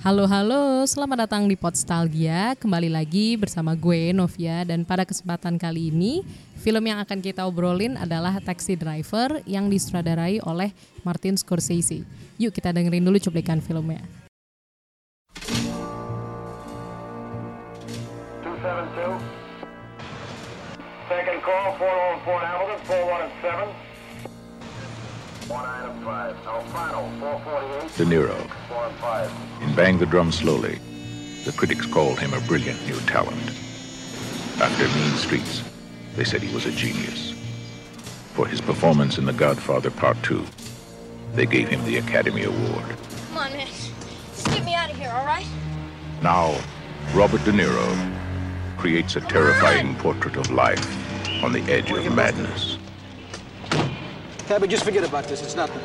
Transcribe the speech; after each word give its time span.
Halo 0.00 0.24
halo, 0.24 0.88
selamat 0.88 1.28
datang 1.28 1.44
di 1.44 1.60
Podstalgia. 1.60 2.56
Kembali 2.56 2.88
lagi 2.88 3.36
bersama 3.36 3.76
gue 3.76 4.16
Novia 4.16 4.64
dan 4.64 4.80
pada 4.80 5.04
kesempatan 5.04 5.60
kali 5.60 5.92
ini 5.92 6.24
film 6.56 6.88
yang 6.88 7.04
akan 7.04 7.20
kita 7.20 7.44
obrolin 7.44 8.00
adalah 8.00 8.40
Taxi 8.40 8.80
Driver 8.80 9.44
yang 9.44 9.68
disutradarai 9.68 10.40
oleh 10.48 10.72
Martin 11.04 11.36
Scorsese. 11.36 12.00
Yuk 12.40 12.48
kita 12.48 12.72
dengerin 12.72 13.04
dulu 13.04 13.20
cuplikan 13.20 13.60
filmnya. 13.60 14.00
272. 18.40 19.20
Second 21.12 21.40
call, 21.44 21.76
4 21.76 22.24
Fort 22.24 22.44
Hamilton, 22.48 22.80
41 22.88 23.89
De 27.96 28.06
Niro. 28.06 28.38
and 28.38 28.96
5. 28.98 29.32
In 29.62 29.74
Bang 29.74 29.98
the 29.98 30.06
Drum 30.06 30.30
Slowly, 30.30 30.78
the 31.44 31.50
critics 31.50 31.86
called 31.86 32.20
him 32.20 32.32
a 32.32 32.40
brilliant 32.42 32.80
new 32.86 32.94
talent. 33.00 33.50
After 34.60 34.86
Mean 34.96 35.16
Streets, 35.16 35.64
they 36.14 36.22
said 36.22 36.40
he 36.40 36.54
was 36.54 36.66
a 36.66 36.70
genius. 36.70 37.32
For 38.34 38.46
his 38.46 38.60
performance 38.60 39.18
in 39.18 39.24
The 39.24 39.32
Godfather 39.32 39.90
Part 39.90 40.22
2, 40.22 40.46
they 41.34 41.46
gave 41.46 41.68
him 41.68 41.84
the 41.84 41.96
Academy 41.96 42.44
Award. 42.44 42.96
Come 43.28 43.38
on, 43.38 43.52
man. 43.52 43.66
Just 43.66 44.46
get 44.46 44.64
me 44.64 44.74
out 44.74 44.88
of 44.88 44.96
here, 44.96 45.10
all 45.10 45.26
right? 45.26 45.46
Now, 46.22 46.56
Robert 47.12 47.44
De 47.44 47.50
Niro 47.50 48.78
creates 48.78 49.16
a 49.16 49.20
terrifying 49.20 49.96
portrait 49.96 50.36
of 50.36 50.48
life 50.52 51.42
on 51.42 51.52
the 51.52 51.62
edge 51.62 51.90
of 51.90 52.14
madness. 52.14 52.78
Tabby, 54.50 54.66
just 54.66 54.82
forget 54.82 55.04
about 55.04 55.26
this. 55.28 55.42
It's 55.44 55.54
nothing. 55.54 55.80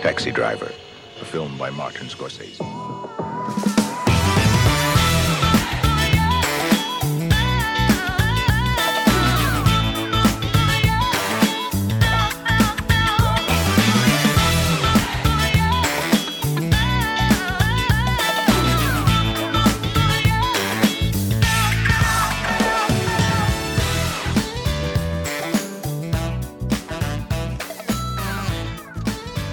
Taxi 0.00 0.32
Driver, 0.32 0.72
a 1.20 1.24
film 1.24 1.56
by 1.56 1.70
Martin 1.70 2.08
Scorsese. 2.08 2.58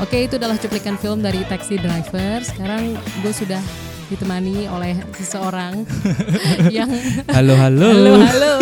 Oke, 0.08 0.24
itu 0.24 0.40
adalah 0.40 0.56
cuplikan 0.56 0.96
film 0.96 1.20
dari 1.20 1.44
Taxi 1.52 1.76
Driver. 1.76 2.40
Sekarang 2.40 2.96
gue 2.96 3.34
sudah 3.36 3.60
ditemani 4.08 4.68
oleh 4.68 4.96
seseorang 5.14 5.84
yang 6.76 6.88
Halo 7.28 7.54
halo. 7.56 7.88
halo 7.92 8.14
halo. 8.24 8.54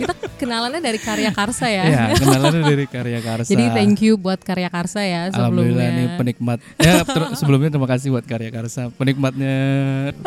Kita 0.00 0.12
kenalannya 0.40 0.80
dari 0.80 0.96
Karya 0.96 1.28
Karsa 1.30 1.68
ya. 1.68 1.84
Ya, 1.84 2.04
kenalan 2.16 2.64
dari 2.64 2.88
Karya 2.88 3.20
Karsa. 3.20 3.52
Jadi 3.52 3.64
thank 3.70 4.00
you 4.00 4.16
buat 4.16 4.40
Karya 4.40 4.72
Karsa 4.72 5.04
ya 5.04 5.28
Alhamdulillah 5.28 5.76
sebelumnya. 5.84 5.88
nih 5.92 6.16
penikmat. 6.16 6.58
Ya, 6.80 7.04
ter- 7.04 7.36
sebelumnya 7.36 7.68
terima 7.68 7.84
kasih 7.84 8.08
buat 8.08 8.24
Karya 8.24 8.48
Karsa, 8.48 8.88
penikmatnya 8.90 9.56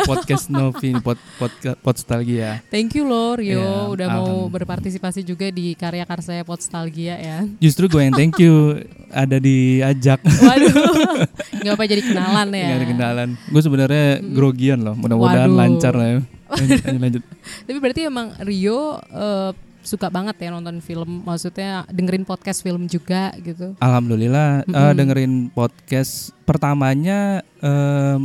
podcast 0.05 0.47
Novi 0.47 0.93
pod, 1.01 1.17
podcast 1.41 1.77
Podstalgia. 1.81 2.61
Thank 2.69 2.93
you 2.93 3.09
loh 3.09 3.33
Rio 3.33 3.57
Ya, 3.57 3.73
udah 3.89 4.07
mau 4.11 4.45
berpartisipasi 4.47 5.25
juga 5.25 5.49
di 5.49 5.73
karya 5.73 6.05
Karsaya 6.05 6.45
Podstalgia 6.45 7.17
ya. 7.17 7.37
Justru 7.57 7.89
gue 7.89 8.01
yang 8.03 8.13
thank 8.13 8.37
you 8.37 8.77
ada 9.09 9.37
diajak. 9.37 10.21
Waduh, 10.21 11.25
nggak 11.57 11.73
apa 11.73 11.83
jadi 11.85 12.01
kenalan 12.03 12.47
ya. 12.53 12.65
Nggak 12.69 12.77
ada 12.77 12.87
kenalan. 12.87 13.29
Gue 13.49 13.61
sebenarnya 13.61 14.05
grogian 14.43 14.83
loh. 14.83 14.95
Mudah-mudahan 14.99 15.47
lancar 15.47 15.95
lah 15.95 16.07
ya. 16.07 16.19
Lanjut, 16.51 16.79
lanjut, 16.83 17.01
lanjut. 17.01 17.23
Tapi 17.71 17.77
berarti 17.79 18.01
emang 18.03 18.27
Rio 18.43 18.99
eh, 18.99 19.51
suka 19.83 20.07
banget 20.11 20.35
ya 20.39 20.49
nonton 20.51 20.83
film, 20.83 21.23
maksudnya 21.23 21.87
dengerin 21.87 22.27
podcast 22.27 22.59
film 22.59 22.91
juga 22.91 23.31
gitu. 23.39 23.79
Alhamdulillah 23.79 24.67
eh, 24.67 24.71
Mm-mm. 24.71 24.93
dengerin 24.99 25.33
podcast 25.55 26.35
pertamanya 26.43 27.39
eh, 27.63 28.17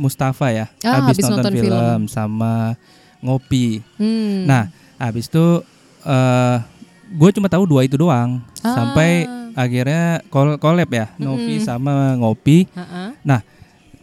Mustafa 0.00 0.52
ya. 0.52 0.66
Ah, 0.80 1.04
habis 1.04 1.20
habis 1.20 1.24
nonton, 1.28 1.44
nonton 1.44 1.54
film, 1.60 1.72
film. 1.72 2.02
sama 2.08 2.76
ngopi. 3.20 3.80
Hmm. 4.00 4.48
Nah, 4.48 4.72
habis 4.96 5.28
itu 5.28 5.60
eh 6.06 6.58
gue 7.06 7.30
cuma 7.36 7.48
tahu 7.52 7.64
dua 7.68 7.84
itu 7.84 7.96
doang. 8.00 8.40
Ah. 8.64 8.72
Sampai 8.76 9.24
akhirnya 9.56 10.20
kol 10.28 10.60
collab 10.60 10.90
ya, 10.92 11.06
Novi 11.16 11.56
Mm-mm. 11.58 11.64
sama 11.64 12.12
Ngopi. 12.20 12.68
Ha-ha. 12.76 13.40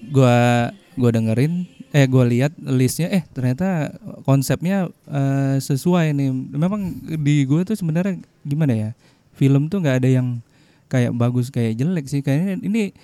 Gua 0.04 0.68
gua 0.96 1.10
dengerin 1.14 1.66
eh 1.94 2.10
gue 2.10 2.24
lihat 2.26 2.58
listnya 2.58 3.06
eh 3.14 3.22
ternyata 3.38 3.94
konsepnya 4.26 4.90
eh, 5.06 5.62
sesuai 5.62 6.18
nih. 6.18 6.30
Memang 6.58 6.82
di 7.22 7.46
gue 7.46 7.62
tuh 7.62 7.78
sebenarnya 7.78 8.18
gimana 8.42 8.74
ya? 8.74 8.90
Film 9.38 9.70
tuh 9.70 9.78
nggak 9.86 10.02
ada 10.02 10.10
yang 10.10 10.42
kayak 10.90 11.14
bagus 11.14 11.54
kayak 11.54 11.78
jelek 11.78 12.10
sih. 12.10 12.26
Kayaknya 12.26 12.66
ini 12.66 12.98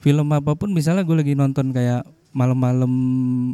film 0.00 0.32
apa 0.32 0.56
pun 0.56 0.72
misalnya 0.72 1.04
gue 1.04 1.16
lagi 1.20 1.36
nonton 1.36 1.76
kayak 1.76 2.08
malam-malam 2.30 2.88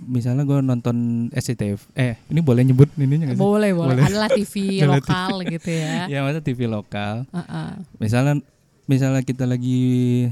misalnya 0.06 0.44
gue 0.44 0.60
nonton 0.60 1.26
SCTV 1.32 1.80
eh 1.97 2.20
ini 2.28 2.44
boleh 2.44 2.62
nyebut 2.62 2.86
ininya 2.94 3.32
nggak 3.32 3.36
sih? 3.36 3.42
Boleh, 3.42 3.72
boleh. 3.72 3.97
Boleh. 3.97 4.04
Adalah 4.04 4.28
TV 4.30 4.54
lokal 4.92 5.42
gitu 5.48 5.70
ya. 5.72 6.06
ya 6.12 6.18
masa 6.20 6.44
TV 6.44 6.68
lokal 6.68 7.24
Ha-ha. 7.32 7.80
misalnya 7.97 8.44
misalnya 8.86 9.22
kita 9.26 9.44
lagi 9.50 9.82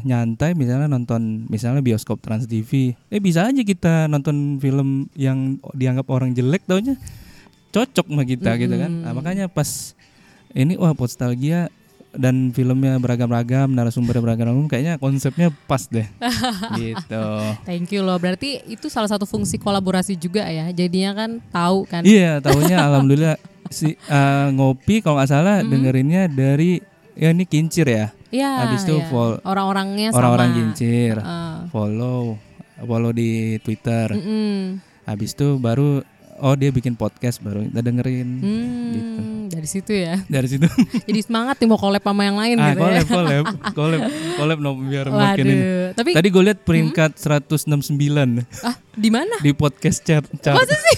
nyantai 0.06 0.54
misalnya 0.54 0.86
nonton 0.86 1.50
misalnya 1.50 1.82
bioskop 1.82 2.22
Trans 2.22 2.46
TV 2.46 2.94
eh 3.10 3.18
bisa 3.18 3.50
aja 3.50 3.62
kita 3.66 4.06
nonton 4.06 4.62
film 4.62 5.10
yang 5.18 5.58
dianggap 5.74 6.06
orang 6.06 6.30
jelek 6.32 6.62
taunya 6.70 6.94
cocok 7.74 8.06
sama 8.06 8.22
kita 8.22 8.54
gitu 8.62 8.74
kan. 8.78 9.02
Nah, 9.02 9.10
makanya 9.10 9.50
pas 9.50 9.98
ini 10.54 10.78
wah 10.78 10.94
nostalgia 10.94 11.66
dan 12.14 12.54
filmnya 12.54 12.94
beragam-ragam 13.02 13.74
narasumbernya 13.74 14.22
beragam-ragam 14.22 14.70
kayaknya 14.70 14.94
konsepnya 15.02 15.50
pas 15.66 15.90
deh. 15.90 16.06
Gitu. 16.78 17.26
Thank 17.66 17.90
you 17.90 18.06
loh. 18.06 18.22
Berarti 18.22 18.62
itu 18.70 18.86
salah 18.86 19.10
satu 19.10 19.26
fungsi 19.26 19.58
kolaborasi 19.58 20.14
juga 20.14 20.46
ya. 20.46 20.70
Jadinya 20.70 21.10
kan 21.18 21.30
tahu 21.50 21.82
kan. 21.90 22.06
iya 22.06 22.38
tahunya 22.38 22.78
alhamdulillah 22.86 23.34
si 23.74 23.98
eh, 23.98 24.46
ngopi 24.54 25.02
kalau 25.02 25.18
nggak 25.18 25.30
salah 25.34 25.66
dengerinnya 25.66 26.30
dari 26.30 26.78
ya 27.18 27.34
ini 27.34 27.42
kincir 27.50 27.90
ya 27.90 28.14
Iya. 28.34 28.50
Habis 28.60 28.82
itu 28.82 28.96
iya. 28.96 29.06
vol- 29.06 29.38
orang-orangnya 29.40 30.08
sama. 30.10 30.18
orang-orang 30.18 30.48
kincir 30.52 31.14
Heeh. 31.16 31.54
follow 31.70 32.34
follow 32.76 33.10
di 33.10 33.30
Twitter. 33.58 34.10
Mm-mm. 34.10 34.82
Habis 35.04 35.32
itu 35.32 35.54
baru 35.56 36.02
oh 36.36 36.54
dia 36.54 36.68
bikin 36.68 36.94
podcast 36.94 37.38
baru 37.38 37.62
kita 37.64 37.80
dengerin. 37.80 38.28
Hmm, 38.36 38.72
Gitu. 38.90 39.20
dari 39.46 39.68
situ 39.68 39.92
ya. 39.92 40.18
Dari 40.34 40.48
situ 40.48 40.66
Jadi 41.08 41.20
semangat 41.20 41.56
nih 41.56 41.68
mau 41.68 41.78
collab 41.78 42.02
sama 42.02 42.22
yang 42.22 42.34
lain 42.34 42.56
ah 42.56 42.66
gitu 42.68 42.80
collab 42.80 42.94
ya. 42.96 43.04
collab 43.06 43.44
collab 43.78 44.00
collab 44.34 44.58
no 44.58 44.70
biar 44.76 45.06
makin 45.08 45.44
ini. 45.44 45.54
Waduh. 45.54 45.86
Tapi 45.94 46.10
Tadi 46.10 46.28
gue 46.28 46.42
lihat 46.42 46.58
peringkat 46.60 47.10
169 47.16 47.94
ah 48.62 48.74
di 48.92 49.08
mana? 49.08 49.38
di 49.38 49.50
podcast 49.52 50.02
chart. 50.02 50.26
Masa 50.34 50.74
sih? 50.74 50.96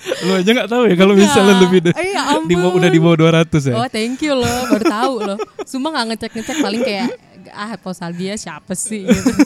Lu 0.00 0.32
aja 0.34 0.50
nggak 0.50 0.68
tahu 0.68 0.82
ya 0.84 0.94
kalau 0.94 1.14
misalnya 1.14 1.52
Ya. 1.52 1.60
lebih 1.60 1.78
deh. 1.82 1.92
Eh, 1.92 2.08
ya 2.10 2.22
Di 2.40 2.54
bawah- 2.54 2.74
udah 2.74 2.88
di 2.88 2.98
bawah 2.98 3.16
200 3.18 3.62
ya. 3.62 3.74
Oh 3.74 3.86
thank 3.86 4.18
you 4.18 4.32
loh, 4.32 4.60
baru 4.66 4.84
tahu 4.86 5.14
loh. 5.22 5.38
Sumpah 5.62 5.90
nggak 5.92 6.06
ngecek-ngecek 6.10 6.56
paling 6.58 6.80
kayak 6.80 7.08
ah 7.50 7.72
Posalgia 7.76 8.34
siapa 8.34 8.72
sih 8.72 9.04
gitu. 9.04 9.32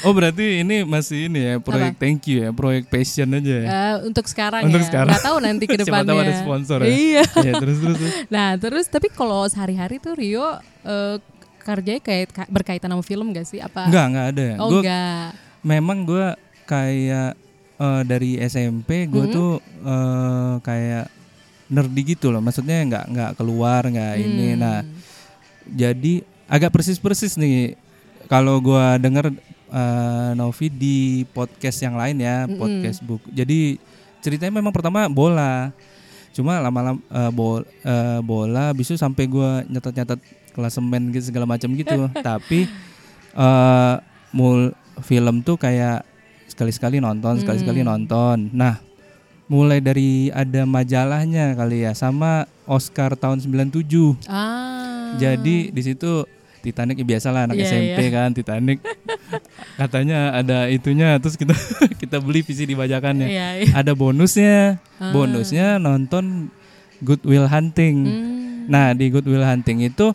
Oh 0.00 0.12
berarti 0.12 0.64
ini 0.64 0.80
masih 0.82 1.28
ini 1.28 1.40
ya 1.42 1.54
proyek 1.58 1.92
thank 1.96 2.24
you 2.24 2.40
ya, 2.40 2.50
proyek 2.50 2.86
passion 2.86 3.28
aja 3.30 3.54
ya. 3.54 3.66
Eh, 3.66 3.94
untuk 4.02 4.24
sekarang 4.24 4.64
Untuk 4.64 4.80
ya. 4.80 4.86
sekarang. 4.86 5.12
Nggak 5.12 5.24
tahu 5.24 5.36
nanti 5.38 5.64
ke 5.66 5.76
Siapa 5.76 5.84
depannya. 5.84 6.08
tahu 6.08 6.18
ada 6.18 6.34
sponsor 6.34 6.78
ya. 6.78 6.88
Iya. 6.88 7.22
Iya, 7.36 7.52
terus 7.54 7.76
terus. 7.78 7.96
terus. 7.98 8.12
Nah 8.34 8.48
terus 8.56 8.86
tapi 8.86 9.08
kalau 9.10 9.44
sehari-hari 9.44 9.96
tuh 9.98 10.16
Rio 10.16 10.56
eh, 10.82 11.16
kerjanya 11.60 12.00
kayak 12.00 12.26
ka- 12.30 12.48
berkaitan 12.48 12.88
sama 12.88 13.02
film 13.02 13.28
gak 13.30 13.44
sih? 13.44 13.60
Apa? 13.60 13.84
Enggak, 13.84 14.04
enggak 14.08 14.26
ada. 14.30 14.46
Oh 14.56 14.68
Gua 14.70 14.80
enggak. 14.80 15.26
memang 15.60 15.98
gue 16.02 16.26
kayak 16.64 17.30
eh, 17.76 18.02
dari 18.02 18.36
SMP 18.38 19.04
gue 19.04 19.24
Mhm. 19.24 19.32
tuh 19.32 19.50
eh, 19.82 20.54
kayak 20.60 21.06
nerdy 21.66 22.02
gitu 22.08 22.28
loh 22.28 22.38
maksudnya 22.38 22.78
nggak 22.80 23.04
nggak 23.08 23.30
keluar 23.34 23.82
nggak 23.84 24.14
ini 24.16 24.46
Hmm. 24.50 24.60
nah 24.60 24.78
jadi 25.66 26.12
agak 26.46 26.70
persis 26.70 26.96
persis 26.96 27.34
nih 27.34 27.74
kalau 28.26 28.58
gue 28.58 28.84
denger 28.98 29.34
eh, 29.68 30.30
Novi 30.32 30.66
di 30.68 30.96
podcast 31.28 31.78
yang 31.80 31.94
lain 31.94 32.16
ya 32.16 32.46
Mm-mm. 32.46 32.54
podcast 32.56 33.02
book 33.02 33.22
jadi 33.26 33.78
ceritanya 34.18 34.54
memang 34.54 34.70
pertama 34.70 35.06
bola 35.06 35.74
cuma 36.30 36.60
lama-lama 36.60 37.00
eh, 37.02 37.30
bol, 37.30 37.60
eh, 37.82 38.20
bola 38.20 38.70
bisa 38.70 38.94
sampai 38.94 39.24
gue 39.24 39.50
nyatat-nyatat 39.66 40.20
klasemen 40.52 41.10
gitu 41.10 41.28
segala 41.28 41.44
macam 41.44 41.68
gitu 41.72 42.06
tapi 42.26 42.70
eh 43.34 43.94
mul 44.30 44.70
film 45.00 45.42
tuh 45.42 45.56
kayak 45.56 46.06
sekali-sekali 46.56 46.96
nonton 46.98 47.36
sekali-sekali 47.36 47.84
Hmm. 47.84 47.88
nonton 47.92 48.48
nah 48.50 48.80
mulai 49.46 49.78
dari 49.78 50.32
ada 50.32 50.64
majalahnya 50.64 51.52
kali 51.52 51.84
ya 51.84 51.92
sama 51.92 52.48
Oscar 52.64 53.12
tahun 53.14 53.38
97 53.38 54.16
Ah. 54.26 55.14
jadi 55.16 55.68
di 55.68 55.82
situ 55.84 56.24
Titanic 56.64 56.98
ya 56.98 57.06
biasalah 57.06 57.46
anak 57.46 57.62
Iya, 57.62 57.66
SMP 57.68 58.00
iya. 58.02 58.10
kan 58.10 58.34
Titanic. 58.34 58.82
Katanya 59.78 60.34
ada 60.34 60.66
itunya 60.66 61.14
terus 61.22 61.38
kita 61.38 61.54
kita 62.02 62.18
beli 62.18 62.42
VCD 62.42 62.74
bajakannya. 62.74 63.28
Iya, 63.30 63.48
iya. 63.62 63.70
Ada 63.70 63.94
bonusnya. 63.94 64.82
Bonusnya 64.98 65.78
nonton 65.78 66.50
Good 66.98 67.22
Will 67.22 67.46
Hunting. 67.46 67.96
Hmm. 68.02 68.66
Nah, 68.66 68.98
di 68.98 69.14
Good 69.14 69.30
Will 69.30 69.46
Hunting 69.46 69.86
itu 69.86 70.10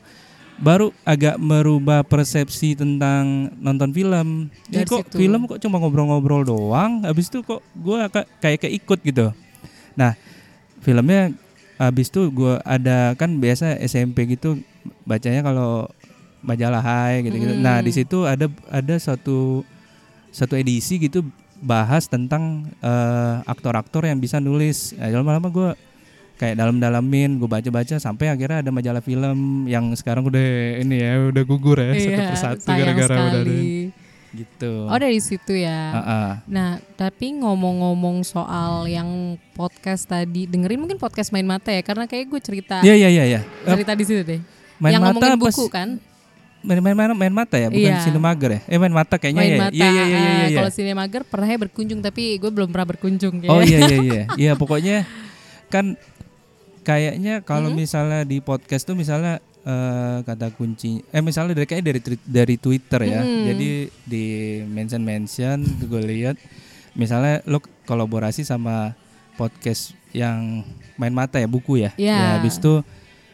baru 0.61 0.93
agak 1.01 1.41
merubah 1.41 2.05
persepsi 2.05 2.77
tentang 2.77 3.49
nonton 3.57 3.89
film. 3.91 4.53
Ini 4.69 4.85
kok 4.85 5.09
situ. 5.09 5.17
film 5.17 5.49
kok 5.49 5.57
cuma 5.57 5.81
ngobrol-ngobrol 5.81 6.45
doang, 6.45 7.01
habis 7.01 7.27
itu 7.33 7.41
kok 7.41 7.65
gua 7.73 8.07
ka- 8.07 8.29
kayak 8.39 8.69
keikut 8.69 9.01
gitu. 9.01 9.33
Nah, 9.97 10.13
filmnya 10.85 11.33
habis 11.81 12.13
itu 12.13 12.29
gua 12.29 12.61
ada 12.61 13.17
kan 13.17 13.41
biasa 13.41 13.81
SMP 13.81 14.29
gitu 14.37 14.61
bacanya 15.03 15.41
kalau 15.41 15.89
majalah 16.45 16.81
Hai 16.81 17.25
gitu-gitu. 17.25 17.57
Hmm. 17.57 17.65
Nah, 17.65 17.77
di 17.81 17.89
situ 17.89 18.29
ada 18.29 18.45
ada 18.69 18.95
satu 19.01 19.65
satu 20.29 20.53
edisi 20.55 21.01
gitu 21.01 21.25
bahas 21.61 22.05
tentang 22.05 22.69
eh, 22.81 23.35
aktor-aktor 23.49 24.05
yang 24.05 24.21
bisa 24.21 24.37
nulis. 24.37 24.93
Nah, 24.93 25.09
lama-lama 25.09 25.49
gue 25.49 25.69
kayak 26.41 26.57
dalam-dalamin, 26.57 27.37
gue 27.37 27.45
baca-baca 27.45 28.01
sampai 28.01 28.33
akhirnya 28.33 28.65
ada 28.65 28.73
majalah 28.73 29.05
film 29.05 29.69
yang 29.69 29.93
sekarang 29.93 30.25
udah 30.25 30.81
ini 30.81 30.97
ya 30.97 31.29
udah 31.29 31.43
gugur 31.45 31.77
ya 31.77 31.93
satu 31.93 32.09
Iya, 32.09 32.27
persatu 32.33 32.61
sayang 32.65 32.79
gara-gara 32.81 33.13
udah 33.13 33.41
ada 33.45 33.53
gitu. 34.31 34.87
Oh 34.87 34.97
dari 34.97 35.19
situ 35.19 35.53
ya. 35.53 35.91
Ah, 35.91 35.99
ah. 35.99 36.29
Nah, 36.47 36.79
tapi 36.95 37.35
ngomong-ngomong 37.35 38.23
soal 38.23 38.87
yang 38.87 39.35
podcast 39.53 40.07
tadi, 40.07 40.47
dengerin 40.47 40.81
mungkin 40.81 40.97
podcast 40.97 41.29
main 41.35 41.45
mata 41.45 41.69
ya, 41.69 41.83
karena 41.83 42.07
kayak 42.07 42.31
gue 42.31 42.41
cerita 42.41 42.79
Iya 42.81 42.95
iya 42.95 43.09
iya 43.11 43.23
iya. 43.27 43.41
Eh, 43.43 43.75
cerita 43.75 43.93
di 43.93 44.03
situ 44.07 44.23
deh. 44.23 44.41
Main 44.81 44.97
yang 44.97 45.03
mata 45.03 45.19
ngomongin 45.19 45.37
buku 45.37 45.67
kan? 45.69 45.99
main, 46.61 46.77
main, 46.77 46.93
main, 46.93 47.11
main 47.17 47.33
mata 47.33 47.57
ya, 47.57 47.73
bukan 47.73 47.89
Iya. 47.89 48.05
Sinemager 48.05 48.49
ya? 48.55 48.59
Eh 48.69 48.77
main 48.79 48.93
mata 48.93 49.15
kayaknya 49.19 49.41
main 49.41 49.51
ya. 49.51 49.59
mata. 49.67 49.73
Iya 49.75 49.87
iya 49.89 50.03
iya 50.05 50.05
iya. 50.07 50.21
ah, 50.21 50.47
iya. 50.47 50.57
Kalau 50.63 50.71
Sinemager 50.71 51.21
pernah 51.27 51.47
ya 51.51 51.57
berkunjung, 51.57 51.99
tapi 51.99 52.23
gue 52.39 52.51
belum 52.53 52.69
pernah 52.71 52.87
berkunjung. 52.87 53.35
ya. 53.45 53.49
Oh 53.51 53.61
iya 53.61 53.77
iya 53.83 53.97
iya. 53.99 54.23
Iya 54.39 54.51
pokoknya 54.55 55.03
kan 55.67 55.97
kayaknya 56.81 57.41
kalau 57.41 57.69
Hmm? 57.69 57.77
misalnya 57.77 58.21
di 58.23 58.39
podcast 58.39 58.83
tuh 58.83 58.93
misalnya 58.93 59.37
eh, 59.61 60.17
kata 60.21 60.49
kunci 60.51 61.05
eh 61.05 61.21
misalnya 61.21 61.53
dari 61.53 61.67
kayak 61.67 61.83
dari 61.83 61.99
dari 62.21 62.55
Twitter 62.55 63.01
ya. 63.03 63.21
Hmm. 63.21 63.45
Jadi 63.45 63.69
di 64.03 64.25
mention 64.65 65.01
mention 65.01 65.61
gue 65.79 66.01
lihat 66.01 66.35
misalnya 66.93 67.45
lo 67.45 67.61
kolaborasi 67.83 68.41
sama 68.41 68.97
podcast 69.33 69.93
yang 70.11 70.65
main 70.95 71.13
mata 71.13 71.37
ya 71.37 71.45
buku 71.45 71.79
ya. 71.79 71.93
Iya. 71.95 72.13
Ya 72.13 72.27
habis 72.35 72.57
itu 72.57 72.81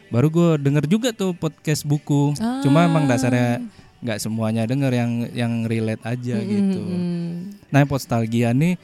baru 0.08 0.28
gue 0.28 0.48
denger 0.58 0.84
juga 0.84 1.08
tuh 1.12 1.32
podcast 1.32 1.82
buku. 1.82 2.36
Cuma 2.60 2.84
emang 2.84 3.04
Ah. 3.04 3.10
dasarnya 3.10 3.64
nggak 3.98 4.20
semuanya 4.20 4.62
denger 4.62 4.92
yang 4.94 5.10
yang 5.32 5.52
relate 5.64 6.00
aja 6.02 6.36
gitu. 6.38 6.78
Hmm. 6.78 7.50
Nah, 7.68 7.82
Postalgia 7.82 8.52
nih 8.52 8.78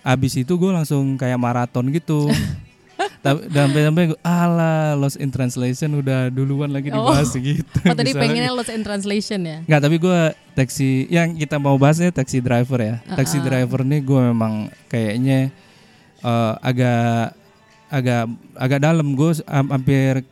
abis 0.00 0.38
itu 0.38 0.54
gue 0.54 0.70
langsung 0.70 1.14
kayak 1.14 1.36
maraton 1.36 1.90
gitu. 1.90 2.30
Tapi 3.22 3.50
sampai 3.50 3.80
sampai 3.90 4.02
gue 4.14 4.18
ala 4.22 4.94
Lost 4.94 5.18
in 5.18 5.30
Translation 5.34 5.98
udah 5.98 6.30
duluan 6.30 6.70
lagi 6.70 6.94
dibahas 6.94 7.34
gitu. 7.34 7.78
Oh 7.82 7.96
tadi 7.96 8.14
pengennya 8.14 8.54
lost 8.54 8.70
in 8.70 8.86
translation 8.86 9.40
ya? 9.42 9.58
Nggak, 9.66 9.80
tapi 9.82 9.96
gue 9.98 10.20
taksi 10.54 10.90
yang 11.10 11.34
kita 11.34 11.58
mau 11.58 11.74
bahasnya 11.74 12.14
taxi 12.14 12.38
driver 12.38 12.78
ya. 12.78 13.02
Taxi 13.18 13.42
driver 13.42 13.82
nih 13.82 14.00
gue 14.06 14.20
memang 14.30 14.70
kayaknya 14.86 15.50
eh, 16.22 16.52
agak 16.62 17.34
agak 17.90 18.22
agak 18.54 18.80
dalam 18.82 19.14
gue 19.14 19.30
hampir 19.46 20.22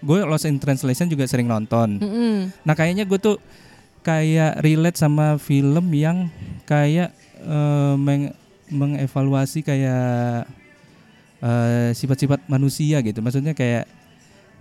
gue 0.00 0.18
Lost 0.24 0.48
in 0.48 0.56
Translation 0.56 1.12
juga 1.12 1.28
sering 1.28 1.44
nonton. 1.44 2.00
Mm-mm. 2.00 2.48
Nah 2.64 2.72
kayaknya 2.72 3.04
gue 3.04 3.20
tuh 3.20 3.36
kayak 4.00 4.64
relate 4.64 4.96
sama 4.96 5.36
film 5.36 5.92
yang 5.92 6.32
kayak 6.64 7.12
eh, 7.44 7.94
meng- 8.00 8.32
mengevaluasi 8.72 9.60
kayak 9.60 10.48
eh, 11.40 11.90
sifat-sifat 11.92 12.46
manusia 12.46 13.00
gitu. 13.00 13.20
Maksudnya 13.20 13.52
kayak 13.52 13.88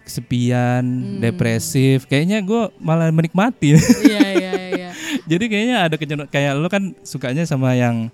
kesepian, 0.03 0.83
depresif. 1.21 2.09
Kayaknya 2.09 2.41
gue 2.41 2.73
malah 2.81 3.13
menikmati. 3.13 3.77
Iya 3.77 4.25
iya 4.41 4.53
iya. 4.73 4.89
Jadi 5.29 5.45
kayaknya 5.45 5.77
ada 5.85 5.95
kecenderungan 5.99 6.31
kayak 6.33 6.53
lo 6.57 6.67
kan 6.67 6.97
sukanya 7.05 7.45
sama 7.45 7.77
yang 7.77 8.09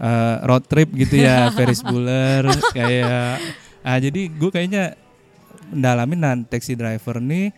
eh, 0.00 0.36
road 0.48 0.64
trip 0.64 0.88
gitu 0.96 1.20
ya, 1.20 1.48
Ferris 1.56 1.84
Bueller 1.84 2.48
kayak. 2.72 3.42
Ah 3.86 3.98
jadi 4.00 4.26
gue 4.32 4.50
kayaknya 4.50 4.96
mendalamin 5.70 6.18
nah, 6.18 6.34
taxi 6.46 6.78
driver 6.78 7.18
nih 7.18 7.50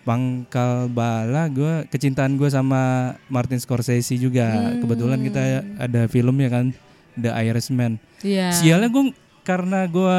pangkal 0.00 0.88
bala 0.88 1.44
gue 1.52 1.84
kecintaan 1.92 2.40
gue 2.40 2.48
sama 2.48 3.14
Martin 3.28 3.60
Scorsese 3.60 4.16
juga 4.16 4.72
kebetulan 4.80 5.20
kita 5.20 5.60
ada 5.76 6.08
filmnya 6.08 6.48
kan 6.48 6.72
The 7.20 7.30
Irishman 7.44 8.00
Iya. 8.24 8.52
sialnya 8.52 8.88
gue 8.88 9.12
karena 9.40 9.84
gue 9.84 10.16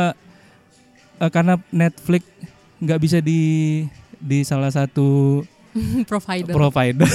eh, 1.18 1.30
karena 1.30 1.56
Netflix 1.68 2.24
nggak 2.78 3.00
bisa 3.00 3.18
di 3.20 3.42
di 4.18 4.42
salah 4.42 4.70
satu 4.70 5.42
Provider. 6.10 6.52
provider 6.52 7.08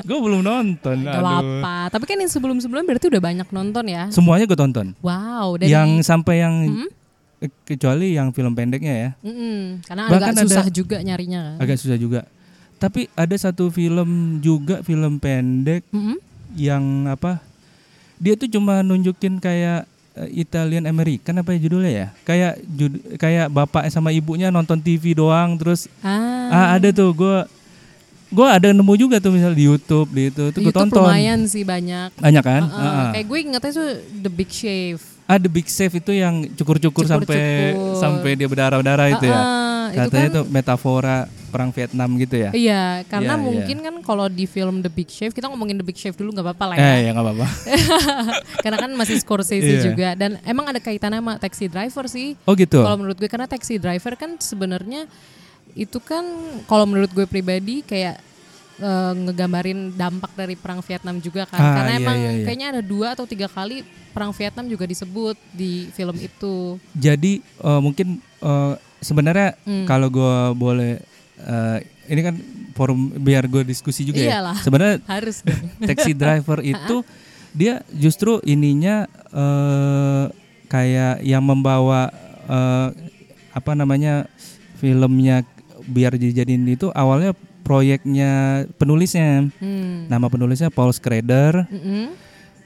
gue 0.00 0.18
belum 0.18 0.40
nonton 0.40 0.96
Gak 1.00 1.18
aduh. 1.18 1.60
apa. 1.60 1.76
Tapi 1.88 2.04
kan 2.04 2.16
yang 2.16 2.28
sebelum-sebelum 2.28 2.84
berarti 2.84 3.06
udah 3.08 3.22
banyak 3.22 3.48
nonton 3.48 3.84
ya? 3.86 4.06
semuanya 4.08 4.44
gue 4.44 4.54
tonton 4.54 4.92
Wow. 5.00 5.56
Dari, 5.56 5.68
yang 5.68 6.00
sampai 6.00 6.40
yang 6.40 6.54
Hmm? 6.68 6.88
eh, 7.38 7.50
kecuali 7.64 8.12
yang 8.12 8.30
film 8.30 8.52
pendeknya 8.52 8.94
ya 8.94 9.10
Mm-mm. 9.20 9.80
Karena 9.82 10.02
Bahkan 10.06 10.30
agak 10.30 10.44
susah 10.44 10.64
ada- 10.64 10.72
juga 10.72 10.96
nyarinya 11.00 11.40
kan. 11.40 11.56
agak 11.60 11.76
susah 11.76 11.96
juga 11.96 12.20
tapi 12.76 13.12
ada 13.12 13.32
satu 13.34 13.68
film 13.68 14.08
juga 14.38 14.80
film 14.80 15.16
pendek 15.16 15.84
Mm-mm. 15.88 16.16
yang 16.54 16.80
apa 17.06 17.40
dia 18.16 18.36
tuh 18.36 18.48
cuma 18.48 18.80
nunjukin 18.80 19.36
kayak 19.36 19.88
Italian 20.26 20.84
American 20.84 21.34
apa 21.36 21.50
ya 21.50 21.58
judulnya 21.60 21.92
ya 21.92 22.06
kayak 22.22 22.52
jud- 22.66 23.00
kayak 23.14 23.46
bapak 23.48 23.88
sama 23.88 24.10
ibunya 24.10 24.48
nonton 24.48 24.76
TV 24.76 25.12
doang 25.12 25.54
terus 25.54 25.88
Ah. 26.00 26.50
ah 26.50 26.66
ada 26.74 26.90
tuh 26.90 27.10
gue 27.10 27.36
gue 28.28 28.46
ada 28.46 28.70
nemu 28.70 28.94
juga 28.94 29.18
tuh 29.18 29.30
misal 29.30 29.50
di 29.50 29.64
YouTube 29.64 30.06
di 30.08 30.28
itu 30.28 30.44
tuh 30.48 30.60
gue 30.60 30.70
tonton 30.70 31.02
lumayan 31.02 31.44
sih 31.44 31.62
banyak. 31.62 32.14
banyak 32.14 32.44
kan 32.44 32.62
Uh-uh. 32.62 32.78
Ah, 32.78 32.98
ah. 33.00 33.10
Kayak 33.12 33.26
gue 33.26 33.38
ingetnya 33.40 33.72
tuh 33.72 33.88
The 34.20 34.30
Big 34.30 34.50
Shave. 34.50 35.02
ah 35.24 35.36
The 35.36 35.48
Big 35.48 35.66
Save 35.66 35.94
itu 35.96 36.12
yang 36.12 36.34
cukur-cukur 36.52 37.06
sampai 37.06 37.70
sampai 37.94 38.30
dia 38.34 38.46
berdarah-darah 38.46 39.08
itu 39.12 39.24
ya 39.24 39.34
Uh-uh. 39.36 39.84
Itu 39.88 39.98
katanya 40.06 40.22
kan- 40.24 40.36
tuh 40.36 40.44
metafora 40.46 41.18
perang 41.50 41.70
Vietnam 41.70 42.08
gitu 42.16 42.36
ya 42.38 42.50
Iya, 42.50 42.82
karena 43.04 43.34
Iya, 43.34 43.36
iya. 43.36 43.44
mungkin 43.44 43.76
kan 43.80 43.94
kalau 44.00 44.26
di 44.26 44.44
film 44.44 44.78
The 44.78 44.88
Big 44.88 45.08
Shave 45.08 45.30
kita 45.30 45.46
ngomongin 45.46 45.74
The 45.74 45.84
Big 45.84 45.94
Shave 45.94 46.14
dulu 46.14 46.30
nggak 46.30 46.46
apa-apa 46.46 46.64
lah 46.70 46.76
ya. 46.76 46.86
eh 46.86 46.98
ya 47.02 47.10
nggak 47.12 47.26
apa-apa 47.26 47.46
karena 48.64 48.78
kan 48.78 48.90
masih 48.92 49.16
Scorsese 49.18 49.60
Iya. 49.60 49.82
juga 49.84 50.08
dan 50.14 50.38
emang 50.42 50.66
ada 50.66 50.78
kaitannya 50.78 51.18
sama 51.18 51.34
Taxi 51.36 51.66
Driver 51.66 52.04
sih. 52.06 52.38
oh 52.42 52.54
gitu 52.54 52.80
Kalau 52.80 52.96
menurut 52.96 53.16
gue 53.16 53.26
karena 53.26 53.44
Taxi 53.44 53.76
Driver 53.76 54.14
kan 54.14 54.38
sebenarnya 54.38 55.04
itu 55.72 55.98
kan 55.98 56.22
kalau 56.64 56.82
menurut 56.84 57.10
gue 57.10 57.24
pribadi 57.24 57.80
kayak 57.80 58.18
eh, 58.76 59.12
ngegambarin 59.14 59.92
dampak 59.92 60.32
dari 60.34 60.54
perang 60.54 60.80
Vietnam 60.80 61.18
juga 61.18 61.44
kan. 61.44 61.58
Ah, 61.58 61.74
karena 61.76 61.92
iya, 61.92 62.00
emang 62.00 62.16
iya, 62.16 62.30
iya. 62.32 62.44
kayaknya 62.44 62.68
ada 62.70 62.82
dua 62.82 63.12
atau 63.12 63.22
tiga 63.22 63.46
kali 63.46 63.84
perang 64.10 64.32
Vietnam 64.32 64.66
juga 64.66 64.84
disebut 64.84 65.36
di 65.52 65.86
film 65.90 66.16
itu. 66.16 66.80
Jadi 66.92 67.38
eh, 67.40 67.80
mungkin 67.80 68.18
eh, 68.20 68.74
sebenarnya 68.98 69.54
Hmm. 69.62 69.84
kalau 69.84 70.08
gue 70.08 70.36
boleh 70.54 70.98
eh, 71.40 71.78
ini 72.10 72.20
kan 72.20 72.34
forum 72.74 73.12
biar 73.20 73.46
gue 73.46 73.62
diskusi 73.62 74.02
juga 74.02 74.20
Iyalah. 74.20 74.56
ya. 74.56 74.64
Sebenarnya 74.64 74.96
Harus 75.06 75.42
taxi 75.88 76.12
driver 76.12 76.58
itu 76.72 77.02
dia 77.50 77.82
justru 77.92 78.38
ininya 78.46 79.06
eh, 79.30 80.24
kayak 80.70 81.22
yang 81.26 81.42
membawa 81.42 82.10
eh, 82.46 82.88
apa 83.50 83.72
namanya 83.74 84.30
filmnya 84.78 85.42
biar 85.90 86.14
dijadiin 86.14 86.62
itu 86.70 86.88
awalnya 86.94 87.34
proyeknya 87.66 88.64
penulisnya. 88.78 89.46
Hmm. 89.58 90.06
Nama 90.10 90.26
penulisnya 90.26 90.70
Paul 90.74 90.90
Schrader. 90.90 91.66
Mm-mm. 91.70 92.14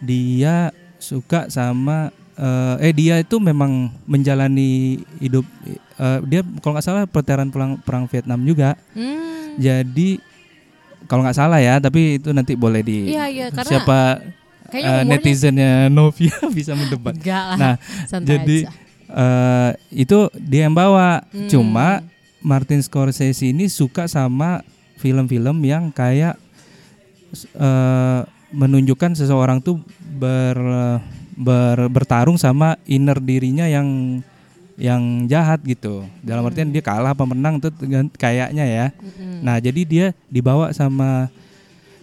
dia 0.05 0.69
suka 1.01 1.49
sama 1.49 2.13
eh, 2.35 2.75
eh 2.81 2.93
dia 2.93 3.15
itu 3.17 3.37
memang 3.37 3.71
menjalani 4.05 4.71
hidup 5.19 5.47
eh, 5.97 6.19
dia 6.25 6.41
kalau 6.59 6.75
nggak 6.75 6.85
salah 6.85 7.03
veteran 7.05 7.49
perang 7.49 7.79
perang 7.79 8.05
Vietnam 8.07 8.43
juga 8.43 8.75
Hmm. 8.93 9.55
jadi 9.57 10.19
kalau 11.05 11.21
nggak 11.21 11.37
salah 11.37 11.59
ya 11.59 11.79
tapi 11.79 12.17
itu 12.17 12.31
nanti 12.31 12.55
boleh 12.55 12.81
di 12.81 13.13
iya, 13.13 13.29
karena 13.51 13.69
siapa 13.69 13.99
umurnya- 14.73 15.05
netizennya 15.07 15.73
Novia 15.93 16.35
bisa 16.49 16.73
mendebat 16.73 17.15
lah. 17.17 17.55
nah 17.55 17.75
jadi 18.11 18.65
aja. 18.65 18.73
eh, 19.07 19.71
itu 19.95 20.19
dia 20.37 20.65
yang 20.65 20.75
bawa 20.75 21.23
Hmm. 21.27 21.47
cuma 21.47 22.03
Martin 22.41 22.81
Scorsese 22.81 23.47
ini 23.47 23.67
suka 23.67 24.05
sama 24.05 24.61
film-film 24.97 25.61
yang 25.61 25.89
kayak 25.89 26.37
eh, 27.55 28.21
menunjukkan 28.51 29.15
seseorang 29.15 29.59
tuh 29.59 29.83
ber, 30.01 30.57
ber- 31.35 31.91
bertarung 31.91 32.39
sama 32.39 32.79
inner 32.87 33.19
dirinya 33.19 33.67
yang 33.69 34.21
yang 34.75 35.31
jahat 35.31 35.63
gitu. 35.63 36.03
Dalam 36.23 36.43
artian 36.47 36.75
dia 36.75 36.83
kalah 36.83 37.15
apa 37.15 37.23
menang 37.23 37.63
tuh 37.63 37.71
kayaknya 38.19 38.65
ya. 38.67 38.87
Nah, 39.43 39.63
jadi 39.63 39.81
dia 39.87 40.07
dibawa 40.27 40.75
sama 40.75 41.31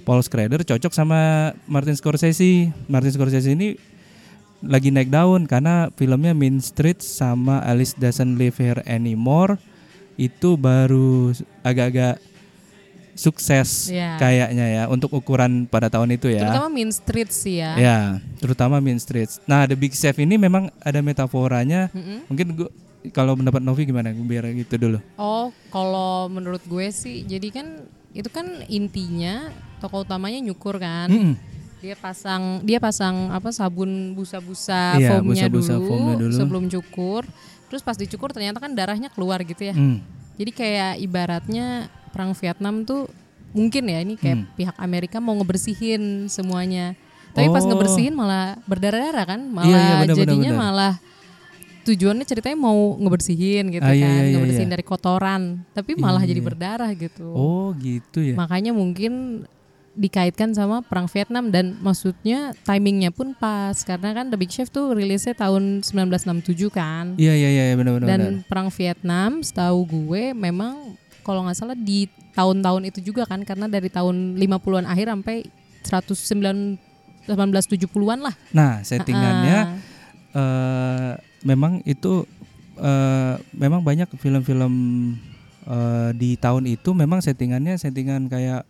Paul 0.08 0.24
Schrader 0.24 0.64
cocok 0.64 0.92
sama 0.96 1.52
Martin 1.68 1.96
Scorsese. 2.00 2.72
Martin 2.88 3.12
Scorsese 3.12 3.52
ini 3.52 3.76
lagi 4.62 4.94
naik 4.94 5.10
daun 5.10 5.50
karena 5.50 5.90
filmnya 5.98 6.32
Mean 6.38 6.62
Streets 6.62 7.04
sama 7.04 7.60
Alice 7.66 7.98
Doesn't 7.98 8.38
Live 8.38 8.62
Here 8.62 8.80
Anymore 8.86 9.58
itu 10.22 10.54
baru 10.54 11.34
agak-agak 11.66 12.22
sukses 13.14 13.88
Iya. 13.88 14.16
kayaknya 14.18 14.66
ya 14.68 14.84
untuk 14.86 15.12
ukuran 15.12 15.66
pada 15.66 15.88
tahun 15.88 16.16
itu 16.16 16.30
ya. 16.30 16.48
Terutama 16.48 16.70
Mean 16.70 16.92
Streets 16.92 17.36
sih 17.38 17.60
ya. 17.60 17.72
Ya, 17.76 17.98
terutama 18.38 18.76
Mean 18.78 18.98
Streets. 18.98 19.40
Nah, 19.44 19.64
The 19.64 19.76
Big 19.76 19.92
Chef 19.92 20.16
ini 20.16 20.36
memang 20.36 20.72
ada 20.80 21.00
metaforanya. 21.00 21.92
Mm-mm. 21.92 22.28
Mungkin 22.28 22.48
gua 22.56 22.70
kalau 23.10 23.34
pendapat 23.34 23.60
Novi 23.60 23.84
gimana? 23.84 24.14
Biar 24.14 24.46
gitu 24.54 24.78
dulu. 24.78 24.98
Oh, 25.16 25.50
kalau 25.70 26.28
menurut 26.28 26.62
gue 26.64 26.88
sih, 26.90 27.26
jadi 27.26 27.50
kan 27.50 27.68
itu 28.12 28.28
kan 28.28 28.46
intinya 28.68 29.50
tokoh 29.80 30.06
utamanya 30.06 30.38
nyukur 30.38 30.78
kan. 30.78 31.10
Mm-mm. 31.10 31.34
Dia 31.82 31.98
pasang 31.98 32.62
dia 32.62 32.78
pasang 32.78 33.34
apa 33.34 33.50
sabun 33.50 34.14
busa-busa 34.14 35.02
Iya, 35.02 35.18
foamnya, 35.18 35.50
busa-busa 35.50 35.74
dulu, 35.76 35.88
foamnya 35.90 36.16
dulu. 36.22 36.34
sebelum 36.38 36.64
cukur. 36.70 37.26
Terus 37.68 37.82
pas 37.82 37.98
dicukur 37.98 38.30
ternyata 38.30 38.62
kan 38.62 38.70
darahnya 38.72 39.10
keluar 39.10 39.42
gitu 39.42 39.66
ya. 39.66 39.74
Hmm. 39.74 39.98
Jadi 40.38 40.52
kayak 40.52 41.02
ibaratnya 41.02 41.90
perang 42.12 42.36
Vietnam 42.36 42.84
tuh 42.84 43.08
mungkin 43.52 43.84
ya 43.84 44.00
ini 44.00 44.16
kayak 44.16 44.38
Hmm. 44.38 44.48
pihak 44.56 44.76
Amerika 44.78 45.18
mau 45.18 45.36
ngebersihin 45.36 46.28
semuanya. 46.28 46.96
Tapi 47.32 47.48
pas 47.48 47.64
Oh. 47.64 47.72
ngebersihin 47.72 48.12
malah 48.12 48.60
berdarah-darah 48.64 49.26
kan, 49.26 49.42
malah 49.48 49.68
Iya, 49.68 49.80
iya, 49.80 49.96
benar, 50.04 50.16
jadinya 50.20 50.52
benar, 50.52 50.60
benar. 50.60 50.68
malah 50.68 50.94
tujuannya 51.82 52.26
ceritanya 52.28 52.58
mau 52.60 52.80
ngebersihin 52.94 53.72
gitu 53.72 53.82
Ah, 53.82 53.96
iya, 53.96 54.04
kan, 54.06 54.12
iya, 54.14 54.22
iya, 54.22 54.34
ngebersihin 54.38 54.68
iya. 54.70 54.74
dari 54.76 54.84
kotoran, 54.86 55.42
tapi 55.72 55.92
malah 55.98 56.22
Iya, 56.22 56.30
jadi 56.36 56.42
iya. 56.44 56.48
berdarah 56.52 56.92
gitu. 56.94 57.28
Oh, 57.32 57.72
gitu 57.76 58.20
ya. 58.22 58.36
Makanya 58.36 58.72
mungkin 58.72 59.44
dikaitkan 59.92 60.56
sama 60.56 60.80
perang 60.80 61.08
Vietnam 61.08 61.52
dan 61.52 61.76
maksudnya 61.80 62.56
timingnya 62.64 63.12
pun 63.12 63.36
pas 63.36 63.76
karena 63.84 64.16
kan 64.16 64.32
The 64.32 64.40
Big 64.40 64.48
Chef 64.48 64.72
tuh 64.72 64.96
rilisnya 64.96 65.36
tahun 65.36 65.84
1967 65.84 66.72
kan. 66.72 67.20
Iya, 67.20 67.36
iya, 67.36 67.50
iya, 67.52 67.76
benar-benar. 67.76 68.08
Dan 68.08 68.22
perang 68.48 68.72
Vietnam 68.72 69.44
setahu 69.44 69.84
gue 69.84 70.32
memang 70.32 70.96
kalau 71.22 71.46
nggak 71.46 71.58
salah 71.58 71.78
di 71.78 72.06
tahun-tahun 72.34 72.90
itu 72.90 73.00
juga 73.14 73.28
kan 73.28 73.44
karena 73.44 73.68
dari 73.68 73.88
tahun 73.92 74.40
50-an 74.40 74.86
akhir 74.88 75.08
sampai 75.14 75.38
109 75.86 76.92
1870-an 77.30 78.20
lah. 78.26 78.36
Nah, 78.52 78.82
settingannya 78.82 79.58
Ah, 79.62 79.78
eh 80.32 81.14
memang 81.44 81.84
itu 81.84 82.26
eh 82.80 83.36
memang 83.54 83.84
banyak 83.84 84.10
film-film 84.18 84.74
eh 85.68 86.10
di 86.18 86.40
tahun 86.40 86.66
itu 86.66 86.96
memang 86.96 87.22
settingannya 87.22 87.78
settingan 87.78 88.26
kayak 88.32 88.66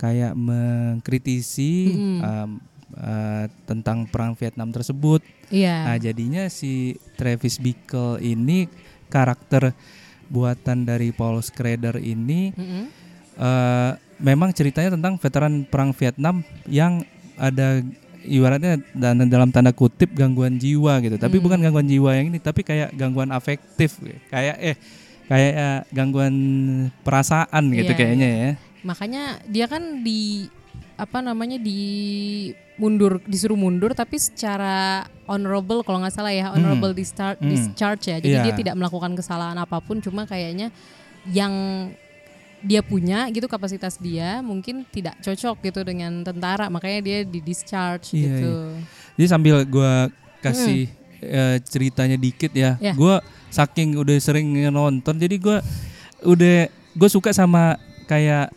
kayak 0.00 0.32
mengkritisi 0.32 1.92
Mm-mm. 1.92 2.18
em, 2.24 2.50
eh, 2.96 3.44
tentang 3.68 4.08
perang 4.08 4.32
Vietnam 4.36 4.72
tersebut. 4.72 5.20
Iya. 5.52 5.92
Nah, 5.92 5.96
jadinya 6.00 6.48
si 6.48 6.96
Travis 7.20 7.60
Bickle 7.60 8.16
ini 8.24 8.64
karakter 9.12 9.76
buatan 10.30 10.86
dari 10.86 11.10
Paul 11.10 11.42
Schrader 11.42 11.98
ini 11.98 12.54
Mm-mm. 12.54 12.84
eh 13.36 13.92
memang 14.20 14.52
ceritanya 14.52 14.94
tentang 14.94 15.16
veteran 15.16 15.64
perang 15.64 15.90
Vietnam 15.90 16.44
yang 16.64 17.02
ada 17.34 17.80
ibaratnya 18.20 18.76
dan 18.92 19.16
dalam 19.26 19.48
tanda 19.48 19.72
kutip 19.72 20.12
gangguan 20.12 20.60
jiwa 20.60 21.00
gitu. 21.00 21.16
Tapi 21.16 21.40
Hmm. 21.40 21.44
bukan 21.48 21.58
gangguan 21.58 21.88
jiwa 21.88 22.12
yang 22.12 22.28
ini, 22.28 22.36
tapi 22.36 22.60
kayak 22.60 22.92
gangguan 22.92 23.32
afektif, 23.32 23.96
kayak 24.28 24.60
eh 24.60 24.76
kayak 25.24 25.52
eh, 25.56 25.80
gangguan 25.88 26.34
perasaan 27.00 27.72
gitu 27.72 27.90
Iya, 27.90 27.98
kayaknya 27.98 28.28
ya. 28.28 28.50
Makanya 28.84 29.22
dia 29.48 29.64
kan 29.64 30.04
di 30.04 30.52
apa 31.00 31.18
namanya 31.18 31.56
di 31.56 31.80
mundur 32.76 33.24
disuruh 33.24 33.56
mundur 33.56 33.92
tapi 33.92 34.16
secara 34.16 35.00
honorable 35.24 35.80
kalau 35.80 35.98
nggak 35.98 36.12
salah 36.12 36.28
ya 36.30 36.52
honorable 36.52 36.92
distar- 36.92 37.34
Hmm. 37.34 37.48
discharge 37.48 38.06
ya 38.06 38.16
jadi 38.18 38.36
Iya. 38.36 38.44
dia 38.44 38.54
tidak 38.54 38.74
melakukan 38.74 39.12
kesalahan 39.14 39.56
apa 39.56 39.80
pun 39.80 39.98
cuma 39.98 40.24
kayaknya 40.24 40.68
yang 41.26 41.52
dia 42.60 42.80
punya 42.80 43.24
gitu 43.28 43.44
kapasitas 43.46 43.96
dia 43.96 44.40
mungkin 44.40 44.84
tidak 44.86 45.16
cocok 45.18 45.56
gitu 45.62 45.80
dengan 45.80 46.20
tentara 46.20 46.68
makanya 46.68 47.00
dia 47.00 47.18
di 47.24 47.40
discharge 47.40 48.12
Iya, 48.12 48.20
gitu 48.20 48.52
Jadi 49.16 49.26
sambil 49.26 49.64
gua 49.64 50.12
kasih 50.38 50.88
eh, 51.18 51.56
ceritanya 51.62 52.16
dikit 52.16 52.52
ya. 52.52 52.76
Hmm. 52.76 52.82
Ya. 52.82 52.92
Gua 52.92 53.20
saking 53.48 53.96
udah 53.96 54.16
sering 54.16 54.44
nonton 54.68 55.16
jadi 55.16 55.36
gua 55.36 55.58
udah 56.20 56.68
gue 56.90 57.08
suka 57.08 57.30
sama 57.30 57.76
kayak 58.04 58.52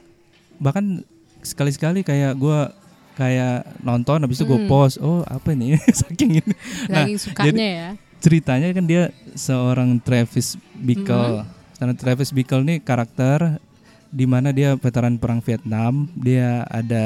bahkan 0.58 1.00
sekali-sekali 1.44 2.02
kayak 2.02 2.34
gua 2.34 2.72
kayak 3.14 3.62
nonton 3.80 4.18
habis 4.20 4.36
itu 4.36 4.48
gue 4.48 4.58
Hmm. 4.58 4.66
post 4.66 4.98
oh 4.98 5.22
apa 5.24 5.54
ini 5.54 5.78
saking 6.02 6.42
ini 6.42 6.54
Nah, 6.88 7.06
lagi 7.06 7.16
sukanya 7.16 7.68
ya 7.68 7.90
ceritanya 8.18 8.72
kan 8.72 8.84
dia 8.84 9.04
seorang 9.34 10.00
Travis 10.00 10.56
Bickle. 10.74 11.44
Karena 11.74 11.92
Travis 11.94 12.32
Bickle 12.32 12.64
nih 12.64 12.80
karakter 12.80 13.60
di 14.08 14.24
mana 14.24 14.50
dia 14.50 14.74
veteran 14.74 15.16
perang 15.16 15.38
Vietnam, 15.40 16.08
dia 16.16 16.64
ada 16.66 17.06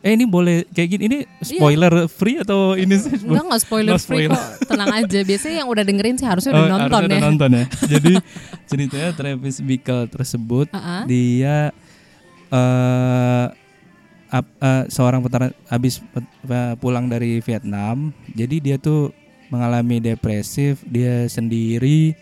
Eh 0.00 0.16
ini 0.16 0.24
boleh 0.24 0.64
kayak 0.66 0.88
gini 0.88 1.02
ini 1.04 1.18
spoiler 1.38 2.08
free 2.08 2.40
atau 2.40 2.72
ini 2.72 2.96
sih? 2.96 3.12
Iya. 3.12 3.28
Enggak 3.28 3.44
nggak 3.46 3.60
spoiler 3.60 3.92
No 3.92 4.00
free 4.00 4.24
spoiler. 4.24 4.32
kok 4.32 4.44
tenang 4.66 4.92
aja 4.96 5.18
biasanya 5.20 5.56
yang 5.60 5.68
udah 5.68 5.84
dengerin 5.84 6.16
sih 6.16 6.24
harusnya 6.24 6.50
Oh, 6.50 6.56
udah 6.56 6.68
nonton 6.72 6.88
harusnya 6.88 7.04
ya 7.04 7.12
udah 7.12 7.28
nonton 7.28 7.50
ya. 7.52 7.64
Jadi 7.92 8.12
ceritanya 8.64 9.10
Travis 9.12 9.56
Bickle 9.60 10.04
tersebut 10.08 10.66
Ah-ah. 10.72 11.04
dia 11.04 11.68
eh 12.50 13.46
ap- 14.30 14.58
eh, 14.58 14.84
seorang 14.86 15.20
veteran 15.20 15.50
habis 15.66 15.98
pet- 16.00 16.34
pulang 16.76 17.06
dari 17.06 17.38
Vietnam. 17.40 18.10
Jadi 18.30 18.56
dia 18.60 18.76
tuh 18.76 19.10
mengalami 19.50 19.98
depresif, 19.98 20.82
dia 20.86 21.26
sendiri. 21.26 22.14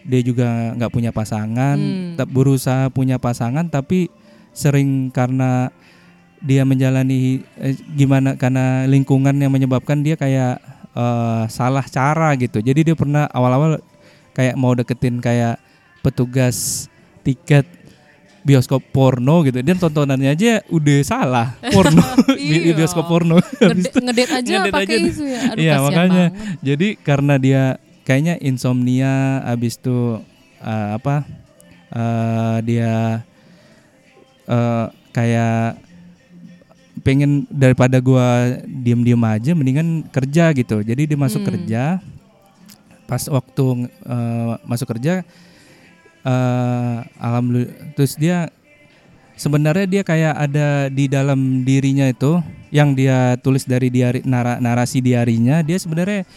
Dia 0.00 0.20
juga 0.24 0.74
nggak 0.74 0.90
punya 0.90 1.10
pasangan, 1.12 1.76
Hmm. 1.76 2.16
berusaha 2.26 2.88
punya 2.88 3.20
pasangan 3.20 3.68
tapi 3.68 4.08
sering 4.50 5.12
karena 5.12 5.70
dia 6.40 6.64
menjalani 6.64 7.44
eh, 7.60 7.76
gimana 7.94 8.32
karena 8.34 8.88
lingkungan 8.88 9.36
yang 9.36 9.52
menyebabkan 9.52 10.00
dia 10.00 10.16
kayak 10.16 10.56
eh, 10.90 11.44
salah 11.46 11.84
cara 11.84 12.34
gitu. 12.34 12.58
Jadi 12.58 12.90
dia 12.90 12.96
pernah 12.96 13.28
awal-awal 13.30 13.78
kayak 14.32 14.56
mau 14.56 14.72
deketin 14.72 15.20
kayak 15.20 15.60
petugas 16.00 16.88
tiket 17.20 17.68
bioskop 18.40 18.80
porno 18.86 19.42
gitu. 19.42 19.60
Dan 19.60 19.76
tontonannya 19.76 20.30
aja 20.30 20.64
udah 20.66 20.98
salah 21.00 21.54
porno 21.74 22.00
Iya. 22.36 22.72
bioskop 22.72 23.04
porno. 23.04 23.36
Ngede- 23.38 24.30
aja 24.30 24.54
pakai 24.66 24.84
aja. 24.86 25.06
itu 25.06 25.24
ya. 25.24 25.40
Aduh, 25.48 25.60
Iya 25.60 25.74
makanya. 25.80 26.24
banget. 26.28 26.58
Jadi 26.60 26.88
karena 26.98 27.34
dia 27.36 27.62
kayaknya 28.02 28.34
insomnia, 28.38 29.14
abis 29.44 29.76
itu 29.76 30.18
eh, 30.58 30.90
apa? 30.94 31.24
eh, 31.90 32.58
dia 32.62 33.22
eh, 34.46 34.86
kayak 35.10 35.78
pengen 37.00 37.48
daripada 37.48 37.96
gua 37.98 38.60
diem-diem 38.62 39.20
aja, 39.20 39.52
mendingan 39.52 40.04
kerja 40.06 40.52
gitu. 40.52 40.80
Jadi 40.80 41.08
dia 41.08 41.18
masuk 41.18 41.40
Hmm. 41.42 41.48
kerja. 41.50 41.82
Pas 43.04 43.22
waktu 43.26 43.66
eh, 43.90 44.52
masuk 44.64 44.86
kerja, 44.88 45.26
eh, 46.24 46.98
alhamdulillah. 47.18 47.96
Terus 47.96 48.14
dia 48.16 48.48
sebenarnya 49.40 49.86
dia 49.88 50.02
kayak 50.04 50.34
ada 50.36 50.68
di 50.92 51.08
dalam 51.08 51.64
dirinya 51.64 52.04
itu 52.08 52.40
yang 52.68 52.92
dia 52.92 53.40
tulis 53.40 53.64
dari 53.64 53.88
diari 53.88 54.20
nara- 54.28 54.60
narasi 54.60 55.00
diarinya 55.00 55.64
dia 55.64 55.80
sebenarnya 55.80 56.28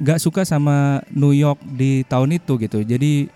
nggak 0.00 0.18
suka 0.18 0.42
sama 0.48 1.04
New 1.12 1.36
York 1.36 1.60
di 1.76 2.02
tahun 2.08 2.40
itu 2.40 2.56
gitu. 2.56 2.80
Jadi 2.80 3.28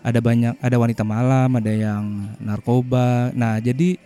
ada 0.00 0.20
banyak 0.20 0.56
ada 0.60 0.76
wanita 0.76 1.02
malam 1.04 1.48
ada 1.56 1.72
yang 1.72 2.36
narkoba. 2.40 3.32
Nah 3.32 3.56
jadi 3.60 3.96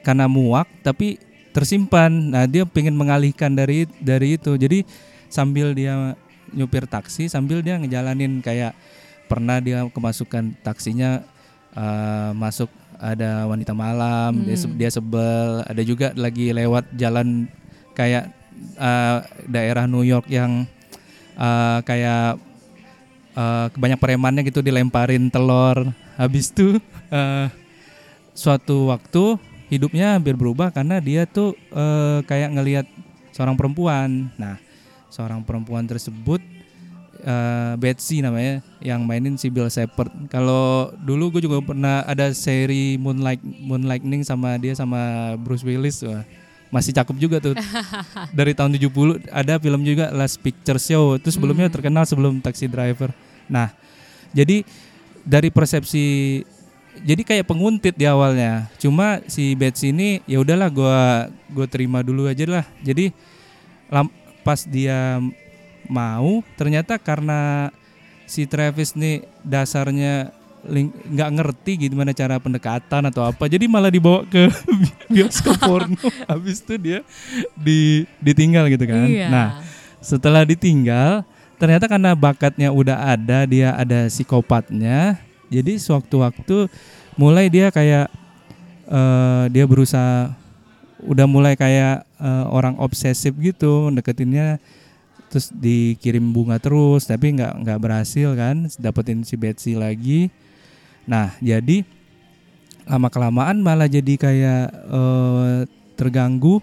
karena 0.00 0.24
muak 0.26 0.68
tapi 0.80 1.20
tersimpan. 1.52 2.08
Nah 2.32 2.44
dia 2.48 2.64
pengen 2.64 2.96
mengalihkan 2.96 3.52
dari 3.52 3.84
dari 4.00 4.40
itu. 4.40 4.56
Jadi 4.56 4.84
sambil 5.28 5.76
dia 5.76 6.16
nyupir 6.50 6.88
taksi 6.90 7.30
sambil 7.30 7.62
dia 7.62 7.78
ngejalanin 7.78 8.42
kayak 8.42 8.74
pernah 9.30 9.62
dia 9.62 9.86
kemasukan 9.86 10.58
taksinya 10.66 11.22
eh, 11.78 12.30
masuk 12.34 12.66
ada 13.00 13.48
wanita 13.48 13.72
malam 13.72 14.44
dia, 14.44 14.58
se- 14.58 14.74
dia 14.76 14.90
sebel. 14.90 15.62
Ada 15.64 15.82
juga 15.86 16.10
lagi 16.18 16.50
lewat 16.50 16.90
jalan 16.98 17.46
kayak 17.94 18.34
eh, 18.76 19.18
daerah 19.46 19.86
New 19.86 20.02
York 20.02 20.26
yang 20.26 20.66
eh, 21.38 21.78
kayak 21.86 22.42
eh, 23.38 23.66
banyak 23.70 23.96
premannya 24.02 24.42
gitu 24.44 24.60
dilemparin 24.60 25.30
telur. 25.30 25.94
Habis 26.18 26.50
itu 26.50 26.76
eh, 27.08 27.46
suatu 28.34 28.90
waktu 28.90 29.38
hidupnya 29.70 30.18
hampir 30.18 30.34
berubah 30.34 30.74
karena 30.74 30.98
dia 30.98 31.24
tuh 31.24 31.54
eh, 31.70 32.20
kayak 32.26 32.50
ngelihat 32.52 32.86
seorang 33.32 33.54
perempuan. 33.54 34.28
Nah 34.36 34.58
seorang 35.08 35.42
perempuan 35.42 35.88
tersebut 35.88 36.38
eh, 37.20 37.72
Betsy 37.76 38.24
namanya 38.24 38.64
yang 38.80 39.04
mainin 39.04 39.36
si 39.36 39.52
Bill 39.52 39.68
Shepard. 39.68 40.10
Kalau 40.32 40.90
dulu 41.04 41.36
gue 41.36 41.46
juga 41.46 41.60
pernah 41.60 42.02
ada 42.08 42.32
seri 42.32 42.96
Moonlight 42.96 43.44
Moonlightning 43.44 44.24
sama 44.24 44.56
dia 44.56 44.72
sama 44.72 45.32
Bruce 45.36 45.62
Willis. 45.62 46.00
Wah, 46.02 46.24
masih 46.72 46.96
cakep 46.96 47.16
juga 47.20 47.36
tuh. 47.38 47.54
Dari 48.38 48.56
tahun 48.56 48.74
70 48.74 49.28
ada 49.28 49.60
film 49.60 49.80
juga 49.84 50.08
Last 50.10 50.40
Picture 50.40 50.80
Show. 50.80 51.20
Itu 51.20 51.28
sebelumnya 51.28 51.68
terkenal 51.68 52.08
sebelum 52.08 52.40
Taxi 52.40 52.66
Driver. 52.66 53.12
Nah, 53.50 53.74
jadi 54.30 54.62
dari 55.26 55.52
persepsi 55.52 56.40
jadi 57.00 57.22
kayak 57.22 57.46
penguntit 57.46 57.94
di 57.94 58.06
awalnya. 58.06 58.66
Cuma 58.76 59.22
si 59.30 59.54
Betsy 59.54 59.94
ini 59.94 60.20
ya 60.26 60.42
udahlah 60.42 60.68
gua 60.68 61.30
gua 61.50 61.66
terima 61.70 62.02
dulu 62.02 62.26
aja 62.26 62.44
lah. 62.46 62.66
Jadi 62.82 63.14
lam- 63.88 64.12
pas 64.42 64.64
dia 64.64 65.20
mau 65.90 66.40
ternyata 66.54 66.96
karena 66.96 67.68
si 68.24 68.46
Travis 68.46 68.94
nih 68.94 69.26
dasarnya 69.42 70.30
nggak 70.62 71.30
ngerti 71.40 71.88
gimana 71.88 72.12
cara 72.12 72.36
pendekatan 72.36 73.08
atau 73.08 73.24
apa 73.24 73.48
jadi 73.48 73.64
malah 73.64 73.88
dibawa 73.88 74.28
ke 74.28 74.44
bioskop 75.12 75.56
porno 75.56 75.96
habis 76.30 76.60
itu 76.60 76.76
dia 76.76 77.00
di 77.56 78.04
ditinggal 78.20 78.68
gitu 78.68 78.84
kan 78.84 79.08
Iya. 79.08 79.26
nah 79.32 79.48
setelah 79.98 80.44
ditinggal 80.44 81.24
ternyata 81.56 81.88
karena 81.88 82.12
bakatnya 82.12 82.68
udah 82.70 83.16
ada 83.16 83.48
dia 83.48 83.72
ada 83.72 84.06
psikopatnya 84.12 85.16
jadi 85.48 85.80
sewaktu-waktu 85.80 86.68
mulai 87.16 87.48
dia 87.48 87.72
kayak 87.72 88.12
eh, 88.84 89.44
dia 89.48 89.64
berusaha 89.64 90.36
udah 91.00 91.24
mulai 91.24 91.56
kayak 91.56 92.04
eh, 92.20 92.44
orang 92.52 92.76
obsesif 92.76 93.32
gitu 93.40 93.88
deketinnya 93.96 94.60
terus 95.30 95.54
dikirim 95.54 96.26
bunga 96.34 96.58
terus 96.58 97.06
tapi 97.06 97.38
nggak 97.38 97.62
nggak 97.62 97.78
berhasil 97.78 98.34
kan 98.34 98.66
dapetin 98.76 99.22
si 99.22 99.38
Betsy 99.38 99.78
lagi 99.78 100.26
nah 101.06 101.30
jadi 101.38 101.86
lama 102.84 103.06
kelamaan 103.06 103.62
malah 103.62 103.86
jadi 103.86 104.18
kayak 104.18 104.64
eh, 104.90 105.58
terganggu 105.94 106.58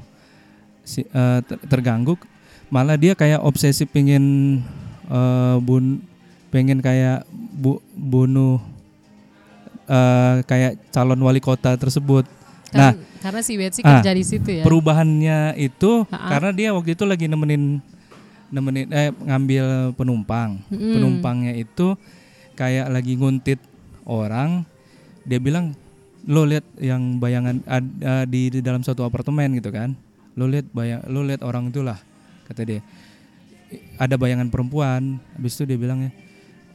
si, 0.83 1.07
ter- 1.47 1.63
terganggu 1.71 2.19
malah 2.67 2.99
dia 2.99 3.15
kayak 3.15 3.39
obsesif 3.39 3.87
pengen 3.87 4.59
eh, 5.07 5.55
bun 5.63 6.03
pengen 6.51 6.83
kayak 6.83 7.23
bu, 7.31 7.79
bunuh 7.95 8.59
eh, 9.87 10.43
kayak 10.43 10.91
calon 10.91 11.23
wali 11.23 11.39
kota 11.39 11.71
tersebut 11.79 12.27
nah 12.75 12.91
Kan- 12.91 12.99
karena 13.17 13.41
si 13.41 13.53
Betsy 13.55 13.81
ah, 13.81 14.03
kerja 14.03 14.11
di 14.11 14.23
situ 14.27 14.49
ya. 14.59 14.63
perubahannya 14.67 15.55
itu 15.55 16.03
Ha-ha. 16.11 16.27
karena 16.35 16.49
dia 16.51 16.69
waktu 16.75 16.93
itu 16.93 17.03
lagi 17.07 17.25
nemenin 17.31 17.79
nemenin 18.49 18.87
eh 18.91 19.11
ngambil 19.11 19.91
penumpang. 19.93 20.63
Mm-mm. 20.71 20.93
penumpangnya 20.95 21.53
itu 21.53 21.95
kayak 22.55 22.89
lagi 22.89 23.13
nguntit 23.15 23.59
orang 24.07 24.63
dia 25.27 25.37
bilang 25.37 25.75
lo 26.27 26.43
lihat 26.43 26.63
yang 26.79 27.19
bayangan 27.19 27.59
ad- 27.67 27.99
eh, 27.99 28.25
di, 28.27 28.41
di 28.49 28.59
dalam 28.63 28.83
suatu 28.83 29.03
apartemen 29.03 29.55
gitu 29.55 29.71
kan. 29.71 29.95
Lo 30.35 30.47
lihat 30.47 30.67
bayang 30.71 31.01
lo 31.07 31.23
lihat 31.23 31.43
orang 31.43 31.71
itulah 31.71 31.99
kata 32.47 32.63
dia. 32.63 32.79
"I- 33.71 33.83
ada 33.99 34.15
bayangan 34.15 34.47
perempuan. 34.47 35.19
Habis 35.35 35.59
itu 35.59 35.63
dia 35.67 35.77
bilangnya 35.79 36.11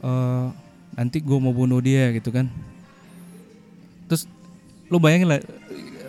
"Eh, 0.01 0.47
nanti 0.93 1.17
gue 1.21 1.37
mau 1.37 1.53
bunuh 1.53 1.81
dia 1.81 2.13
gitu 2.13 2.29
kan. 2.29 2.49
Terus 4.09 4.29
lo 4.89 5.01
bayangin 5.01 5.29
lah 5.31 5.41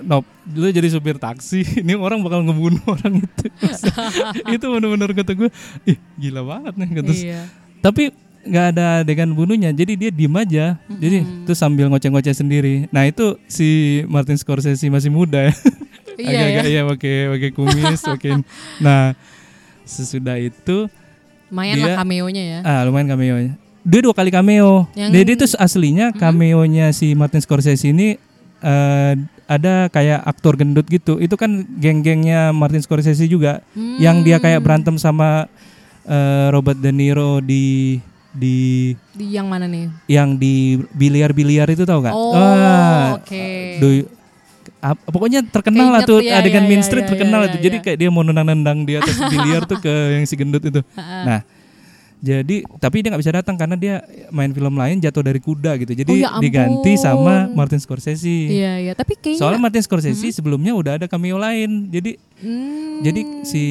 Nop, 0.04 0.24
lu 0.46 0.68
jadi 0.68 0.84
supir 0.86 1.16
taksi, 1.16 1.64
ini 1.80 1.92
orang 1.94 2.20
bakal 2.20 2.40
ngebunuh 2.40 2.84
orang 2.86 3.18
itu. 3.18 3.46
itu 4.54 4.66
bener-bener 4.66 5.10
kata 5.12 5.32
gue, 5.32 5.48
ih 5.84 5.96
gila 6.14 6.44
banget 6.44 6.74
nih. 6.76 6.88
Terus, 7.00 7.20
Iya. 7.22 7.40
Tapi 7.80 8.12
nggak 8.44 8.66
ada 8.70 8.84
adegan 9.00 9.32
bunuhnya, 9.32 9.72
jadi 9.72 9.92
dia 9.94 10.10
diem 10.10 10.34
aja. 10.34 10.76
Jadi 10.86 11.24
tuh 11.42 11.56
sambil 11.56 11.88
ngoceh-ngoceh 11.88 12.32
sendiri. 12.34 12.84
Nah 12.88 13.04
itu 13.04 13.40
si 13.44 13.68
Martin 14.04 14.36
Scorsese 14.36 14.84
masih 14.86 15.08
muda 15.08 15.48
ya. 15.48 15.54
Iya 16.14 16.30
Agak-agak 16.30 16.62
ya. 16.62 16.70
iya 16.70 16.82
pakai 16.86 17.16
pakai 17.26 17.50
kumis, 17.50 18.00
pakai. 18.00 18.30
Nah 18.78 19.18
sesudah 19.82 20.38
itu 20.38 20.86
Lumayan 21.50 21.74
Dia- 21.74 21.86
lah 21.86 21.96
cameo-nya 21.98 22.42
ya. 22.44 22.58
Ah 22.62 22.80
lumayan 22.82 23.08
cameo-nya. 23.08 23.54
Dia 23.80 24.00
dua 24.00 24.14
kali 24.14 24.30
cameo. 24.30 24.86
Yang- 24.92 25.10
Jadi 25.12 25.30
itu 25.32 25.46
aslinya 25.54 26.06
cameo-nya 26.12 26.90
si 26.90 27.12
Martin 27.12 27.38
Scorsese 27.38 27.90
ini 27.90 28.14
eh, 28.60 29.12
ada 29.46 29.88
kayak 29.88 30.20
aktor 30.22 30.54
gendut 30.54 30.86
gitu. 30.86 31.16
Itu 31.16 31.34
kan 31.34 31.50
geng-gengnya 31.74 32.50
Martin 32.50 32.80
Scorsese 32.80 33.24
juga 33.24 33.60
yang 33.96 34.20
dia 34.20 34.36
kayak 34.36 34.60
berantem 34.60 34.96
sama 34.96 35.46
eh, 36.02 36.46
Robert 36.48 36.76
De 36.76 36.90
Niro 36.90 37.38
di 37.38 37.98
di 38.30 38.90
Di 39.12 39.26
yang 39.30 39.46
mana 39.46 39.64
nih? 39.64 39.86
yang 40.06 40.34
di 40.34 40.74
biliar-biliar 40.90 41.70
itu 41.70 41.84
tau 41.84 42.02
gak? 42.02 42.10
Oh, 42.10 42.34
Ah, 42.34 43.14
oke. 43.14 43.46
do- 43.78 44.10
ap- 44.80 45.04
pokoknya 45.06 45.40
terkenal 45.44 45.88
lah 45.88 46.02
tuh 46.02 46.18
iya, 46.18 46.42
adegan 46.42 46.60
iya, 46.60 46.68
Main 46.68 46.80
iya, 46.80 46.86
Street 46.86 47.06
iya, 47.06 47.10
terkenal 47.14 47.40
iya, 47.40 47.48
itu. 47.48 47.56
iya, 47.56 47.64
Jadi 47.64 47.76
iya. 47.78 47.84
kayak 47.84 47.98
dia 48.00 48.08
mau 48.10 48.20
nendang-nendang 48.20 48.82
di 48.82 48.98
atas 48.98 49.16
biliar 49.32 49.62
tuh 49.64 49.78
ke 49.78 49.92
yang 50.12 50.24
si 50.24 50.34
gendut 50.34 50.60
itu. 50.60 50.82
Nah, 50.98 51.46
jadi 52.24 52.56
tapi 52.80 53.04
dia 53.04 53.12
nggak 53.12 53.20
bisa 53.20 53.34
datang 53.34 53.54
karena 53.54 53.76
dia 53.76 54.00
main 54.30 54.48
film 54.48 54.72
lain 54.72 54.96
jatuh 54.96 55.20
dari 55.20 55.36
kuda 55.36 55.76
gitu. 55.76 55.92
Jadi 55.92 56.08
Oh, 56.08 56.16
ya 56.16 56.30
diganti 56.40 56.96
sama 56.96 57.46
Martin 57.48 57.76
Scorsese. 57.76 58.24
Iya 58.26 58.80
iya, 58.80 58.92
tapi 58.92 59.14
kayaknya 59.14 59.38
Soalnya 59.38 59.60
Martin 59.60 59.84
Scorsese 59.84 60.32
sebelumnya 60.32 60.72
udah 60.72 60.96
ada 60.96 61.04
cameo 61.04 61.36
lain. 61.36 61.86
Jadi 61.86 62.16
Hmm, 62.34 63.00
jadi 63.00 63.20
si 63.42 63.64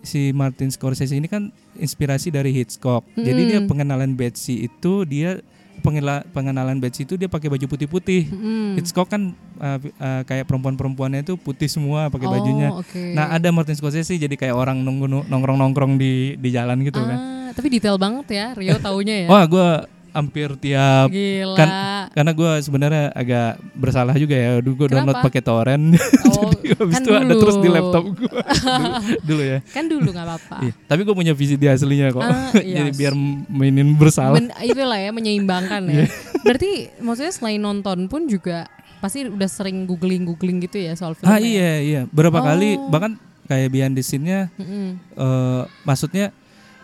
si 0.00 0.30
Martin 0.30 0.68
Scorsese 0.68 1.10
ini 1.12 1.26
kan 1.26 1.48
inspirasi 1.74 2.28
dari 2.28 2.50
Hitchcock. 2.50 3.06
Jadi 3.14 3.40
dia 3.46 3.58
Hmm. 3.58 3.66
pengenalan 3.66 4.12
Betsy 4.12 4.66
itu 4.66 5.02
dia 5.02 5.38
pengela- 5.78 6.24
pengenalan 6.26 6.76
Betsy 6.76 7.02
itu 7.02 7.14
dia 7.14 7.26
pakai 7.26 7.46
baju 7.46 7.66
putih-putih. 7.66 8.26
hmm. 8.26 8.74
Hitchcock 8.76 9.06
kan 9.06 9.30
uh, 9.56 9.78
uh, 9.78 10.22
kayak 10.22 10.44
perempuan-perempuannya 10.44 11.22
itu 11.22 11.36
putih 11.36 11.66
semua 11.66 12.08
pakai 12.08 12.26
Oh, 12.26 12.32
bajunya. 12.32 12.68
oke. 12.72 13.02
Nah, 13.12 13.30
ada 13.30 13.48
Martin 13.48 13.74
Scorsese 13.74 14.14
jadi 14.14 14.32
kayak 14.32 14.54
orang 14.54 14.80
nunggu 14.80 15.06
nongkrong-nongkrong 15.26 15.96
di 15.96 16.34
di 16.34 16.48
jalan 16.48 16.80
gitu 16.80 16.98
kan. 16.98 17.35
Tapi 17.56 17.66
detail 17.70 17.96
banget 17.96 18.26
ya 18.28 18.46
Rio 18.52 18.76
taunya 18.76 19.24
ya. 19.24 19.28
Wah, 19.28 19.44
gua 19.44 19.68
hampir 20.12 20.48
tiap 20.56 21.12
Gila. 21.12 21.52
kan 21.52 21.68
karena 22.10 22.32
gue 22.32 22.50
sebenarnya 22.60 23.12
agak 23.12 23.48
bersalah 23.76 24.16
juga 24.16 24.32
ya 24.32 24.64
dulu 24.64 24.74
gue 24.78 24.96
download 24.96 25.20
pakai 25.20 25.44
torrent 25.44 25.92
Oh, 26.32 26.48
jadi 26.56 26.72
habis 26.72 26.94
kan 26.94 27.02
itu 27.02 27.12
ada 27.12 27.34
terus 27.36 27.56
di 27.60 27.68
laptop 27.68 28.04
gue 28.08 28.24
dulu, 28.64 28.96
dulu 29.20 29.42
ya 29.44 29.58
kan 29.68 29.84
dulu 29.84 30.08
nggak 30.08 30.24
apa-apa. 30.24 30.56
Iya, 30.62 30.72
tapi 30.84 31.00
gue 31.04 31.12
punya 31.12 31.32
VCD 31.32 31.68
aslinya 31.68 32.08
kok 32.10 32.24
Ah, 32.24 32.48
iya. 32.56 32.76
jadi 32.80 32.90
biar 32.96 33.12
mainin 33.46 33.92
bersalah 33.92 34.40
Men, 34.40 34.48
itulah 34.58 34.96
ya 34.96 35.12
menyeimbangkan 35.12 35.84
Iya. 35.84 35.96
ya. 35.98 36.06
Berarti 36.40 36.70
maksudnya 36.96 37.32
selain 37.34 37.60
nonton 37.60 38.08
pun 38.08 38.24
juga 38.24 38.72
pasti 38.96 39.20
udah 39.22 39.44
sering 39.46 39.84
googling 39.84 40.24
googling 40.24 40.64
gitu 40.64 40.80
ya 40.80 40.96
soal 40.96 41.12
film. 41.12 41.28
ah 41.28 41.36
iya 41.36 41.76
iya 41.78 42.00
berapa 42.08 42.40
kali 42.40 42.74
Oh. 42.74 42.88
bahkan 42.88 43.20
kayak 43.44 43.68
behind 43.68 43.92
the 43.92 44.00
scene-nya 44.00 44.48
Mm-mm. 44.56 44.96
eh, 45.12 45.62
maksudnya 45.84 46.32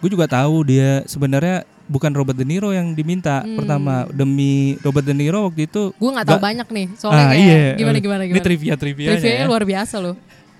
gue 0.03 0.11
juga 0.11 0.27
tahu 0.27 0.67
dia 0.67 1.07
sebenarnya 1.07 1.63
bukan 1.87 2.11
Robert 2.11 2.35
De 2.35 2.43
Niro 2.43 2.71
yang 2.71 2.91
diminta 2.91 3.41
Hmm. 3.41 3.55
pertama 3.55 4.05
demi 4.11 4.75
Robert 4.81 5.03
De 5.03 5.13
Niro 5.13 5.47
waktu 5.47 5.65
itu 5.65 5.95
Gue 5.95 6.11
nggak 6.11 6.27
tahu 6.27 6.41
banyak 6.41 6.67
nih 6.67 6.87
soalnya 6.97 7.25
ah 7.25 7.33
iya 7.33 7.63
gimana 7.75 7.99
gimana 7.99 8.23
ini 8.23 8.31
gimana. 8.33 8.43
trivia 8.43 8.75
trivia 8.75 9.09
Trivia-nya 9.13 9.47
luar 9.47 9.63
biasa 9.63 9.97
loh. 9.97 10.17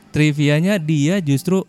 trivianya 0.09 0.77
dia 0.77 1.19
justru 1.19 1.67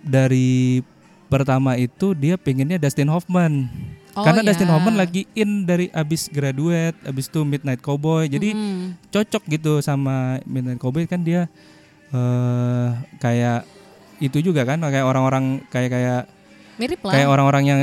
dari 0.00 0.80
pertama 1.26 1.74
itu 1.74 2.12
dia 2.12 2.36
pengennya 2.36 2.78
Dustin 2.78 3.08
Hoffman 3.08 3.66
Oh, 4.12 4.24
karena 4.24 4.40
ya. 4.40 4.48
Dustin 4.48 4.70
Hoffman 4.70 4.96
lagi 4.96 5.28
in 5.32 5.64
dari 5.64 5.92
abis 5.92 6.30
graduate 6.30 6.96
abis 7.02 7.26
itu 7.26 7.42
Midnight 7.42 7.80
Cowboy 7.80 8.24
jadi 8.26 8.48
Mm. 8.50 8.96
cocok 9.10 9.42
gitu 9.46 9.72
sama 9.80 10.40
Midnight 10.42 10.78
Cowboy 10.78 11.04
kan 11.04 11.20
dia 11.20 11.52
eh 12.08 12.88
kayak 13.18 13.66
itu 14.18 14.40
juga 14.40 14.64
kan 14.64 14.80
kayak 14.80 15.04
orang-orang 15.04 15.60
kayak 15.68 15.90
kayak 15.90 16.22
mirip 16.76 17.00
lah. 17.04 17.12
kayak 17.16 17.28
orang-orang 17.28 17.64
yang 17.66 17.78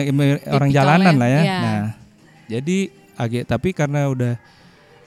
orang 0.49 0.69
Tipikalnya, 0.69 0.73
jalanan 0.73 1.15
lah 1.17 1.29
ya 1.29 1.41
iya. 1.41 1.57
nah 1.59 1.81
jadi 2.49 2.77
agak 3.17 3.43
tapi 3.45 3.69
karena 3.73 4.09
udah 4.09 4.33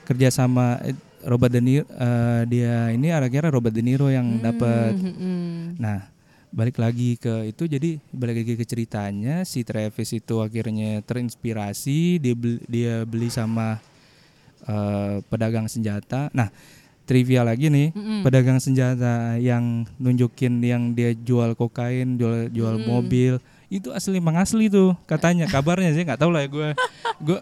kerja 0.07 0.31
sama 0.31 0.79
eh, 0.87 0.95
Robert 1.27 1.51
De 1.51 1.59
Niro 1.59 1.83
eh, 1.83 2.41
dia 2.47 2.91
ini 2.95 3.11
akhirnya 3.11 3.51
Robert 3.51 3.75
De 3.75 3.83
Niro 3.83 4.07
yang 4.07 4.39
dapat 4.39 4.95
Mm, 4.95 5.03
mm, 5.03 5.15
mm. 5.19 5.59
Nah, 5.77 5.99
balik 6.47 6.79
lagi 6.79 7.19
ke 7.19 7.51
itu 7.51 7.67
jadi 7.67 7.99
balik 8.15 8.41
lagi 8.41 8.53
ke 8.55 8.65
ceritanya 8.65 9.43
si 9.43 9.67
Travis 9.67 10.15
itu 10.15 10.39
akhirnya 10.39 11.03
terinspirasi 11.03 12.23
dia 12.23 12.33
beli, 12.33 12.63
dia 12.71 13.03
beli 13.03 13.27
sama 13.27 13.77
eh, 14.63 15.19
pedagang 15.27 15.67
senjata. 15.67 16.31
Nah, 16.31 16.47
trivia 17.03 17.43
lagi 17.43 17.67
nih, 17.71 17.91
Mm-mm. 17.91 18.21
pedagang 18.23 18.59
senjata 18.59 19.35
yang 19.39 19.83
nunjukin 19.99 20.59
yang 20.63 20.91
dia 20.95 21.11
jual 21.15 21.55
kokain, 21.55 22.15
jual 22.15 22.47
jual 22.51 22.75
Mm-mm. 22.79 22.87
mobil 22.87 23.33
itu 23.67 23.91
asli 23.91 24.15
emang 24.15 24.35
asli 24.35 24.67
tuh 24.67 24.95
katanya 25.03 25.43
kabarnya 25.45 25.91
sih 25.91 26.01
nggak 26.01 26.17
tahu 26.17 26.31
lah 26.31 26.39
ya 26.39 26.47
gue 26.47 26.69
gue 27.19 27.39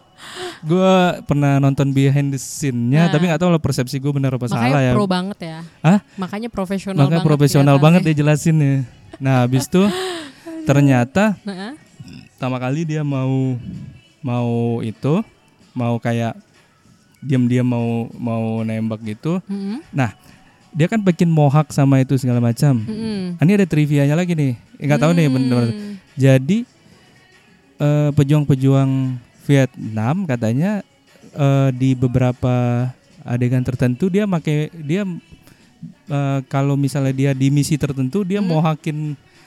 gue 0.63 0.93
pernah 1.23 1.59
nonton 1.59 1.89
behind 1.89 2.33
the 2.33 2.39
scene-nya 2.39 3.05
Nah. 3.05 3.11
tapi 3.11 3.29
nggak 3.29 3.37
tahu 3.37 3.49
lah 3.49 3.61
persepsi 3.61 3.97
gue 3.97 4.09
benar 4.09 4.33
apa 4.33 4.41
Makanya 4.43 4.57
salah 4.67 4.81
ya 4.81 4.91
pro 4.91 5.05
banget 5.05 5.37
ya. 5.39 5.59
Hah? 5.79 5.99
Makanya 6.15 6.49
profesional 6.49 6.97
maka 6.99 7.09
banget. 7.15 7.25
profesional 7.25 7.77
banget 7.77 8.01
dia 8.03 8.15
jelasinnya. 8.17 8.89
Nah, 9.15 9.45
habis 9.45 9.65
itu 9.65 9.85
ternyata 10.65 11.37
Nah, 11.43 11.77
pertama 12.31 12.57
kali 12.57 12.83
dia 12.83 13.01
mau 13.01 13.53
mau 14.19 14.49
itu 14.81 15.21
mau 15.71 15.99
kayak 15.99 16.33
diam-diam 17.19 17.63
mau 17.63 18.09
mau 18.11 18.43
nembak 18.61 19.01
gitu. 19.03 19.41
Mm-mm. 19.45 19.81
Nah, 19.91 20.13
dia 20.71 20.85
kan 20.85 20.99
bikin 20.99 21.27
mohawk 21.27 21.69
sama 21.69 22.01
itu 22.01 22.17
segala 22.17 22.41
macam. 22.41 22.81
Mm-mm. 22.81 23.37
Ah, 23.37 23.43
Ini 23.43 23.51
ada 23.55 23.67
trivianya 23.67 24.13
lagi 24.13 24.33
nih. 24.33 24.53
Enggak 24.77 24.99
tahu 24.99 25.11
nih 25.13 25.27
benar. 25.27 25.63
Hmm. 25.69 25.94
Jadi 26.15 26.63
eh, 27.77 28.09
pejuang-pejuang 28.15 29.19
Vietnam 29.45 30.25
katanya 30.25 30.81
eh, 31.35 31.69
di 31.75 31.93
beberapa 31.93 32.87
adegan 33.25 33.65
tertentu 33.65 34.07
dia 34.07 34.23
make 34.23 34.71
dia 34.73 35.03
eh, 36.07 36.39
kalau 36.47 36.77
misalnya 36.77 37.11
dia 37.11 37.31
di 37.35 37.51
misi 37.51 37.75
tertentu 37.75 38.23
dia 38.23 38.39
Hmm. 38.39 38.49
mohakin 38.51 38.97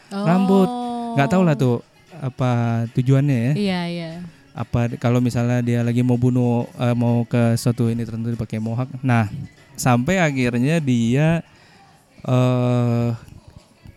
rambut. 0.09 0.69
Oh. 0.69 0.87
nggak 1.17 1.31
tahu 1.33 1.43
lah 1.43 1.57
tuh 1.57 1.81
apa 2.19 2.85
tujuannya 2.93 3.39
ya. 3.39 3.53
Iya, 3.57 3.81
iya. 3.89 4.11
Apa 4.53 4.91
kalau 4.99 5.23
misalnya 5.23 5.63
dia 5.63 5.81
lagi 5.81 6.03
mau 6.03 6.19
bunuh 6.19 6.67
eh, 6.77 6.95
mau 6.95 7.25
ke 7.25 7.57
suatu 7.57 7.89
ini 7.89 8.05
tertentu 8.05 8.29
dipakai 8.29 8.61
mohawk. 8.61 8.91
Nah, 9.01 9.31
sampai 9.75 10.21
akhirnya 10.21 10.79
dia 10.79 11.41
eh 12.27 13.09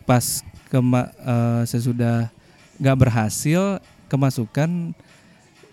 pas 0.06 0.24
kema 0.70 1.10
eh, 1.20 1.62
sesudah 1.66 2.30
nggak 2.82 2.98
berhasil 2.98 3.78
kemasukan 4.10 4.90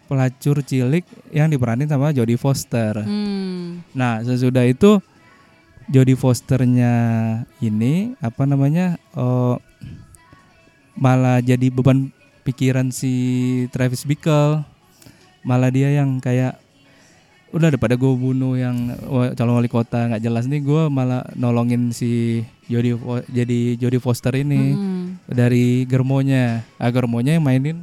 pelacur 0.06 0.62
cilik 0.62 1.06
yang 1.34 1.50
diperanin 1.50 1.90
sama 1.90 2.14
Jodie 2.14 2.38
Foster. 2.38 3.02
Hmm. 3.02 3.82
Nah, 3.98 4.22
sesudah 4.22 4.66
itu 4.70 5.02
Jodie 5.90 6.18
Fosternya 6.18 6.94
ini 7.62 8.14
apa 8.22 8.46
namanya? 8.46 9.02
eh, 9.18 9.56
malah 10.94 11.42
jadi 11.42 11.74
beban 11.74 12.14
pikiran 12.46 12.94
si 12.94 13.14
Travis 13.74 14.06
Bickle. 14.06 14.62
Malah 15.42 15.74
dia 15.74 15.90
yang 15.90 16.22
kayak 16.22 16.62
udah 17.50 17.68
daripada 17.68 17.94
gue 17.94 18.12
bunuh 18.12 18.54
yang 18.54 18.94
calon 19.34 19.58
wali 19.58 19.66
kota 19.66 20.06
nggak 20.06 20.22
jelas 20.22 20.46
nih 20.46 20.62
gue 20.62 20.86
malah 20.88 21.26
nolongin 21.34 21.90
si 21.90 22.42
Fo- 22.96 23.26
jadi 23.26 23.74
Jodie 23.76 23.98
Foster 23.98 24.34
ini 24.34 24.78
Mm-mm. 24.78 25.26
dari 25.26 25.82
Germonya. 25.84 26.62
Ah, 26.78 26.90
Germonya 26.90 27.34
yang 27.34 27.44
mainin 27.44 27.82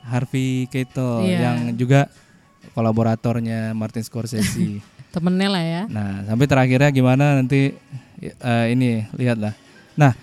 Harvey 0.00 0.64
Keitel 0.66 1.20
Iya. 1.22 1.38
yang 1.44 1.56
juga 1.76 2.08
kolaboratornya 2.72 3.72
Martin 3.72 4.00
Scorsese. 4.00 4.80
Temennya 5.12 5.48
lah 5.48 5.62
ya. 5.62 5.82
Nah, 5.86 6.24
sampai 6.24 6.48
terakhirnya 6.48 6.88
gimana 6.88 7.36
nanti 7.36 7.76
eh, 8.20 8.66
ini 8.72 9.04
lihatlah. 9.12 9.52
Nah, 9.94 10.16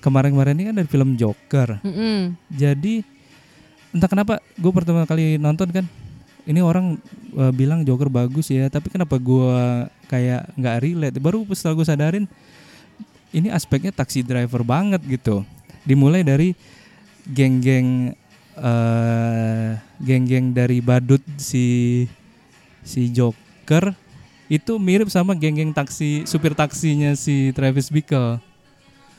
kemarin-kemarin 0.00 0.58
ini 0.58 0.64
kan 0.66 0.76
dari 0.76 0.88
film 0.88 1.14
Joker. 1.14 1.78
Mm-mm. 1.80 2.34
Jadi 2.50 3.06
entah 3.90 4.06
kenapa 4.06 4.42
gue 4.54 4.72
pertama 4.74 5.02
kali 5.04 5.38
nonton 5.38 5.70
kan, 5.70 5.86
ini 6.50 6.58
orang 6.58 6.98
eh, 7.38 7.52
bilang 7.54 7.86
Joker 7.86 8.10
bagus 8.10 8.50
ya, 8.50 8.66
tapi 8.66 8.90
kenapa 8.90 9.14
gue 9.14 9.86
kayak 10.10 10.50
nggak 10.58 10.76
relate? 10.82 11.16
Baru 11.22 11.46
setelah 11.54 11.78
gue 11.78 11.86
sadarin, 11.86 12.24
ini 13.30 13.46
aspeknya 13.54 13.94
taksi 13.94 14.26
driver 14.26 14.66
banget 14.66 14.98
gitu. 15.06 15.46
Dimulai 15.86 16.26
dari 16.26 16.58
geng-geng 17.30 18.18
eh 18.60 19.70
geng-geng 20.02 20.52
dari 20.52 20.82
badut 20.82 21.22
si 21.38 22.04
si 22.82 23.08
Joker 23.14 23.94
itu 24.50 24.76
mirip 24.82 25.06
sama 25.08 25.38
geng-geng 25.38 25.70
taksi 25.70 26.26
supir 26.26 26.52
taksinya 26.58 27.14
si 27.14 27.54
Travis 27.54 27.86
Bickle. 27.88 28.42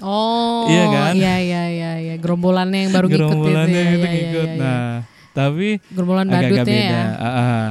Oh, 0.02 0.66
Iya 0.66 0.86
kan? 0.90 1.14
Iya, 1.14 1.36
iya, 1.40 1.64
iya, 1.70 1.92
iya. 2.02 2.16
Gerombolannya 2.18 2.90
yang 2.90 2.92
baru 2.92 3.06
ngikut 3.06 3.22
itu. 3.22 3.26
Gerombolannya 3.30 3.70
ya, 3.70 3.86
itu 3.86 3.98
iya, 4.02 4.02
iya, 4.02 4.12
ngikut. 4.12 4.48
iya, 4.50 4.56
iya. 4.58 4.62
Nah, 4.62 4.90
tapi 5.32 5.80
gerombolan 5.88 6.28
agak-agak 6.28 6.52
badutnya 6.62 6.82
beda. 6.82 6.92
ya. 6.94 7.06
Ah, 7.14 7.28
ah. 7.28 7.66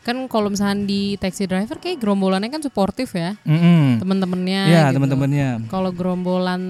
Kan 0.00 0.16
kalau 0.26 0.48
misalnya 0.48 0.80
di 0.82 1.14
taxi 1.14 1.44
driver 1.44 1.76
kayak 1.76 1.96
gerombolannya 1.96 2.48
kan 2.48 2.60
suportif 2.60 3.12
ya. 3.12 3.36
Mm-mm. 3.42 4.00
Temen-temennya 4.00 4.62
Iya, 4.66 4.82
gitu. 4.86 4.94
teman-temannya. 4.96 5.48
Kalau 5.66 5.90
gerombolan 5.90 6.62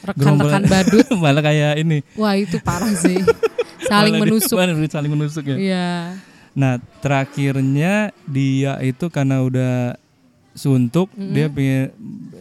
rekan-rekan 0.00 0.14
Gerombolan- 0.14 0.68
badut, 0.68 1.06
malah 1.22 1.42
kayak 1.42 1.72
ini. 1.78 1.98
wah 2.14 2.34
itu 2.34 2.60
parah 2.60 2.92
sih. 2.92 3.18
Saling 3.90 4.14
di- 4.14 4.22
menusuk. 4.22 4.56
malah 4.56 4.76
saling 4.86 5.10
menusuk 5.10 5.44
ya. 5.46 5.56
Iya. 5.56 5.88
Nah, 6.54 6.76
terakhirnya 7.00 7.92
dia 8.24 8.78
itu 8.78 9.08
karena 9.08 9.40
udah 9.40 9.96
suntuk, 10.52 11.10
dia 11.12 11.48
pengen 11.48 11.90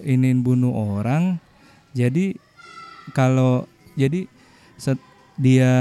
iniin 0.01 0.39
bunuh 0.39 0.69
orang. 0.69 1.41
Jadi 1.91 2.37
kalau 3.09 3.65
jadi 3.93 4.29
set- 4.75 5.01
dia 5.43 5.71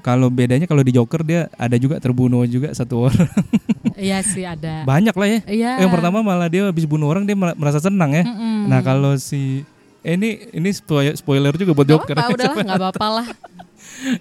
kalau 0.00 0.26
bedanya 0.26 0.64
kalau 0.64 0.80
di 0.80 0.90
Joker 0.90 1.20
dia 1.20 1.52
ada 1.54 1.76
juga 1.76 2.00
terbunuh 2.00 2.48
juga 2.48 2.72
satu 2.72 3.06
orang. 3.06 3.28
Iya 3.92 4.18
sih 4.24 4.42
ada. 4.42 4.82
Banyak 4.82 5.12
lah 5.14 5.28
ya. 5.28 5.40
Iya. 5.46 5.70
Yang 5.84 5.90
pertama 5.92 6.24
malah 6.24 6.48
dia 6.48 6.64
habis 6.64 6.82
bunuh 6.82 7.06
orang 7.06 7.22
dia 7.22 7.36
mer- 7.36 7.54
merasa 7.54 7.78
senang 7.78 8.10
ya. 8.10 8.24
Mm-mm. 8.24 8.66
Nah, 8.66 8.80
kalau 8.80 9.14
si 9.14 9.62
eh, 10.02 10.16
ini 10.16 10.48
ini 10.50 10.74
spoiler, 11.14 11.54
juga 11.54 11.70
buat 11.70 11.86
Nggak 11.86 12.00
Joker. 12.02 12.16
apa-apa, 12.16 12.34
udahlah 12.34 12.64
nggak 12.66 12.80
apa-apa 12.82 13.06
lah. 13.12 13.26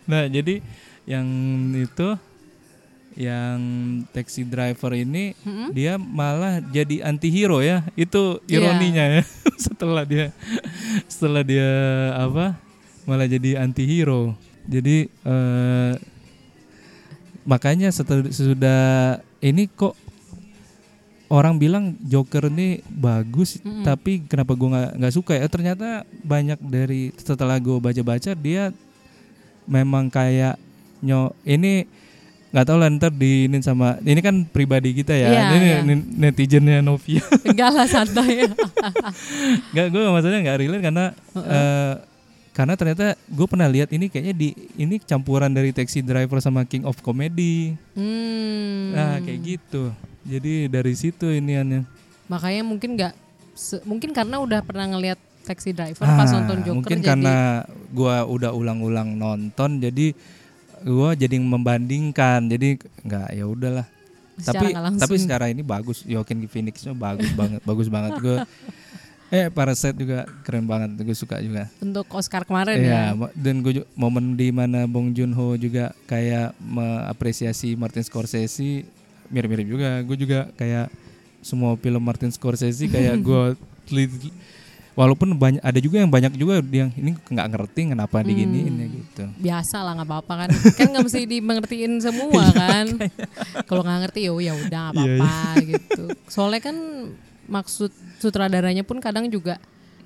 Nah, 0.05 0.27
jadi 0.27 0.61
yang 1.07 1.25
itu 1.73 2.07
yang 3.11 3.59
taxi 4.13 4.45
driver 4.45 4.93
ini 4.93 5.35
dia 5.73 5.97
malah 5.97 6.61
jadi 6.61 7.01
antihero 7.03 7.59
ya. 7.59 7.81
Itu 7.95 8.37
Iya. 8.45 8.61
ironinya 8.61 9.05
ya. 9.17 9.23
setelah 9.65 10.03
dia 10.05 10.29
setelah 11.07 11.41
dia 11.41 11.69
apa? 12.17 12.59
malah 13.01 13.25
jadi 13.25 13.57
antihero. 13.57 14.37
Jadi 14.63 14.97
eh 15.07 15.93
makanya 17.41 17.89
setelah 17.89 18.29
sudah 18.29 18.81
ini 19.39 19.65
kok 19.67 19.97
orang 21.27 21.57
bilang 21.57 21.97
Joker 22.01 22.47
ini 22.47 22.83
bagus 22.87 23.55
tapi 23.81 24.21
kenapa 24.21 24.53
gua 24.53 24.69
nggak 24.69 24.91
nggak 24.95 25.15
suka 25.15 25.33
ya 25.33 25.47
ternyata 25.47 25.87
banyak 26.21 26.59
dari 26.61 27.09
setelah 27.15 27.57
gua 27.57 27.81
baca-baca 27.81 28.31
dia 28.31 28.69
memang 29.63 30.05
kayak 30.07 30.59
nyo 31.01 31.33
ini 31.41 31.87
nggak 32.51 32.65
tahu 32.67 32.77
lah 32.77 32.91
ntar 32.91 33.09
diinin 33.09 33.63
sama 33.63 33.95
ini 34.01 34.19
kan 34.19 34.43
pribadi 34.43 34.91
kita 34.91 35.15
ya 35.15 35.27
Iya, 35.31 35.41
ini 35.49 35.65
iya. 35.65 35.79
nin- 35.81 36.09
netizennya 36.13 36.83
Novia 36.83 37.23
Enggak 37.41 37.71
lah 37.71 37.87
santai. 37.87 38.43
nggak 39.71 39.87
gue 39.87 40.01
maksudnya 40.03 40.39
nggak 40.43 40.59
relate 40.59 40.83
karena 40.83 41.05
eh, 41.33 41.93
karena 42.51 42.75
ternyata 42.75 43.15
gue 43.31 43.47
pernah 43.47 43.67
lihat 43.71 43.95
ini 43.95 44.11
kayaknya 44.11 44.35
di 44.35 44.49
ini 44.75 44.99
campuran 44.99 45.51
dari 45.51 45.71
taxi 45.71 46.03
driver 46.03 46.43
sama 46.43 46.67
King 46.67 46.83
of 46.83 46.99
Comedy. 46.99 47.79
Hmm. 47.95 48.91
nah 48.91 49.15
kayak 49.23 49.39
gitu. 49.39 49.95
Jadi 50.21 50.69
dari 50.69 50.93
situ 50.93 51.33
ini 51.33 51.57
aneh 51.57 51.81
Makanya 52.27 52.63
mungkin 52.63 52.99
nggak 52.99 53.13
mungkin 53.83 54.11
karena 54.15 54.39
udah 54.39 54.59
pernah 54.63 54.87
ngelihat 54.87 55.19
taxi 55.43 55.73
driver 55.73 56.05
pas 56.05 56.29
Ah, 56.29 56.31
nonton 56.39 56.57
Joker 56.61 56.75
mungkin 56.77 56.97
jadi 57.01 57.07
karena 57.07 57.35
gua 57.91 58.23
udah 58.23 58.51
ulang-ulang 58.53 59.17
nonton 59.17 59.81
jadi 59.81 60.13
gua 60.85 61.15
jadi 61.15 61.39
membandingkan. 61.39 62.47
Jadi 62.51 62.79
nggak 63.03 63.27
ya 63.31 63.45
udahlah. 63.47 63.87
Tapi 64.41 64.73
tapi 64.73 65.15
secara 65.19 65.51
ini 65.51 65.61
bagus. 65.61 66.03
Joaquin 66.07 66.43
Phoenixnya 66.47 66.95
bagus 66.97 67.29
banget 67.35 67.61
bagus 67.63 67.87
banget. 67.91 68.11
Gue 68.17 68.37
eh 69.31 69.47
Parasite 69.47 69.95
juga 69.95 70.27
keren 70.41 70.63
banget 70.63 70.91
gue 70.99 71.15
suka 71.15 71.39
juga 71.39 71.71
untuk 71.79 72.03
Oscar 72.11 72.43
kemarin 72.43 72.75
ya. 72.75 72.83
Iya, 72.83 73.03
mo- 73.13 73.31
dan 73.33 73.55
gue 73.59 73.87
momen 73.93 74.35
di 74.35 74.51
mana 74.51 74.83
Bong 74.83 75.09
Joon 75.09 75.31
Ho 75.31 75.55
juga 75.55 75.95
kayak 76.03 76.51
mengapresiasi 76.59 77.73
Martin 77.73 78.03
Scorsese 78.03 78.83
mirip-mirip 79.27 79.65
juga. 79.65 79.89
Gue 80.01 80.15
juga 80.15 80.51
kayak 80.53 80.91
semua 81.39 81.73
film 81.75 81.99
Martin 81.99 82.27
Scorsese 82.27 82.85
kayak 82.85 83.15
gue 83.25 83.55
walaupun 84.91 85.31
banyak 85.33 85.63
ada 85.63 85.79
juga 85.79 85.97
yang 85.97 86.11
banyak 86.11 86.35
juga 86.35 86.59
yang 86.69 86.91
ini 86.91 87.15
nggak 87.15 87.47
ngerti 87.49 87.81
kenapa 87.89 88.19
diginiin 88.21 88.73
ya 88.75 88.87
gitu. 88.89 89.23
Biasa 89.39 89.79
lah 89.79 89.95
nggak 89.95 90.09
apa-apa 90.09 90.33
kan. 90.37 90.49
kan 90.75 90.85
nggak 90.91 91.03
mesti 91.07 91.23
dimengertiin 91.25 91.93
semua 91.97 92.51
kan. 92.61 92.85
Kalau 93.63 93.81
nggak 93.81 93.99
ngerti 94.05 94.27
ya 94.27 94.33
ya 94.35 94.53
udah 94.53 94.83
nggak 94.91 95.07
Iya, 95.07 95.15
apa-apa 95.15 95.39
gitu. 95.63 96.03
Soalnya 96.27 96.61
kan 96.61 96.75
maksud 97.47 97.91
sutradaranya 98.21 98.85
pun 98.85 99.01
kadang 99.01 99.25
juga 99.27 99.57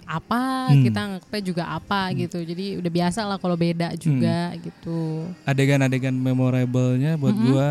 apa 0.06 0.70
Hmm. 0.70 0.86
kita 0.86 1.00
nganggapnya 1.02 1.42
juga 1.42 1.64
apa 1.66 2.14
gitu. 2.14 2.38
Jadi 2.40 2.78
udah 2.78 2.92
biasa 2.94 3.26
lah 3.26 3.38
kalau 3.42 3.58
beda 3.58 3.92
juga 3.98 4.54
Hmm. 4.54 4.62
gitu. 4.62 5.00
Adegan-adegan 5.44 6.14
memorable-nya 6.14 7.18
buat 7.18 7.36
gua 7.36 7.68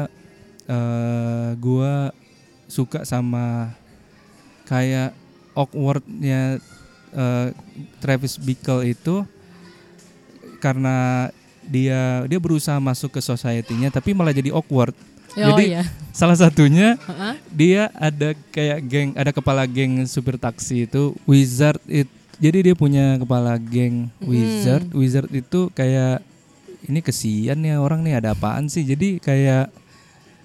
eh 0.65 1.51
gua 1.57 2.11
suka 2.67 3.07
sama 3.07 3.71
kayak 4.67 5.15
awkwardnya 5.55 6.59
eh, 7.15 7.49
Travis 8.03 8.35
Bickle 8.37 8.91
itu 8.91 9.23
karena 10.59 11.29
dia 11.65 12.25
dia 12.27 12.41
berusaha 12.41 12.77
masuk 12.83 13.15
ke 13.15 13.21
society-nya 13.23 13.89
tapi 13.89 14.11
malah 14.13 14.35
jadi 14.35 14.51
awkward. 14.51 14.93
Ya, 15.35 15.51
oh 15.51 15.59
Jadi 15.59 15.65
iya. 15.75 15.83
salah 16.15 16.39
satunya 16.39 16.95
Heeh. 16.95 17.35
dia 17.51 17.83
ada 17.99 18.39
kayak 18.55 18.79
geng 18.87 19.11
ada 19.19 19.35
kepala 19.35 19.67
geng 19.67 20.07
supir 20.07 20.39
taksi 20.39 20.87
itu 20.87 21.11
wizard 21.27 21.83
it 21.91 22.07
jadi 22.39 22.71
dia 22.71 22.75
punya 22.79 23.19
kepala 23.19 23.59
geng 23.59 24.07
wizard 24.23 24.87
wizard 24.95 25.27
itu 25.35 25.75
kayak 25.75 26.23
ini 26.87 27.03
kesian 27.03 27.59
nih 27.59 27.83
orang 27.83 28.07
nih 28.07 28.23
ada 28.23 28.31
apaan 28.31 28.71
sih 28.71 28.87
jadi 28.87 29.19
kayak 29.19 29.75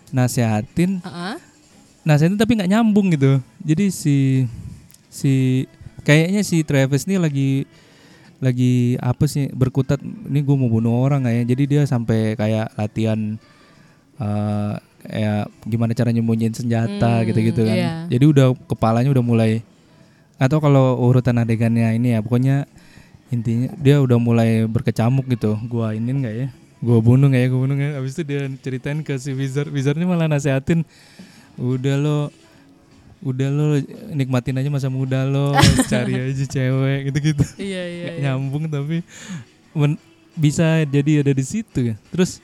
nasehatin 0.10 1.06
Heeh. 1.06 1.36
nasehatin 2.02 2.42
tapi 2.42 2.58
nggak 2.58 2.72
nyambung 2.74 3.14
gitu 3.14 3.38
jadi 3.62 3.94
si 3.94 4.50
si 5.06 5.66
kayaknya 6.02 6.42
si 6.42 6.66
Travis 6.66 7.06
nih 7.06 7.22
lagi 7.22 7.70
lagi 8.40 8.96
apa 9.04 9.28
sih 9.28 9.52
berkutat 9.52 10.00
ini 10.02 10.40
gue 10.42 10.56
mau 10.56 10.72
bunuh 10.72 10.98
orang 11.04 11.28
ya 11.28 11.44
jadi 11.44 11.64
dia 11.68 11.82
sampai 11.86 12.40
kayak 12.40 12.72
latihan 12.80 13.36
eh 14.20 14.74
kayak 15.02 15.44
gimana 15.64 15.92
cara 15.92 16.12
nyembunyiin 16.12 16.52
senjata 16.52 17.20
Hmm, 17.20 17.26
gitu-gitu 17.26 17.64
kan. 17.64 17.72
iya. 17.72 17.94
jadi 18.06 18.26
udah 18.26 18.48
kepalanya 18.68 19.10
udah 19.10 19.24
mulai 19.24 19.64
atau 20.36 20.60
kalau 20.60 21.00
urutan 21.02 21.36
adegannya 21.36 21.96
ini 21.96 22.12
ya 22.12 22.20
pokoknya 22.20 22.68
intinya 23.30 23.72
dia 23.76 24.00
udah 24.00 24.18
mulai 24.18 24.64
berkecamuk 24.66 25.24
gitu. 25.30 25.56
Gua 25.66 25.94
ini 25.94 26.10
nggak 26.10 26.36
ya? 26.36 26.48
Gua 26.80 27.00
bunuh 27.00 27.28
nggak 27.28 27.42
ya? 27.42 27.48
Gua 27.48 27.60
bunuh 27.62 27.76
nggak 27.76 27.90
ya? 27.90 27.96
habis 27.96 28.12
itu 28.14 28.24
dia 28.24 28.42
ceritain 28.58 29.00
ke 29.00 29.14
si 29.16 29.32
wizard. 29.32 29.70
Wizardnya 29.70 30.04
malah 30.04 30.26
nasehatin 30.26 30.82
udah 31.56 31.96
lo 31.96 32.20
udah 33.20 33.48
lo 33.48 33.66
nikmatin 34.10 34.56
aja 34.56 34.68
masa 34.68 34.88
muda 34.88 35.24
lo 35.24 35.52
cari 35.92 36.16
aja 36.18 36.46
cewek 36.46 37.12
gitu-gitu. 37.12 37.44
Iya 37.56 37.82
iya. 37.86 38.04
Nggak 38.06 38.18
nyambung 38.26 38.64
tapi 38.66 39.04
men- 39.72 40.00
bisa 40.34 40.84
jadi 40.84 41.20
ada 41.22 41.32
di 41.32 41.44
situ 41.44 41.80
ya. 41.84 41.96
Terus 42.10 42.40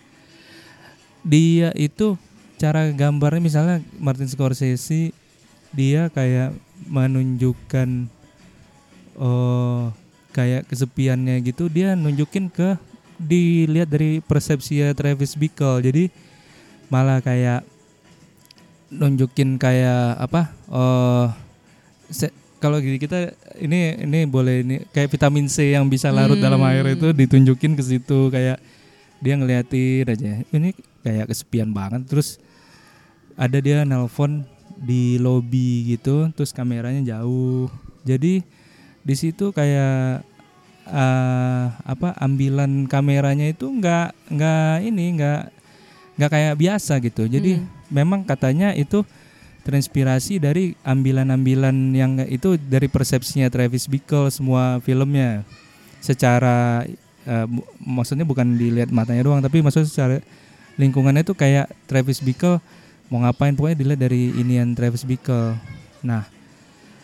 dia 1.25 1.73
itu 1.73 2.13
cara 2.55 2.87
gambarnya 2.93 3.41
misalnya 3.41 3.77
Martin 3.97 4.29
Scorsese 4.29 5.11
dia 5.75 6.07
kayak 6.13 6.55
menunjukkan 6.87 8.07
oh 9.19 9.91
kayak 10.31 10.69
kesepiannya 10.69 11.41
gitu 11.43 11.67
dia 11.67 11.97
nunjukin 11.97 12.47
ke 12.47 12.79
dilihat 13.17 13.89
dari 13.89 14.19
persepsi 14.21 14.83
Travis 14.93 15.35
Bickle 15.35 15.81
jadi 15.83 16.03
malah 16.91 17.19
kayak 17.23 17.65
nunjukin 18.93 19.57
kayak 19.57 20.19
apa 20.21 20.53
oh 20.69 21.27
kalau 22.59 22.79
gini 22.79 22.97
kita 22.97 23.35
ini 23.59 23.99
ini 24.03 24.19
boleh 24.25 24.63
ini 24.63 24.75
kayak 24.89 25.11
vitamin 25.11 25.47
C 25.51 25.75
yang 25.75 25.87
bisa 25.91 26.09
larut 26.09 26.39
dalam 26.39 26.59
Hmm. 26.61 26.71
air 26.71 26.85
itu 26.95 27.11
ditunjukin 27.11 27.75
ke 27.75 27.83
situ 27.83 28.31
kayak 28.31 28.57
dia 29.23 29.35
ngeliatin 29.37 30.05
aja. 30.07 30.31
Ini 30.51 30.69
kayak 31.03 31.31
kesepian 31.31 31.71
banget. 31.71 32.07
Terus 32.07 32.39
ada 33.35 33.59
dia 33.59 33.83
nelpon 33.83 34.47
di 34.75 35.15
lobby 35.19 35.95
gitu 35.95 36.31
terus 36.35 36.51
kameranya 36.51 37.03
jauh. 37.19 37.71
Jadi 38.03 38.43
di 39.05 39.15
situ 39.15 39.51
kayak 39.55 40.23
eh, 40.85 41.65
apa 41.71 42.13
ambilan 42.21 42.85
kameranya 42.85 43.49
itu 43.49 43.69
nggak 43.69 44.33
nggak 44.33 44.75
ini 44.85 45.05
nggak 45.17 45.41
nggak 46.15 46.31
kayak 46.31 46.55
biasa 46.59 46.99
gitu. 47.03 47.27
Jadi 47.27 47.59
Hmm. 47.59 47.67
memang 47.91 48.23
katanya 48.23 48.71
itu 48.71 49.03
terinspirasi 49.65 50.37
dari 50.37 50.77
ambilan-ambilan 50.85 51.73
yang 51.97 52.21
itu 52.29 52.53
dari 52.61 52.85
persepsinya 52.85 53.49
Travis 53.49 53.89
Bickle 53.89 54.29
semua 54.29 54.77
filmnya. 54.85 55.41
Secara 56.05 56.85
eh, 57.25 57.45
bu- 57.45 57.65
maksudnya 57.77 58.23
bukan 58.23 58.53
dilihat 58.53 58.89
matanya 58.89 59.21
doang 59.21 59.41
tapi 59.41 59.59
maksudnya 59.59 59.85
secara 59.85 60.15
lingkungannya 60.75 61.21
itu 61.21 61.33
kayak 61.33 61.71
Travis 61.85 62.19
Bickle 62.19 62.59
mau 63.07 63.21
ngapain 63.21 63.53
pokoknya 63.53 63.77
dilihat 63.77 63.99
dari 64.01 64.33
inian 64.33 64.73
Travis 64.73 65.05
Bickle. 65.05 65.53
Nah 66.01 66.25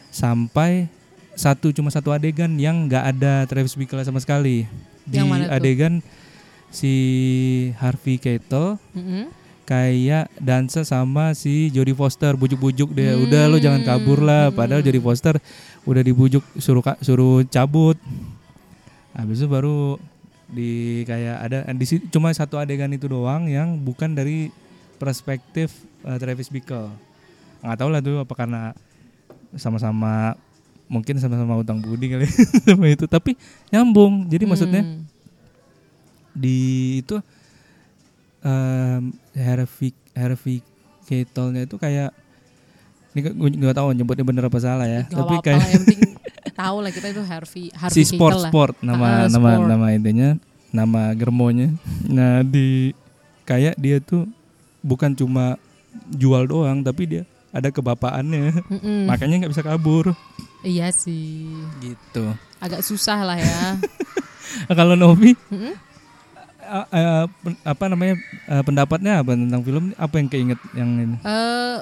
sampai 0.09 0.91
satu 1.33 1.71
cuma 1.71 1.87
satu 1.87 2.11
adegan 2.11 2.51
yang 2.59 2.89
nggak 2.89 3.03
ada 3.15 3.45
Travis 3.47 3.73
Bickle 3.73 4.03
sama 4.03 4.19
sekali. 4.19 4.67
Di 5.07 5.17
Yang 5.17 5.27
mana 5.29 5.43
tuh? 5.47 5.55
adegan 5.55 5.93
si 6.71 6.93
Harvey 7.79 8.15
Keitel 8.15 8.75
Mm-mm. 8.91 9.31
kayak 9.63 10.27
dansa 10.35 10.83
sama 10.83 11.31
si 11.31 11.71
Jodie 11.71 11.95
Foster 11.95 12.35
bujuk-bujuk 12.35 12.91
dia. 12.91 13.15
Udah 13.15 13.47
lo 13.47 13.55
jangan 13.55 13.81
kabur 13.81 14.19
lah. 14.19 14.51
Padahal 14.51 14.83
Jodie 14.83 14.99
Foster 14.99 15.39
udah 15.87 16.03
dibujuk 16.03 16.43
suruh 16.59 16.83
suruh 16.99 17.47
cabut. 17.47 17.95
Habis 19.15 19.43
itu 19.43 19.47
baru 19.47 19.95
di 20.51 21.01
kayak 21.07 21.37
ada 21.41 21.57
di 21.71 21.85
situ 21.87 22.03
cuma 22.11 22.27
satu 22.31 22.59
adegan 22.59 22.91
itu 22.91 23.07
doang 23.07 23.47
yang 23.47 23.79
bukan 23.79 24.11
dari 24.11 24.51
perspektif 24.99 25.71
eh, 26.03 26.17
Travis 26.19 26.51
Bickle 26.51 26.91
nggak 27.63 27.77
tahu 27.77 27.89
lah 27.89 28.01
tuh 28.03 28.19
apa 28.19 28.33
karena 28.35 28.61
sama-sama 29.55 30.35
mungkin 30.85 31.15
sama-sama 31.17 31.55
utang 31.55 31.79
budi 31.79 32.11
kali 32.11 32.27
sama 32.67 32.91
itu 32.91 33.07
tapi 33.07 33.39
nyambung 33.69 34.27
jadi 34.27 34.43
maksudnya 34.43 34.83
Hmm. 34.83 35.03
di 36.31 36.57
itu 36.99 37.19
um, 38.41 39.11
Harvey 39.35 39.91
Harvey 40.11 40.63
Keitel-nya 41.03 41.67
itu 41.67 41.75
kayak 41.75 42.15
ini 43.11 43.19
gue 43.27 43.31
nggak 43.59 43.75
tahu 43.75 43.91
nyebutnya 43.91 44.23
bener 44.23 44.47
apa 44.47 44.59
salah 44.59 44.87
ya 44.87 45.03
Gak 45.07 45.15
tapi 45.15 45.35
apa-apa 45.35 45.43
kayak 45.43 45.59
yang 45.67 45.83
penting 45.83 46.10
tahu 46.61 46.77
lah 46.79 46.91
kita 46.91 47.07
itu 47.09 47.23
Harvey 47.23 47.65
Harvey 47.71 47.95
si 47.97 48.03
sport 48.07 48.37
lah. 48.37 48.47
sport 48.47 48.73
nama 48.79 49.01
Ah, 49.01 49.17
nama 49.27 49.49
sport. 49.51 49.67
nama 49.67 49.85
intinya 49.89 50.29
nama 50.69 51.01
germonya 51.11 51.73
nah 52.05 52.41
di 52.41 52.93
kayak 53.43 53.75
dia 53.75 53.97
tuh 53.99 54.29
bukan 54.79 55.11
cuma 55.11 55.57
jual 56.07 56.45
doang 56.45 56.79
tapi 56.79 57.03
dia 57.05 57.23
ada 57.51 57.67
kebapaannya 57.67 58.55
Mm-mm. 58.63 59.05
makanya 59.05 59.41
nggak 59.41 59.51
bisa 59.51 59.61
kabur 59.61 60.13
Iya 60.61 60.89
sih. 60.89 61.49
gitu 61.79 62.37
Agak 62.57 62.85
susah 62.85 63.17
lah 63.19 63.33
ya. 63.35 63.81
Kalau 64.77 64.93
Novi 64.93 65.33
pen- 67.35 67.61
apa 67.63 67.83
namanya 67.87 68.15
eh, 68.47 68.61
pendapatnya 68.61 69.13
apa 69.19 69.33
tentang 69.33 69.61
film 69.61 69.85
apa 69.97 70.15
yang 70.15 70.27
keinget 70.27 70.59
yang 70.71 70.89
ini 70.93 71.17
Eh 71.19 71.77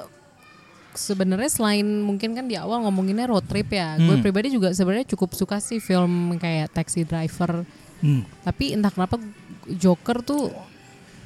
sebenarnya 0.92 1.50
selain 1.50 1.86
mungkin 2.00 2.34
kan 2.34 2.44
di 2.44 2.54
awal 2.54 2.82
ngomonginnya 2.82 3.30
road 3.30 3.46
trip 3.46 3.70
ya. 3.70 3.94
Gue 3.96 4.18
Hmm. 4.18 4.24
pribadi 4.24 4.50
juga 4.50 4.70
sebenarnya 4.70 5.06
cukup 5.10 5.34
suka 5.34 5.58
sih 5.58 5.78
film 5.78 6.36
kayak 6.36 6.72
Taxi 6.72 7.02
Driver. 7.02 7.62
Hmm. 8.00 8.24
Tapi 8.42 8.74
entah 8.74 8.90
kenapa 8.90 9.20
Joker 9.68 10.24
tuh 10.24 10.50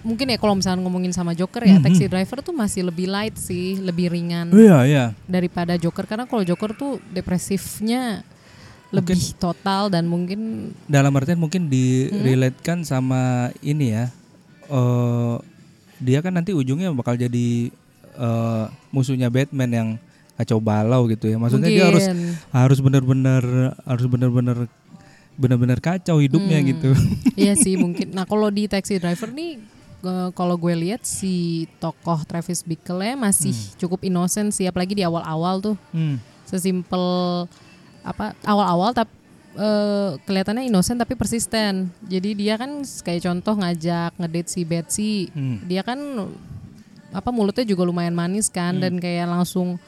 mungkin 0.04 0.28
ya 0.28 0.36
kalau 0.36 0.52
misalnya 0.52 0.84
ngomongin 0.84 1.16
sama 1.16 1.32
Joker 1.32 1.64
ya 1.64 1.80
Hmm, 1.80 1.84
Taxi 1.88 2.04
Driver 2.04 2.44
tuh 2.44 2.52
masih 2.52 2.84
lebih 2.84 3.08
light 3.08 3.40
sih, 3.40 3.80
lebih 3.80 4.12
ringan 4.12 4.52
iya 4.52 4.84
iya 4.84 5.04
daripada 5.24 5.80
Joker 5.80 6.04
karena 6.04 6.28
kalau 6.28 6.44
Joker 6.44 6.76
tuh 6.76 7.00
depresifnya 7.08 8.20
lebih 8.92 9.16
total 9.40 9.88
dan 9.88 10.04
mungkin 10.04 10.70
dalam 10.86 11.08
artian 11.16 11.40
mungkin 11.40 11.72
direlatekan 11.72 12.84
sama 12.84 13.48
ini 13.58 13.96
ya 13.96 14.04
eh 14.68 15.36
dia 15.98 16.20
kan 16.20 16.36
nanti 16.36 16.52
ujungnya 16.52 16.92
bakal 16.92 17.16
jadi 17.16 17.72
eh, 18.16 18.64
musuhnya 18.88 19.28
Batman 19.28 19.70
yang 19.70 19.88
kacau 20.34 20.58
balau 20.58 21.06
gitu 21.06 21.26
ya 21.26 21.38
maksudnya 21.38 21.70
dia 21.70 21.86
harus 21.86 22.04
mungkin 22.04 22.18
harus 22.50 22.78
benar-benar 22.78 23.42
harus 23.82 24.06
benar-benar 24.06 24.58
benar-benar 25.34 25.78
kacau 25.78 26.18
hidupnya 26.18 26.58
Hmm. 26.58 26.68
gitu 26.70 26.90
Iya 27.38 27.54
sih 27.54 27.74
mungkin. 27.82 28.10
Nah 28.10 28.22
kalau 28.22 28.50
di 28.50 28.66
Taxi 28.66 28.98
Driver 28.98 29.30
nih, 29.30 29.58
eh, 30.00 30.28
kalau 30.30 30.54
gue 30.54 30.74
lihat 30.74 31.02
si 31.02 31.66
tokoh 31.76 32.22
Travis 32.22 32.62
Bickle 32.62 33.02
ya 33.04 33.14
masih 33.14 33.50
cukup 33.76 34.02
innocent 34.02 34.50
sih, 34.50 34.66
apalagi 34.66 34.94
di 34.94 35.02
awal-awal 35.02 35.58
tuh 35.60 35.76
Hmm. 35.90 36.18
sesimpel 36.44 37.02
apa 38.02 38.34
awal-awal 38.42 38.90
tapi 38.92 39.10
kelihatannya 40.26 40.66
innocent 40.66 40.98
tapi 40.98 41.14
persisten. 41.14 41.86
Jadi 42.04 42.34
dia 42.34 42.58
kan 42.58 42.82
kayak 42.82 43.22
contoh 43.22 43.54
ngajak 43.54 44.10
ngedate 44.18 44.50
si 44.50 44.60
Betsy, 44.62 45.14
Hmm. 45.30 45.62
dia 45.62 45.82
kan 45.82 45.98
apa 47.14 47.30
mulutnya 47.30 47.62
juga 47.62 47.86
lumayan 47.86 48.12
manis 48.12 48.50
kan 48.50 48.76
dan 48.76 48.98
kayak 48.98 49.30
langsung 49.30 49.78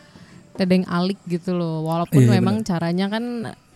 tedeng 0.54 0.86
alik 0.86 1.18
gitu 1.26 1.52
loh. 1.52 1.84
Walaupun 1.84 2.22
Iya, 2.22 2.30
memang 2.38 2.62
caranya 2.62 3.10
kan 3.10 3.24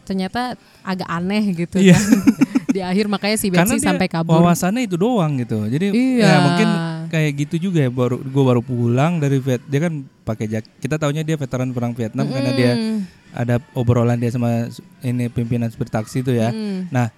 ternyata 0.07 0.55
agak 0.81 1.07
aneh 1.07 1.43
gitu 1.53 1.77
Iya. 1.77 1.99
kan. 1.99 2.07
di 2.71 2.79
akhir 2.79 3.11
makanya 3.11 3.35
si 3.35 3.51
Betsy 3.51 3.83
sampai 3.83 4.07
kabur. 4.07 4.39
wawasannya 4.39 4.87
itu 4.87 4.95
doang 4.95 5.35
gitu 5.37 5.67
jadi 5.67 5.91
Iya. 5.91 6.23
ya 6.23 6.37
mungkin 6.39 6.69
kayak 7.11 7.31
gitu 7.37 7.67
juga 7.67 7.83
ya 7.83 7.91
baru 7.91 8.23
gue 8.23 8.45
baru 8.47 8.63
pulang 8.63 9.19
dari 9.19 9.43
Viet 9.43 9.59
dia 9.67 9.83
kan 9.83 9.93
pakai 10.23 10.47
jak 10.47 10.63
kita 10.79 10.95
taunya 10.95 11.27
dia 11.27 11.35
veteran 11.35 11.75
perang 11.75 11.91
Vietnam 11.91 12.31
karena 12.31 12.55
dia 12.55 12.73
Mm. 12.73 12.99
ada 13.35 13.59
obrolan 13.75 14.15
dia 14.17 14.31
sama 14.31 14.71
ini 15.03 15.27
pimpinan 15.27 15.67
supir 15.67 15.91
taksi 15.91 16.23
itu 16.23 16.31
ya 16.31 16.55
Mm. 16.55 16.95
nah 16.95 17.11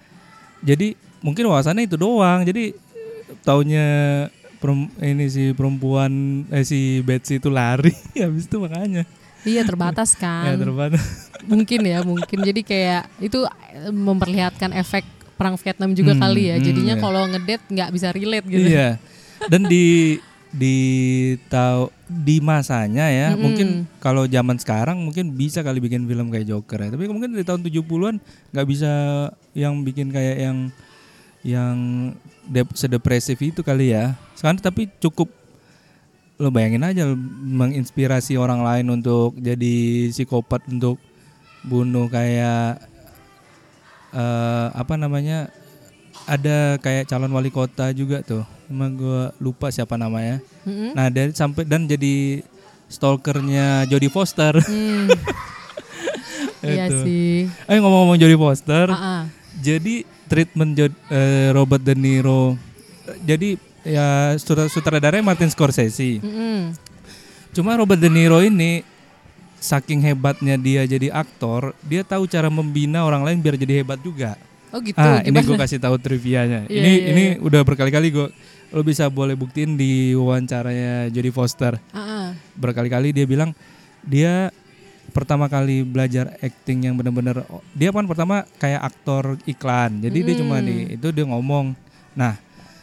jadi 0.59 0.97
mungkin 1.21 1.45
wawasannya 1.45 1.85
itu 1.85 2.01
doang 2.01 2.41
jadi 2.43 2.73
taunya 3.41 3.85
ini 4.99 5.25
si 5.27 5.43
perempuan 5.51 6.11
eh 6.47 6.63
si 6.63 6.99
Betsy 6.99 7.37
itu 7.37 7.47
lari 7.47 7.91
habis 8.23 8.45
itu 8.45 8.57
makanya 8.57 9.03
Iya 9.43 9.67
terbatas 9.67 10.15
ya 10.15 10.23
kan. 10.23 10.55
terbatas 10.55 11.03
mungkin 11.51 11.83
ya 11.83 11.99
mungkin 12.01 12.39
jadi 12.39 12.61
kayak 12.63 13.03
itu 13.19 13.43
eh, 13.43 13.91
memperlihatkan 13.91 14.71
efek 14.73 15.03
perang 15.33 15.59
Vietnam 15.59 15.91
juga 15.91 16.15
Hmm, 16.15 16.23
kali 16.23 16.43
ya. 16.47 16.55
hmm, 16.55 16.63
Jadinya 16.63 16.95
iya. 16.95 17.01
kalau 17.01 17.21
ngedate 17.27 17.65
nggak 17.67 17.89
bisa 17.91 18.07
relate 18.13 18.47
gitu. 18.47 18.69
Iya. 18.71 18.89
Dan 19.51 19.67
di 19.67 20.15
di 20.53 20.77
tahu 21.49 21.89
di 22.05 22.37
masanya 22.39 23.09
ya, 23.09 23.33
Mm-mm. 23.33 23.41
mungkin 23.41 23.67
kalau 23.97 24.29
zaman 24.29 24.55
sekarang 24.55 25.01
mungkin 25.01 25.33
bisa 25.33 25.59
kali 25.59 25.81
bikin 25.81 26.05
film 26.05 26.29
kayak 26.29 26.47
Joker 26.47 26.79
ya. 26.79 26.89
Tapi 26.93 27.09
mungkin 27.09 27.33
di 27.33 27.43
tahun 27.43 27.65
70-an 27.65 28.21
nggak 28.53 28.67
bisa 28.69 28.91
yang 29.51 29.81
bikin 29.83 30.07
kayak 30.07 30.37
yang 30.39 30.57
yang 31.43 31.75
dep- 32.45 32.73
sedepresif 32.73 33.37
itu 33.37 33.59
kali 33.59 33.91
ya. 33.91 34.13
Sekarang 34.33 34.57
tapi 34.57 34.89
cukup 34.97 35.29
lo 36.35 36.49
bayangin 36.49 36.81
aja 36.81 37.05
lo 37.05 37.15
menginspirasi 37.39 38.35
orang 38.35 38.59
lain 38.59 38.89
untuk 38.91 39.35
jadi 39.35 39.75
psikopat 40.09 40.65
untuk 40.67 40.97
bunuh 41.61 42.07
kayak 42.07 42.81
eh 44.11 44.67
apa 44.71 44.93
namanya 44.93 45.47
ada 46.25 46.77
kayak 46.77 47.05
calon 47.05 47.31
wali 47.31 47.49
kota 47.49 47.89
juga 47.91 48.21
tuh 48.21 48.41
emang 48.65 48.93
gue 48.93 49.21
lupa 49.39 49.69
siapa 49.69 49.95
namanya 49.95 50.37
Mm-mm. 50.63 50.93
nah 50.93 51.07
dari 51.07 51.31
sampai 51.31 51.63
dan 51.63 51.85
jadi 51.85 52.43
stalkernya 52.87 53.85
Jodie 53.85 54.07
Foster 54.07 54.53
Hmm. 54.59 55.09
iya 56.63 56.87
Itu. 56.87 56.97
sih. 57.03 57.49
eh 57.63 57.77
ngomong-ngomong 57.77 58.15
Jodie 58.15 58.37
Foster 58.37 58.87
ah. 58.87 59.25
jadi 59.55 60.05
treatment 60.33 60.73
Jo- 60.73 60.97
eh, 61.07 61.53
Robert 61.53 61.85
De 61.85 61.93
Niro 61.93 62.57
jadi 63.21 63.53
ya 63.85 64.33
sutra- 64.35 64.65
sutradaranya 64.65 65.21
Martin 65.21 65.53
Scorsese 65.53 66.17
Mm-mm. 66.17 66.73
Cuma 67.53 67.77
Robert 67.77 68.01
De 68.01 68.09
Niro 68.09 68.41
ini 68.41 68.81
saking 69.61 70.01
hebatnya 70.01 70.57
dia 70.57 70.83
jadi 70.83 71.13
aktor, 71.13 71.77
dia 71.85 72.01
tahu 72.01 72.25
cara 72.25 72.49
membina 72.49 73.05
orang 73.05 73.21
lain 73.23 73.39
biar 73.39 73.55
jadi 73.55 73.79
hebat 73.79 74.01
juga. 74.01 74.35
Oh 74.73 74.81
gitu. 74.81 74.97
ah, 74.97 75.21
ini 75.21 75.37
gue 75.37 75.53
kasih 75.55 75.77
tahu 75.77 76.01
trivianya. 76.01 76.65
Iya, 76.65 76.81
ini 76.81 76.91
iya, 76.91 77.07
ini 77.13 77.23
iya. 77.37 77.39
udah 77.39 77.61
berkali-kali 77.61 78.09
gue 78.09 78.27
lo 78.73 78.81
bisa 78.81 79.05
boleh 79.05 79.37
buktiin 79.37 79.77
di 79.77 80.17
wawancaranya 80.17 81.13
Jodie 81.13 81.29
Foster. 81.29 81.77
Ah, 81.93 82.01
ah. 82.01 82.27
Berkali-kali 82.57 83.13
dia 83.13 83.29
bilang 83.29 83.53
dia 84.01 84.49
pertama 85.13 85.45
kali 85.45 85.85
belajar 85.85 86.33
acting 86.41 86.89
yang 86.89 86.97
benar-benar 86.97 87.45
dia 87.71 87.93
kan 87.93 88.09
pertama 88.09 88.43
kayak 88.57 88.81
aktor 88.81 89.37
iklan. 89.45 90.01
Jadi 90.01 90.19
dia 90.25 90.35
cuma 90.41 90.57
Hmm. 90.59 90.65
di 90.65 90.97
itu 90.97 91.07
dia 91.13 91.25
ngomong. 91.29 91.77
Nah, 92.17 92.35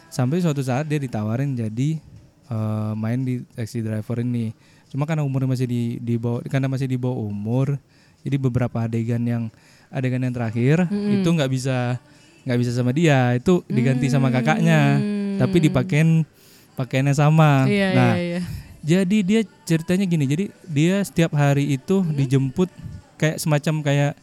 sampai 0.07 0.39
suatu 0.39 0.63
saat 0.63 0.87
dia 0.87 0.97
ditawarin 0.97 1.53
jadi 1.53 1.99
eh, 2.47 2.93
main 2.95 3.19
di 3.21 3.43
taxi 3.51 3.83
driver 3.83 4.23
ini. 4.23 4.55
Cuma 4.91 5.07
karena 5.07 5.23
umurnya 5.23 5.51
masih 5.51 5.67
di 5.67 5.99
di 5.99 6.15
bawah 6.19 6.43
karena 6.47 6.67
masih 6.67 6.87
di 6.87 6.99
bawah 6.99 7.23
umur, 7.23 7.79
jadi 8.23 8.35
beberapa 8.35 8.83
adegan 8.83 9.23
yang 9.23 9.43
adegan 9.87 10.19
yang 10.19 10.35
terakhir 10.35 10.83
Mm-mm. 10.87 11.19
itu 11.19 11.27
nggak 11.31 11.47
bisa 11.47 11.95
nggak 12.43 12.59
bisa 12.59 12.71
sama 12.75 12.91
dia, 12.91 13.35
itu 13.39 13.63
diganti 13.71 14.11
sama 14.11 14.27
kakaknya. 14.33 14.99
Tapi 15.39 15.57
dipakein 15.63 16.27
pakaiannya 16.75 17.15
sama. 17.15 17.63
Iya, 17.71 17.87
nah, 17.95 18.13
iya, 18.19 18.23
iya. 18.35 18.41
Jadi 18.81 19.17
dia 19.21 19.41
ceritanya 19.63 20.03
gini, 20.03 20.25
jadi 20.25 20.45
dia 20.63 20.95
setiap 20.99 21.31
hari 21.31 21.71
itu 21.71 21.99
Hmm? 21.99 22.11
dijemput 22.11 22.69
kayak 23.15 23.37
semacam 23.37 23.75
kayak 23.81 24.13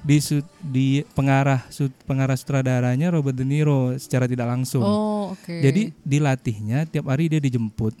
di 0.00 0.16
su- 0.18 0.40
di 0.62 0.86
pengarah 1.12 1.66
su- 1.66 1.92
pengarah 2.04 2.32
sutradaranya 2.32 3.10
Robert 3.10 3.34
De 3.34 3.42
Niro 3.42 3.92
secara 3.94 4.24
tidak 4.24 4.46
langsung. 4.46 4.80
Oh, 4.80 5.32
oke. 5.32 5.50
Jadi 5.52 5.92
dilatihnya 6.00 6.86
tiap 6.86 7.06
hari 7.06 7.26
dia 7.26 7.38
dijemput. 7.38 7.92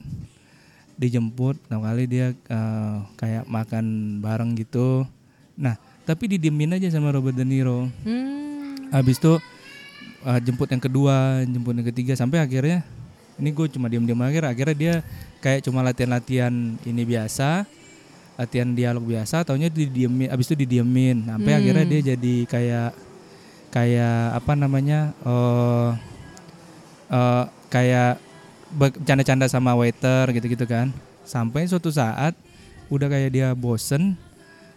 Dijemput, 0.96 1.60
enam 1.66 1.82
kali 1.82 2.04
dia 2.06 2.32
eh, 2.32 2.96
kayak 3.14 3.44
makan 3.44 3.84
bareng 4.18 4.56
gitu. 4.56 5.04
Nah, 5.54 5.76
tapi 6.02 6.30
didiemin 6.30 6.72
aja 6.72 6.88
sama 6.88 7.10
Robert 7.10 7.34
De 7.34 7.44
Niro. 7.44 7.92
Hmm. 8.00 8.88
Habis 8.88 9.18
itu 9.18 9.36
eh, 10.22 10.40
jemput 10.40 10.70
yang 10.70 10.80
kedua, 10.80 11.42
jemput 11.42 11.74
yang 11.74 11.84
ketiga 11.86 12.14
sampai 12.14 12.40
akhirnya 12.40 12.80
ini 13.36 13.52
gue 13.52 13.68
cuma 13.68 13.84
diam-diam 13.84 14.16
akhir 14.18 14.48
akhirnya 14.48 14.72
dia 14.72 14.94
kayak 15.40 15.64
cuma 15.64 15.84
latihan-latihan 15.84 16.52
ini 16.82 17.02
biasa 17.04 17.64
latihan 18.36 18.68
dialog 18.76 19.04
biasa 19.04 19.48
taunya 19.48 19.72
didiemin 19.72 20.28
habis 20.28 20.48
itu 20.52 20.56
didiemin 20.66 21.24
sampai 21.24 21.50
Hmm. 21.52 21.60
akhirnya 21.64 21.84
dia 21.88 22.00
jadi 22.16 22.36
kayak 22.44 22.90
kayak 23.72 24.20
apa 24.36 24.52
namanya 24.56 25.12
eh 25.24 25.90
eh, 27.10 27.44
kayak 27.72 28.20
bercanda-canda 28.76 29.46
sama 29.46 29.72
waiter 29.78 30.28
gitu-gitu 30.34 30.66
kan 30.66 30.90
sampai 31.24 31.64
suatu 31.66 31.88
saat 31.88 32.34
udah 32.92 33.08
kayak 33.10 33.30
dia 33.34 33.48
bosen 33.56 34.14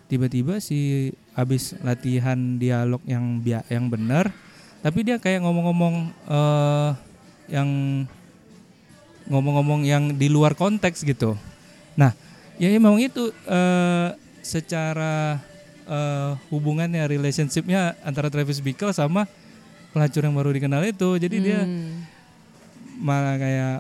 tiba-tiba 0.10 0.58
si 0.58 1.12
habis 1.38 1.78
latihan 1.86 2.58
dialog 2.58 3.02
yang 3.06 3.42
yang 3.70 3.86
benar 3.92 4.34
tapi 4.82 5.06
dia 5.06 5.20
kayak 5.22 5.44
ngomong-ngomong 5.46 5.96
eh 6.30 6.92
yang 7.50 7.70
ngomong-ngomong 9.30 9.82
yang 9.84 10.04
di 10.12 10.28
luar 10.28 10.54
konteks 10.54 11.02
gitu 11.02 11.38
nah 11.94 12.12
ya 12.56 12.70
memang 12.70 12.98
itu 12.98 13.30
eh 13.46 14.10
secara 14.42 15.38
eh 15.86 16.32
hubungannya 16.50 17.06
relationshipnya 17.06 17.98
antara 18.02 18.28
Travis 18.28 18.60
Bickle 18.60 18.92
sama 18.92 19.26
pelacur 19.90 20.22
yang 20.22 20.34
baru 20.34 20.50
dikenal 20.50 20.86
itu 20.86 21.18
jadi 21.18 21.38
dia 21.40 21.60
Hmm. 21.62 22.06
malah 23.00 23.36
kayak 23.36 23.78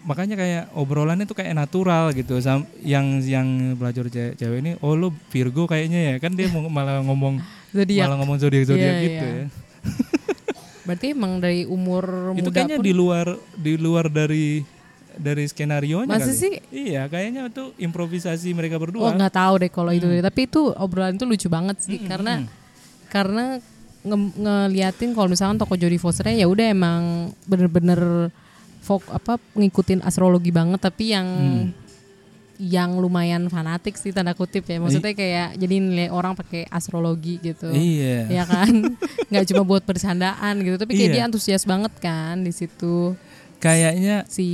makanya 0.00 0.34
kayak 0.34 0.64
obrolannya 0.72 1.24
tuh 1.24 1.34
kayak 1.34 1.52
natural 1.52 2.10
gitu 2.10 2.38
Sam- 2.38 2.68
yang 2.80 3.18
yang 3.20 3.46
pelacur 3.74 4.06
cewek, 4.06 4.34
cewek 4.34 4.58
ini 4.60 4.72
oh 4.78 4.92
lu 4.92 5.08
Virgo 5.28 5.64
kayaknya 5.64 6.00
ya 6.04 6.14
kan 6.18 6.32
dia 6.32 6.48
malah 6.68 7.00
ngomong 7.02 7.40
Zodiak. 7.68 8.06
malah 8.06 8.16
ngomong 8.18 8.38
zodiak 8.38 8.64
zodiak 8.64 8.94
Iya, 8.94 9.02
gitu 9.02 9.26
iya. 9.26 9.36
ya 9.36 9.46
Berarti 10.82 11.12
emang 11.12 11.36
dari 11.36 11.64
umur 11.64 12.32
itu 12.32 12.48
muda 12.48 12.54
kayaknya 12.54 12.76
pun 12.76 12.84
di 12.84 12.92
luar 12.92 13.26
di 13.54 13.72
luar 13.76 14.06
dari 14.08 14.64
dari 15.18 15.44
skenario 15.44 16.00
nya 16.00 16.14
Masa 16.14 16.30
sih? 16.30 16.62
iya 16.68 17.04
kayaknya 17.04 17.46
itu 17.46 17.74
improvisasi 17.76 18.50
mereka 18.50 18.74
Oh 18.74 18.82
berdua 18.82 19.10
nggak 19.10 19.34
tahu 19.34 19.54
deh 19.58 19.68
kalau 19.68 19.90
itu 19.90 20.02
Hmm. 20.02 20.14
deh. 20.14 20.22
Tapi 20.22 20.40
itu 20.44 20.60
obrolan 20.72 21.12
itu 21.12 21.24
lucu 21.24 21.46
banget 21.46 21.76
sih 21.80 21.98
karena 22.00 22.46
karena 23.06 23.58
nge- 24.00 24.34
ngeliatin 24.36 25.10
kalau 25.10 25.26
misalkan 25.26 25.56
toko 25.56 25.74
Jodie 25.74 25.96
Fosternya 25.96 26.38
ya 26.38 26.46
udah 26.46 26.66
emang 26.66 27.02
bener-bener 27.44 28.30
fok 28.80 29.04
apa 29.08 29.36
ngikutin 29.52 30.00
astrologi 30.00 30.48
banget 30.48 30.78
tapi 30.78 31.10
yang 31.10 31.26
Hmm. 31.26 31.66
yang 32.58 32.90
lumayan 32.96 33.46
fanatik 33.46 33.94
sih 33.94 34.10
tanda 34.10 34.32
kutip 34.32 34.64
ya 34.64 34.78
maksudnya 34.78 35.12
kayak 35.12 35.54
jadi 35.54 35.74
nilai 35.78 36.08
orang 36.08 36.34
pakai 36.34 36.66
astrologi 36.66 37.38
gitu 37.38 37.70
iya 37.70 38.26
ya 38.28 38.44
kan 38.44 38.66
nggak 39.30 39.46
cuma 39.46 39.62
buat 39.62 39.82
bercandaan 39.82 40.58
gitu 40.58 40.74
tapi 40.74 40.90
kayak 40.92 41.06
Iya. 41.06 41.14
dia 41.14 41.24
antusias 41.24 41.62
banget 41.62 41.94
kan 41.96 42.34
di 42.38 42.50
situ 42.50 43.14
kayaknya 43.58 44.22
si 44.24 44.46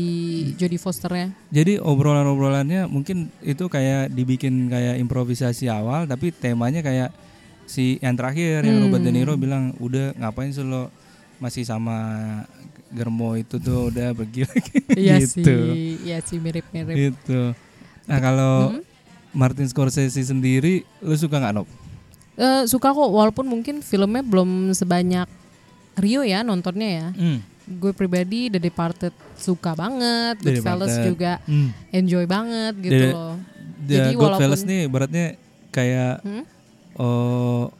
Jodie 0.54 0.76
Fosternya 0.76 1.32
jadi 1.48 1.76
obrolan-obrolannya 1.76 2.86
mungkin 2.86 3.28
itu 3.40 3.64
kayak 3.66 4.08
dibikin 4.08 4.66
kayak 4.66 4.96
improvisasi 4.96 5.68
awal 5.68 6.04
tapi 6.04 6.30
temanya 6.30 6.80
kayak 6.80 7.12
si 7.64 7.96
yang 7.98 8.12
terakhir 8.12 8.60
yang 8.60 8.76
Hmm. 8.76 8.84
Robert 8.88 9.02
De 9.02 9.10
Niro 9.10 9.34
bilang 9.34 9.72
udah 9.78 10.12
ngapain 10.14 10.48
sih 10.48 10.60
lo 10.60 10.88
masih 11.36 11.62
sama 11.62 11.96
Germo 12.88 13.34
itu 13.34 13.56
tuh 13.56 13.88
udah 13.88 14.14
pergi 14.14 14.46
lagi 14.48 14.78
iya 14.94 15.16
gitu 15.18 15.42
sih 15.42 16.00
iya 16.02 16.18
sih 16.20 16.38
mirip-mirip 16.38 16.94
gitu 16.94 17.52
nah 18.04 18.18
kalau 18.18 18.54
Hmm. 18.70 18.82
Martin 19.34 19.66
Scorsese 19.66 20.22
sendiri 20.22 20.86
lu 21.00 21.10
suka 21.12 21.36
nggak 21.36 21.52
Nob? 21.52 21.66
Eh, 22.34 22.62
suka 22.64 22.88
kok 22.88 23.10
walaupun 23.10 23.42
mungkin 23.44 23.82
filmnya 23.82 24.22
belum 24.22 24.70
sebanyak 24.70 25.26
Rio 25.94 26.22
ya 26.22 26.42
nontonnya 26.42 26.86
ya. 26.86 27.08
Hmm. 27.10 27.38
Gue 27.66 27.90
pribadi 27.90 28.46
The 28.46 28.58
Departed 28.58 29.08
suka 29.34 29.72
banget, 29.72 30.36
The 30.38 30.52
Goodfellas 30.54 30.92
Departed. 30.92 31.08
juga 31.08 31.32
Hmm. 31.42 31.68
enjoy 31.90 32.24
banget 32.24 32.74
gitu 32.78 32.92
The- 32.94 33.10
loh. 33.10 33.34
The 33.80 33.94
Jadi 33.94 34.12
Goodfellas 34.14 34.62
nih 34.62 34.82
beratnya 34.84 35.26
kayak 35.70 36.20
Hmm? 36.20 36.44
oh 36.94 37.72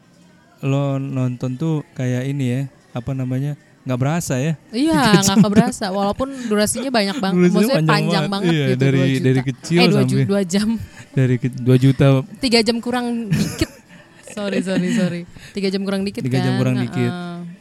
lo 0.61 0.85
nonton 0.97 1.55
tuh 1.55 1.75
kayak 1.93 2.25
ini 2.25 2.45
ya 2.47 2.61
apa 2.93 3.13
namanya 3.13 3.53
nggak 3.83 4.01
berasa 4.01 4.35
ya 4.37 4.57
Iya 4.71 4.97
nggak 5.23 5.45
keberasa 5.45 5.87
walaupun 5.91 6.29
durasinya 6.47 6.89
banyak 6.89 7.17
banget, 7.19 7.37
Durasinya 7.39 7.53
maksudnya 7.55 7.77
panjang 7.77 7.93
panjang, 7.95 8.25
banget. 8.25 8.33
banget 8.33 8.53
Iya, 8.55 8.65
gitu. 8.67 8.81
dari- 8.81 8.99
juta. 9.11 9.21
dari 9.23 9.41
kecil 9.43 9.77
eh 9.77 9.85
dua, 9.85 9.93
ju- 9.93 10.09
sampai- 10.09 10.27
dua 10.27 10.43
jam, 10.43 10.69
dari 11.13 11.35
ke- 11.37 11.53
2 11.55 11.77
juta 11.79 12.07
tiga 12.39 12.59
jam 12.61 12.77
kurang 12.79 13.07
dikit. 13.29 13.71
sorry 14.35 14.59
sorry 14.61 14.89
sorry, 14.91 15.21
tiga 15.53 15.69
jam 15.69 15.83
kurang 15.83 16.03
dikit 16.03 16.23
Tiga 16.23 16.33
kan. 16.35 16.43
jam 16.43 16.55
kurang 16.57 16.77
dikit. 16.81 17.13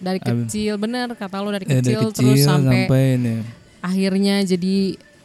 Dari 0.03 0.19
kecil 0.19 0.75
bener 0.75 1.07
kata 1.13 1.39
lo 1.39 1.49
dari 1.49 1.63
eh, 1.63 1.79
dari 1.79 1.95
kecil, 1.95 2.11
kecil 2.11 2.27
terus 2.29 2.43
sampai 2.43 2.79
sampai 2.83 3.03
ini 3.15 3.35
akhirnya 3.79 4.35
jadi 4.43 4.75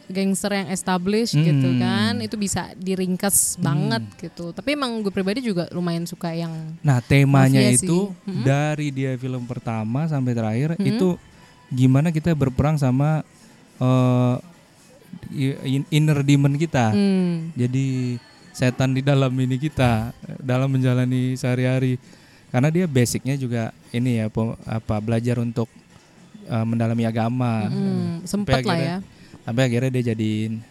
gangster 0.07 0.51
yang 0.51 0.67
established 0.69 1.37
gitu 1.37 1.69
Hmm. 1.69 1.77
kan 1.77 2.13
itu 2.17 2.33
bisa 2.33 2.73
diringkas 2.73 3.59
banget 3.59 4.01
gitu 4.17 4.49
tapi 4.49 4.73
emang 4.73 4.99
gue 4.99 5.11
pribadi 5.11 5.39
juga 5.39 5.69
lumayan 5.69 6.03
suka 6.03 6.33
yang 6.33 6.49
Nah 6.79 6.97
temanya 6.99 7.61
itu 7.61 8.09
Mm-mm. 8.23 8.41
dari 8.41 8.89
dia 8.89 9.13
film 9.15 9.45
pertama 9.45 10.07
sampai 10.07 10.33
terakhir 10.33 10.69
Mm-mm. 10.73 10.89
itu 10.89 11.13
gimana 11.69 12.09
kita 12.09 12.33
berperang 12.33 12.73
sama 12.75 13.21
in- 15.63 15.89
inner 15.89 16.19
demon 16.21 16.55
kita. 16.55 16.89
hmm, 16.89 17.53
Jadi 17.53 18.17
setan 18.51 18.91
di 18.91 19.01
dalam 19.01 19.31
ini 19.31 19.55
kita 19.55 20.11
dalam 20.37 20.67
menjalani 20.67 21.33
sehari-hari. 21.33 22.01
Karena 22.49 22.69
dia 22.69 22.85
basicnya 22.85 23.35
juga 23.35 23.61
ini 23.89 24.17
ya 24.17 24.25
apa 24.65 24.95
belajar 24.97 25.37
untuk 25.37 25.69
eh, 26.43 26.65
mendalami 26.65 27.03
agama. 27.03 27.67
hmm, 27.67 28.25
sempet 28.25 28.61
lah 28.63 28.77
ya 28.77 28.97
Sampai 29.41 29.65
akhirnya 29.65 29.91
dia 29.91 30.03
jadiin 30.09 30.61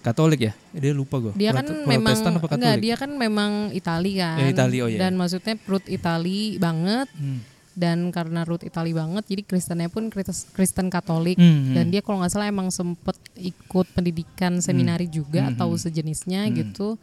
Katolik 0.00 0.40
ya? 0.40 0.52
Dia 0.72 0.90
lupa 0.90 1.20
gue. 1.20 1.32
dia 1.34 1.52
kan 1.52 1.66
memang 1.84 2.08
Protestan 2.10 2.32
apa 2.34 2.46
enggak 2.50 2.76
dia 2.78 2.94
kan 2.96 3.10
memang 3.12 3.50
Itali 3.70 4.16
kan 4.16 4.36
Ya, 4.38 4.46
Itali, 4.48 4.76
oh 4.80 4.88
iya. 4.88 4.98
dan 4.98 5.12
maksudnya 5.14 5.54
perut 5.56 5.84
Itali 5.86 6.56
banget 6.56 7.04
Hmm. 7.12 7.44
dan 7.72 8.08
karena 8.08 8.42
root 8.42 8.60
Itali 8.60 8.90
banget 8.90 9.24
jadi 9.26 9.42
Kristennya 9.42 9.86
pun 9.86 10.08
Kristen 10.50 10.88
Katolik 10.88 11.36
Hmm, 11.36 11.72
dan 11.72 11.88
dia 11.88 12.00
kalau 12.00 12.18
nggak 12.18 12.32
salah 12.32 12.48
emang 12.48 12.68
sempet 12.68 13.12
ikut 13.36 13.86
pendidikan 13.90 14.58
seminari 14.58 15.04
juga 15.06 15.44
Hmm, 15.44 15.52
atau 15.52 15.68
hmm. 15.68 15.80
sejenisnya 15.80 16.48
gitu 16.50 16.96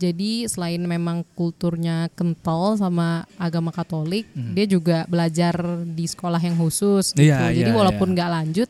jadi 0.00 0.30
selain 0.46 0.80
memang 0.80 1.20
kulturnya 1.30 2.08
kental 2.10 2.74
sama 2.74 3.08
agama 3.36 3.68
Katolik 3.68 4.24
dia 4.50 4.64
juga 4.64 5.04
belajar 5.04 5.52
di 5.84 6.04
sekolah 6.04 6.40
yang 6.40 6.56
khusus 6.56 7.12
gitu 7.12 7.20
Hmm. 7.22 7.44
Iya, 7.44 7.52
jadi 7.54 7.70
iya, 7.70 7.76
walaupun 7.76 8.08
iya. 8.08 8.14
nggak 8.16 8.30
lanjut 8.32 8.68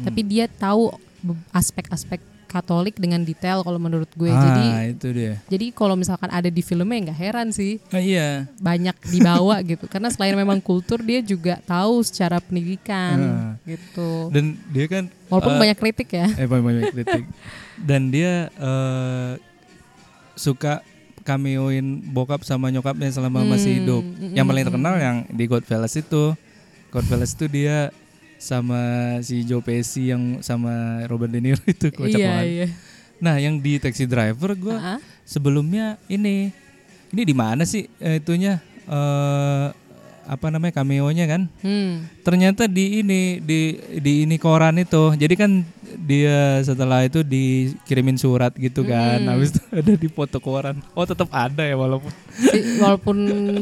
tapi 0.00 0.20
dia 0.22 0.48
tahu 0.48 0.88
aspek-aspek 1.50 2.18
Katolik 2.46 2.96
dengan 2.96 3.22
detail 3.22 3.60
kalau 3.60 3.78
menurut 3.78 4.10
gue 4.10 4.26
ah, 4.26 4.34
jadi 4.34 4.64
itu 4.90 5.08
dia. 5.12 5.38
jadi 5.46 5.70
kalau 5.70 5.94
misalkan 5.94 6.26
ada 6.28 6.48
di 6.48 6.58
filmnya 6.60 7.06
nggak 7.06 7.20
heran 7.20 7.48
sih 7.50 7.78
Ah, 7.88 8.02
iya. 8.02 8.50
banyak 8.58 8.96
dibawa 9.06 9.62
gitu 9.70 9.86
karena 9.86 10.08
selain 10.08 10.34
memang 10.34 10.58
kultur 10.58 10.98
dia 10.98 11.22
juga 11.22 11.62
tahu 11.62 12.02
secara 12.02 12.40
pendidikan 12.40 13.16
Ah. 13.20 13.52
gitu 13.62 14.32
Dan 14.32 14.58
dia 14.66 14.88
kan 14.88 15.06
walaupun 15.28 15.54
eh, 15.54 15.60
banyak 15.62 15.78
kritik 15.78 16.08
ya 16.10 16.26
eh 16.32 16.48
banyak 16.48 16.64
banyak 16.64 16.84
kritik. 16.90 17.22
Dan 17.88 18.10
dia 18.10 18.50
eh, 18.50 19.32
suka 20.40 20.80
cameoin 21.20 21.84
bokap 22.06 22.40
sama 22.42 22.72
nyokapnya 22.72 23.12
selama 23.12 23.44
masih 23.44 23.70
Hmm, 23.70 23.78
hidup. 23.78 24.02
mm, 24.02 24.32
Yang 24.32 24.46
paling 24.46 24.62
mm, 24.62 24.68
terkenal 24.72 24.94
yang 24.96 25.16
di 25.28 25.44
Godfellas 25.44 25.94
itu. 25.94 26.32
Godfellas 26.88 27.32
itu 27.32 27.44
dia 27.46 27.92
sama 28.34 28.80
si 29.20 29.44
Joe 29.44 29.60
Pesci 29.60 30.08
yang 30.08 30.40
sama 30.40 30.72
Robert 31.04 31.28
De 31.28 31.38
Niro 31.38 31.60
itu 31.66 31.92
kocak 31.92 32.16
iya 32.16 32.26
banget. 32.26 32.46
iya 32.48 32.66
Nah, 33.20 33.36
yang 33.36 33.60
di 33.60 33.76
Taxi 33.76 34.08
Driver 34.08 34.56
gue 34.56 34.72
Ah, 34.72 34.96
sebelumnya 35.22 36.00
ini 36.08 36.48
ini 37.06 37.22
di 37.22 37.34
mana 37.36 37.62
sih 37.62 37.84
eh, 37.98 38.16
itunya 38.16 38.56
eh 38.86 39.66
apa 40.30 40.46
namanya 40.46 40.78
cameo-nya 40.78 41.26
kan? 41.26 41.42
hmm. 41.66 42.22
Ternyata 42.22 42.70
di 42.70 43.02
ini 43.02 43.42
di 43.42 43.74
di 43.98 44.22
ini 44.22 44.38
koran 44.38 44.78
itu. 44.78 45.10
Jadi 45.18 45.34
kan 45.34 45.66
dia 46.06 46.62
setelah 46.62 47.02
itu 47.02 47.26
dikirimin 47.26 48.14
surat 48.14 48.54
gitu 48.54 48.86
kan. 48.86 49.26
Hmm. 49.26 49.34
Habis 49.34 49.58
itu 49.58 49.62
ada 49.82 49.92
di 49.98 50.06
foto 50.06 50.38
koran. 50.38 50.78
Oh, 50.94 51.02
tetap 51.02 51.26
ada 51.34 51.66
ya 51.66 51.74
walaupun. 51.74 52.14
Walaupun 52.78 53.16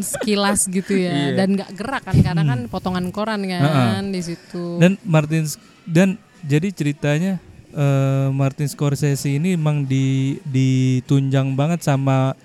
sekilas 0.04 0.68
gitu 0.68 0.92
ya 0.92 1.08
Iya. 1.08 1.40
dan 1.40 1.56
nggak 1.56 1.70
gerak 1.72 2.02
kan 2.04 2.16
karena 2.20 2.42
kan 2.44 2.60
potongan 2.68 3.08
koran 3.10 3.48
kan 3.48 4.12
di 4.12 4.20
situ 4.20 4.76
Dan 4.76 5.00
Martin 5.02 5.48
dan 5.88 6.20
jadi 6.44 6.68
ceritanya 6.70 7.40
eh, 7.72 8.28
Martin 8.30 8.68
Scorsese 8.68 9.32
ini 9.32 9.56
emang 9.56 9.88
di 9.88 10.36
ditunjang 10.44 11.56
banget 11.56 11.80
sama 11.80 12.36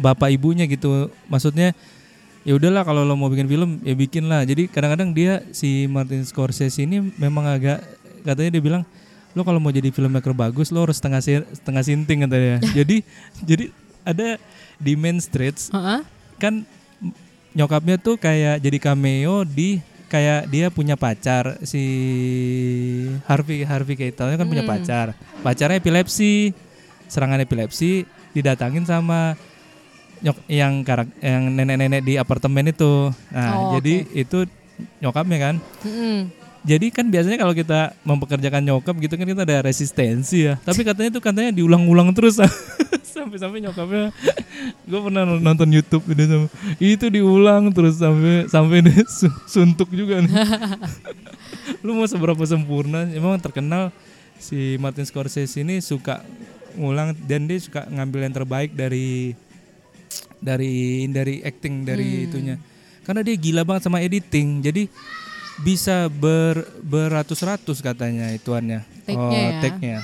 bapak 0.00 0.32
ibunya 0.32 0.64
gitu. 0.64 1.12
Maksudnya 1.28 1.76
ya 2.42 2.52
udahlah 2.54 2.82
kalau 2.82 3.02
lo 3.02 3.14
mau 3.14 3.30
bikin 3.30 3.46
film 3.46 3.78
ya 3.82 3.94
bikin 3.94 4.26
lah. 4.26 4.42
Jadi 4.42 4.66
kadang-kadang 4.66 5.14
dia 5.14 5.42
si 5.50 5.86
Martin 5.86 6.22
Scorsese 6.22 6.82
ini 6.82 6.98
memang 7.16 7.46
agak 7.46 7.82
katanya 8.22 8.58
dia 8.58 8.62
bilang 8.62 8.82
lo 9.32 9.42
kalau 9.42 9.56
mau 9.58 9.72
jadi 9.72 9.88
filmmaker 9.88 10.36
bagus 10.36 10.68
lo 10.68 10.84
harus 10.84 11.00
setengah 11.00 11.22
setengah 11.54 11.82
sinting 11.82 12.26
katanya. 12.26 12.58
jadi 12.78 12.96
jadi 13.40 13.64
ada 14.02 14.28
di 14.76 14.92
Main 14.98 15.22
Streets 15.22 15.70
Heeh. 15.70 16.02
kan 16.36 16.66
nyokapnya 17.52 17.96
tuh 17.96 18.18
kayak 18.18 18.58
jadi 18.58 18.78
cameo 18.80 19.46
di 19.46 19.78
kayak 20.10 20.50
dia 20.50 20.68
punya 20.68 20.98
pacar 20.98 21.56
si 21.64 21.80
Harvey 23.24 23.64
Harvey 23.64 23.96
Keitel 23.96 24.34
kan 24.36 24.44
punya 24.44 24.64
Hmm. 24.64 24.72
pacar 24.76 25.06
pacarnya 25.40 25.80
epilepsi 25.80 26.52
serangan 27.08 27.40
epilepsi 27.40 28.04
didatangin 28.32 28.84
sama 28.84 29.36
nyok 30.22 30.38
yang 30.46 30.82
karak 30.82 31.10
yang 31.18 31.50
nenek-nenek 31.50 32.00
di 32.00 32.14
apartemen 32.14 32.66
itu 32.66 33.10
nah 33.28 33.50
Oh, 33.52 33.70
jadi 33.74 34.06
itu 34.16 34.46
nyokapnya 34.98 35.38
kan 35.40 35.54
Mm-mm. 35.82 36.30
jadi 36.62 36.86
kan 36.88 37.06
biasanya 37.06 37.38
kalau 37.38 37.52
kita 37.52 37.94
mempekerjakan 38.00 38.62
nyokap 38.62 38.94
gitu 38.96 39.14
kan 39.14 39.26
kita 39.26 39.42
ada 39.42 39.58
resistensi 39.60 40.46
ya. 40.46 40.54
Tapi 40.58 40.82
katanya 40.82 41.10
itu 41.10 41.18
katanya 41.18 41.50
diulang-ulang 41.50 42.10
terus 42.12 42.38
sampai-sampai 43.14 43.60
nyokapnya 43.60 44.14
gue 44.88 45.00
pernah 45.02 45.22
nonton 45.26 45.68
YouTube 45.68 46.06
itu 46.06 46.22
sama 46.22 46.46
itu 46.78 47.06
diulang 47.08 47.70
terus 47.70 47.98
sampai 47.98 48.46
sampai 48.46 48.78
dia 48.80 49.02
su- 49.10 49.42
suntuk 49.44 49.90
juga 49.90 50.22
nih. 50.22 50.30
Lu 51.82 51.92
mau 51.92 52.06
seberapa 52.06 52.40
sempurna? 52.42 53.06
Emang 53.10 53.38
terkenal 53.38 53.90
si 54.38 54.78
Martin 54.78 55.02
Scorsese 55.02 55.60
ini 55.60 55.78
suka 55.78 56.22
ngulang 56.74 57.12
dan 57.26 57.44
dia 57.44 57.58
suka 57.58 57.84
ngambil 57.84 58.20
yang 58.22 58.34
terbaik 58.34 58.70
dari 58.72 59.34
dari 60.42 60.74
dari 61.06 61.38
acting 61.40 61.86
dari 61.86 62.26
itunya. 62.26 62.58
Karena 63.00 63.22
dia 63.22 63.34
gila 63.34 63.62
banget 63.62 63.86
sama 63.86 63.98
editing. 63.98 64.60
Jadi 64.60 64.90
bisa 65.58 66.06
ber 66.08 66.58
beratus-ratus 66.82 67.78
katanya 67.78 68.30
ituannya. 68.30 68.82
Take-nya 69.02 69.40
ya. 69.40 69.52
take-nya. 69.60 69.98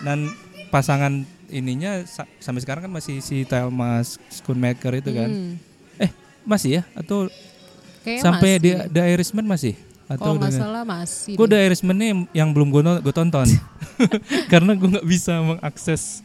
Dan 0.00 0.30
pasangan 0.68 1.22
ininya 1.46 2.02
sa- 2.02 2.26
sampai 2.36 2.60
sekarang 2.60 2.84
kan 2.84 2.92
masih 2.92 3.18
si 3.18 3.42
Thelma 3.42 4.02
Schoonmaker 4.02 4.90
itu 4.94 5.10
kan. 5.10 5.30
Hmm. 5.30 5.54
Eh, 5.96 6.10
masih 6.42 6.78
ya 6.78 6.82
atau 6.92 7.30
Kayaknya 8.02 8.20
sampai 8.20 8.50
masih. 8.52 8.60
dia 8.60 8.76
The 8.88 9.02
Irishman 9.08 9.46
masih? 9.46 9.74
kalau 10.04 10.36
nggak 10.36 10.52
udah- 10.52 10.60
salah 10.60 10.82
masih 10.84 11.32
Gue. 11.32 11.46
The 11.48 11.58
Irishman 11.64 11.96
nih 11.96 12.10
yang 12.34 12.52
belum 12.52 12.68
gue 12.68 12.82
gue 13.00 13.14
tonton 13.14 13.48
karena 14.52 14.72
gue 14.74 14.88
nggak 14.90 15.06
bisa 15.06 15.40
mengakses 15.40 16.20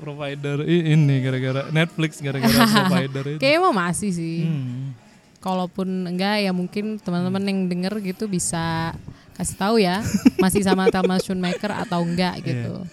provider 0.00 0.64
ini 0.64 1.20
gara-gara 1.20 1.68
Netflix 1.68 2.18
gara-gara 2.18 2.48
provider 2.80 3.24
itu. 3.28 3.38
kayaknya 3.38 3.60
emang 3.60 3.76
masih 3.76 4.10
sih 4.10 4.38
Hmm. 4.42 4.96
kalaupun 5.38 5.86
enggak 6.06 6.40
ya 6.40 6.50
mungkin 6.50 6.96
teman-teman 6.96 7.40
yang 7.42 7.58
denger 7.66 7.94
gitu 8.02 8.24
bisa 8.26 8.96
kasih 9.32 9.56
tahu 9.56 9.76
ya 9.76 10.00
masih 10.36 10.60
sama 10.60 10.88
Thelma 10.92 11.16
Schoonmaker 11.16 11.70
atau 11.78 12.00
enggak 12.00 12.40
gitu 12.42 12.84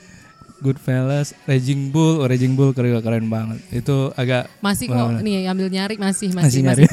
Goodfellas, 0.58 1.38
Raging 1.46 1.94
Bull, 1.94 2.18
oh, 2.18 2.26
Raging 2.26 2.58
Bull 2.58 2.74
keren 2.74 2.98
keren 2.98 3.30
banget. 3.30 3.62
Itu 3.70 4.10
agak 4.18 4.50
masih 4.58 4.90
kok 4.90 4.98
Mana? 4.98 5.22
nih 5.22 5.46
ambil 5.46 5.70
nyari 5.70 6.02
masih 6.02 6.34
Masih 6.34 6.34
masih 6.34 6.62
nyari. 6.66 6.82
masih 6.82 6.90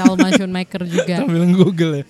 juga 0.92 1.24
sambil 1.24 1.48
Google 1.48 1.92
ya. 1.96 2.06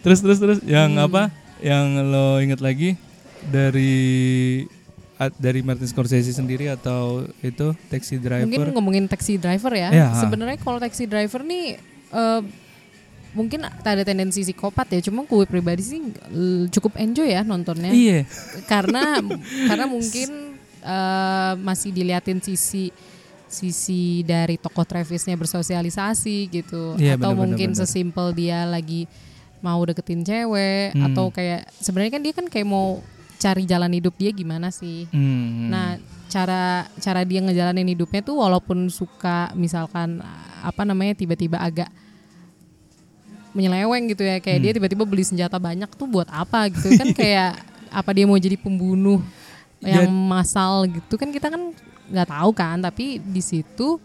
terus 0.00 0.18
terus 0.18 0.38
terus 0.40 0.58
yang 0.64 0.96
Hmm. 0.96 1.04
apa? 1.04 1.22
Yang 1.60 1.84
lo 2.02 2.40
inget 2.40 2.58
lagi 2.58 2.96
dari 3.44 4.64
dari 5.32 5.60
Martin 5.60 5.84
Scorsese 5.84 6.30
sendiri 6.30 6.66
atau 6.66 7.22
itu 7.38 7.76
Taxi 7.86 8.16
Driver? 8.16 8.48
mungkin 8.48 8.72
ngomongin 8.72 9.04
taxi 9.04 9.36
driver 9.36 9.70
ya 9.70 9.88
Ya. 9.90 10.08
sebenarnya 10.16 10.56
kalau 10.56 10.78
taxi 10.78 11.04
driver 11.04 11.42
nih 11.42 11.76
eh, 12.10 12.40
mungkin 13.32 13.62
ada 13.64 14.02
tendensi 14.02 14.42
psikopat 14.42 14.88
ya 14.90 15.00
cuma 15.02 15.22
gue 15.22 15.44
pribadi 15.44 15.80
sih 15.80 16.00
cukup 16.68 16.96
enjoy 16.96 17.28
ya 17.28 17.40
nontonnya 17.42 17.88
Iya. 17.88 18.24
karena 18.64 19.20
karena 19.68 19.84
mungkin 19.86 20.28
eh, 20.78 21.52
masih 21.58 21.90
diliatin 21.90 22.38
sisi 22.38 22.90
sisi 23.46 24.20
dari 24.22 24.56
tokoh 24.56 24.82
Travisnya 24.82 25.36
bersosialisasi 25.36 26.48
gitu 26.50 26.96
Iya, 26.96 27.16
atau 27.16 27.32
benar, 27.32 27.40
mungkin 27.44 27.68
benar. 27.70 27.80
sesimpel 27.80 28.32
dia 28.32 28.64
lagi 28.64 29.04
mau 29.60 29.78
deketin 29.80 30.20
cewek 30.22 30.90
Hmm. 30.92 31.06
atau 31.06 31.28
kayak 31.28 31.68
sebenarnya 31.74 32.12
kan 32.12 32.22
dia 32.22 32.32
kan 32.32 32.46
kayak 32.48 32.64
mau 32.66 32.98
cari 33.42 33.66
jalan 33.66 33.90
hidup 33.90 34.14
dia 34.14 34.30
gimana 34.30 34.70
sih 34.70 35.10
Hmm. 35.10 35.66
Nah, 35.66 35.98
cara 36.30 36.86
cara 36.96 37.26
dia 37.26 37.42
ngejalanin 37.42 37.90
hidupnya 37.90 38.22
tuh 38.22 38.38
walaupun 38.38 38.86
suka 38.86 39.50
misalkan 39.52 40.22
apa 40.62 40.86
namanya 40.86 41.18
tiba-tiba 41.18 41.58
agak 41.58 41.90
menyeleweng 43.52 44.08
gitu 44.08 44.22
ya, 44.22 44.38
kayak 44.38 44.58
Hmm. 44.58 44.64
dia 44.64 44.72
tiba-tiba 44.72 45.04
beli 45.04 45.24
senjata 45.26 45.58
banyak 45.58 45.90
tuh 45.92 46.08
buat 46.08 46.30
apa 46.30 46.72
gitu 46.72 46.94
kan 46.96 47.10
kayak 47.20 47.60
apa 47.92 48.10
dia 48.14 48.24
mau 48.24 48.38
jadi 48.38 48.56
pembunuh 48.56 49.20
yang 49.82 50.08
massal 50.08 50.86
gitu 50.86 51.18
kan 51.18 51.28
kita 51.28 51.50
kan 51.50 51.74
nggak 52.08 52.28
tahu 52.30 52.50
kan, 52.54 52.78
tapi 52.78 53.18
di 53.18 53.42
situ 53.42 53.98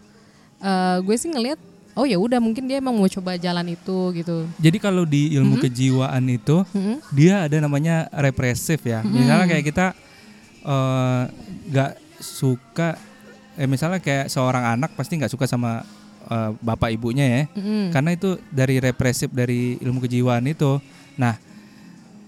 eh, 0.58 0.98
gue 1.00 1.14
sih 1.14 1.30
ngelihat 1.30 1.60
oh 1.98 2.06
ya 2.06 2.14
udah 2.14 2.38
mungkin 2.38 2.70
dia 2.70 2.78
emang 2.78 2.94
mau 2.94 3.10
coba 3.10 3.34
jalan 3.34 3.74
itu 3.74 4.14
gitu. 4.14 4.46
Jadi 4.62 4.78
kalau 4.78 5.02
di 5.02 5.34
ilmu 5.34 5.58
kejiwaan 5.58 6.22
itu 6.30 6.62
Mm-mm. 6.70 7.02
dia 7.10 7.50
ada 7.50 7.58
namanya 7.58 8.06
represif 8.14 8.78
ya. 8.86 9.02
Misalnya 9.02 9.50
kayak 9.50 9.64
kita 9.66 9.86
eh, 10.62 11.22
nggak 11.74 11.92
suka, 12.22 12.94
eh 13.58 13.66
misalnya 13.66 13.98
kayak 13.98 14.30
seorang 14.30 14.78
anak 14.78 14.94
pasti 14.94 15.18
nggak 15.18 15.34
suka 15.34 15.50
sama 15.50 15.82
eh, 16.30 16.50
bapak 16.62 16.94
ibunya 16.94 17.26
ya, 17.26 17.42
Mm-mm. 17.58 17.90
karena 17.90 18.14
itu 18.14 18.38
dari 18.54 18.78
represif 18.78 19.34
dari 19.34 19.82
ilmu 19.82 19.98
kejiwaan 19.98 20.46
itu. 20.46 20.78
Nah, 21.18 21.34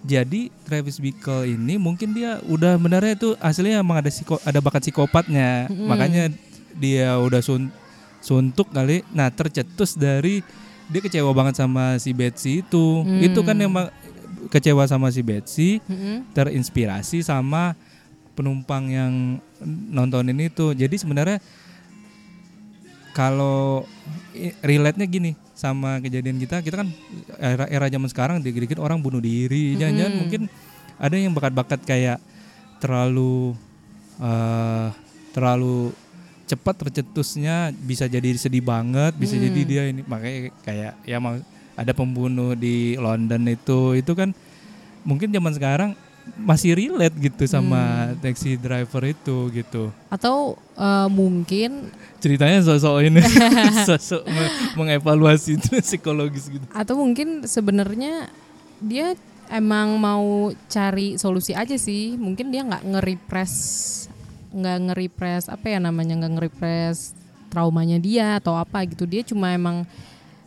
jadi 0.02 0.50
Travis 0.66 0.98
Bickle 0.98 1.46
ini 1.46 1.78
mungkin 1.78 2.10
dia 2.10 2.42
udah 2.48 2.74
benarnya 2.80 3.14
itu 3.14 3.38
aslinya 3.38 3.84
emang 3.84 4.02
ada 4.02 4.10
psiko, 4.10 4.42
ada 4.42 4.58
bakat 4.58 4.82
psikopatnya, 4.88 5.70
makanya 5.70 6.32
dia 6.74 7.14
udah 7.20 7.38
sun, 7.44 7.68
suntuk 8.20 8.68
kali. 8.72 9.02
Nah 9.12 9.32
tercetus 9.32 9.96
dari 9.96 10.44
dia 10.90 11.00
kecewa 11.00 11.30
banget 11.32 11.60
sama 11.60 11.96
si 11.96 12.12
Betsy 12.12 12.62
itu. 12.62 13.04
Itu 13.20 13.40
kan 13.42 13.56
emang 13.58 13.88
kecewa 14.48 14.84
sama 14.88 15.12
si 15.12 15.20
Betsy, 15.20 15.78
Mm-mm. 15.84 16.32
terinspirasi 16.32 17.20
sama 17.20 17.76
penumpang 18.34 18.88
yang 18.88 19.12
nontonin 19.92 20.38
itu. 20.40 20.72
Jadi 20.72 20.96
sebenarnya 20.96 21.38
kalau 23.12 23.84
relate-nya 24.64 25.04
gini 25.04 25.34
sama 25.52 26.00
kejadian 26.00 26.40
kita, 26.40 26.64
kita 26.64 26.80
kan 26.80 26.88
era 27.36 27.68
era 27.68 27.86
zaman 27.92 28.08
sekarang 28.08 28.36
dikit-dikit 28.40 28.80
orang 28.80 29.02
bunuh 29.04 29.20
diri, 29.20 29.76
jangan-jangan 29.76 30.14
mungkin 30.16 30.42
ada 30.96 31.14
yang 31.18 31.36
bakat-bakat 31.36 31.84
kayak 31.84 32.18
terlalu 32.80 33.52
eh 34.20 34.88
terlalu 35.36 35.92
cepat 36.50 36.74
tercetusnya 36.82 37.70
bisa 37.70 38.10
jadi 38.10 38.34
sedih 38.34 38.66
banget, 38.66 39.14
bisa 39.14 39.38
jadi 39.38 39.60
dia 39.62 39.82
ini. 39.86 40.02
Makanya 40.02 40.50
kayak 40.66 40.92
ya 41.06 41.18
ada 41.78 41.92
pembunuh 41.94 42.58
di 42.58 42.98
London 42.98 43.46
itu 43.46 43.94
itu 43.94 44.12
kan 44.12 44.34
mungkin 45.06 45.30
zaman 45.30 45.54
sekarang 45.54 45.90
masih 46.36 46.76
relate 46.76 47.16
gitu 47.16 47.48
sama 47.48 48.12
taxi 48.20 48.58
driver 48.60 49.02
itu 49.08 49.48
gitu. 49.54 49.88
Atau 50.12 50.60
eh, 50.76 51.08
mungkin 51.08 51.88
ceritanya 52.20 52.60
sosok 52.60 53.06
ini 53.08 53.22
sosok 53.88 54.22
me- 54.28 54.52
mengevaluasi 54.76 55.56
itu 55.56 55.80
psikologis 55.80 56.52
gitu. 56.52 56.66
Atau 56.74 57.00
mungkin 57.00 57.48
sebenarnya 57.48 58.28
dia 58.82 59.16
emang 59.50 59.96
mau 59.96 60.52
cari 60.68 61.16
solusi 61.16 61.56
aja 61.56 61.74
sih. 61.80 62.14
Mungkin 62.20 62.52
dia 62.52 62.62
nggak 62.68 62.84
nge-repress 62.84 63.54
nggak 64.50 64.76
nge-repress 64.90 65.46
apa 65.46 65.66
ya 65.70 65.78
namanya 65.78 66.18
nggak 66.20 66.32
nge-repress 66.36 67.14
traumanya 67.50 67.98
dia 67.98 68.38
atau 68.38 68.54
apa 68.54 68.86
gitu. 68.86 69.06
Dia 69.06 69.22
cuma 69.26 69.50
emang 69.50 69.82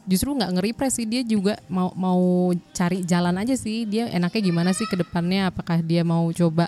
justru 0.03 0.35
nggak 0.35 0.51
nge-repress 0.59 0.99
sih 0.99 1.07
dia 1.07 1.23
juga 1.23 1.55
mau 1.71 1.91
mau 1.95 2.51
cari 2.71 3.03
jalan 3.03 3.35
aja 3.39 3.55
sih. 3.55 3.83
Dia 3.87 4.07
enaknya 4.11 4.41
gimana 4.43 4.71
sih 4.71 4.87
ke 4.87 4.95
depannya? 4.95 5.51
Apakah 5.51 5.79
dia 5.83 6.03
mau 6.03 6.27
coba 6.31 6.67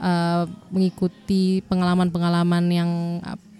eh, 0.00 0.44
mengikuti 0.72 1.60
pengalaman-pengalaman 1.68 2.64
yang 2.68 2.90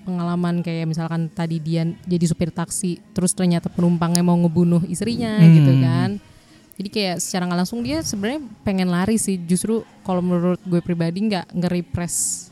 pengalaman 0.09 0.65
kayak 0.65 0.89
misalkan 0.89 1.29
tadi 1.29 1.61
dia 1.61 1.85
jadi 2.09 2.25
supir 2.25 2.49
taksi 2.49 2.97
terus 3.13 3.37
ternyata 3.37 3.69
penumpangnya 3.69 4.25
mau 4.25 4.41
ngebunuh 4.41 4.81
istrinya 4.89 5.37
Hmm. 5.37 5.53
gitu 5.53 5.73
kan. 5.85 6.11
Jadi 6.79 6.89
kayak 6.89 7.17
secara 7.21 7.45
nggak 7.45 7.61
langsung 7.67 7.83
dia 7.85 8.01
sebenarnya 8.01 8.41
pengen 8.65 8.89
lari 8.89 9.21
sih. 9.21 9.37
Justru 9.37 9.85
kalau 10.07 10.25
menurut 10.25 10.63
gue 10.65 10.81
pribadi 10.81 11.29
nggak 11.29 11.53
nge-repress 11.53 12.48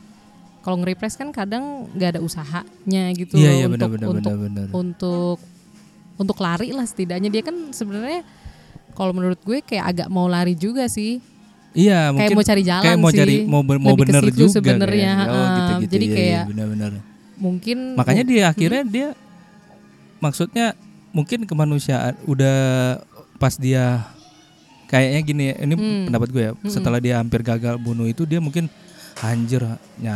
kalau 0.67 0.83
nge-repress 0.83 1.15
kan 1.15 1.31
kadang 1.31 1.87
nggak 1.95 2.09
ada 2.11 2.19
usahanya 2.19 3.03
gitu 3.15 3.39
Iya, 3.39 3.47
loh 3.47 3.55
iya, 3.55 3.65
untuk 3.65 3.89
benar, 3.89 4.07
untuk 4.09 4.19
benar, 4.35 4.35
benar. 4.35 4.67
untuk 4.75 5.37
untuk 6.17 6.37
lari 6.37 6.75
lah 6.75 6.83
setidaknya. 6.83 7.31
Dia 7.31 7.39
kan 7.41 7.71
sebenarnya 7.71 8.27
kalau 8.91 9.15
menurut 9.15 9.39
gue 9.39 9.63
kayak 9.63 9.95
agak 9.95 10.07
mau 10.09 10.27
lari 10.27 10.53
juga 10.53 10.91
sih. 10.91 11.23
Iya 11.71 12.09
kayak 12.09 12.11
mungkin 12.11 12.35
mau 12.35 12.47
cari 12.47 12.63
jalan 12.65 12.83
kayak 12.83 12.97
mau 12.97 13.11
sih. 13.13 13.19
cari 13.21 13.35
mau 13.45 13.61
ber- 13.61 13.79
mau 13.79 13.95
bener 13.95 14.23
juga 14.27 14.49
sebenarnya 14.51 15.11
oh, 15.13 15.23
heeh. 15.23 15.55
gitu-gitu. 15.55 15.87
jadi 15.87 16.03
iya, 16.03 16.09
iya, 16.09 16.17
kayak 16.17 16.43
benar-benar. 16.49 16.91
mungkin 17.37 17.77
makanya 17.93 18.23
dia 18.25 18.43
akhirnya 18.49 18.83
dia 18.83 19.07
maksudnya 20.17 20.73
mungkin 21.13 21.45
kemanusiaan 21.45 22.17
udah 22.25 22.57
pas 23.37 23.53
dia 23.55 24.09
kayaknya 24.87 25.21
gini 25.21 25.43
ya, 25.45 25.55
ini 25.61 25.73
Hmm. 25.75 26.03
pendapat 26.09 26.29
gue 26.29 26.43
ya 26.43 26.53
setelah 26.65 26.97
dia 26.97 27.21
hampir 27.21 27.45
gagal 27.45 27.77
bunuh 27.77 28.09
itu 28.09 28.25
dia 28.25 28.41
mungkin 28.41 28.65
anjir 29.23 29.63
ny 29.97 30.09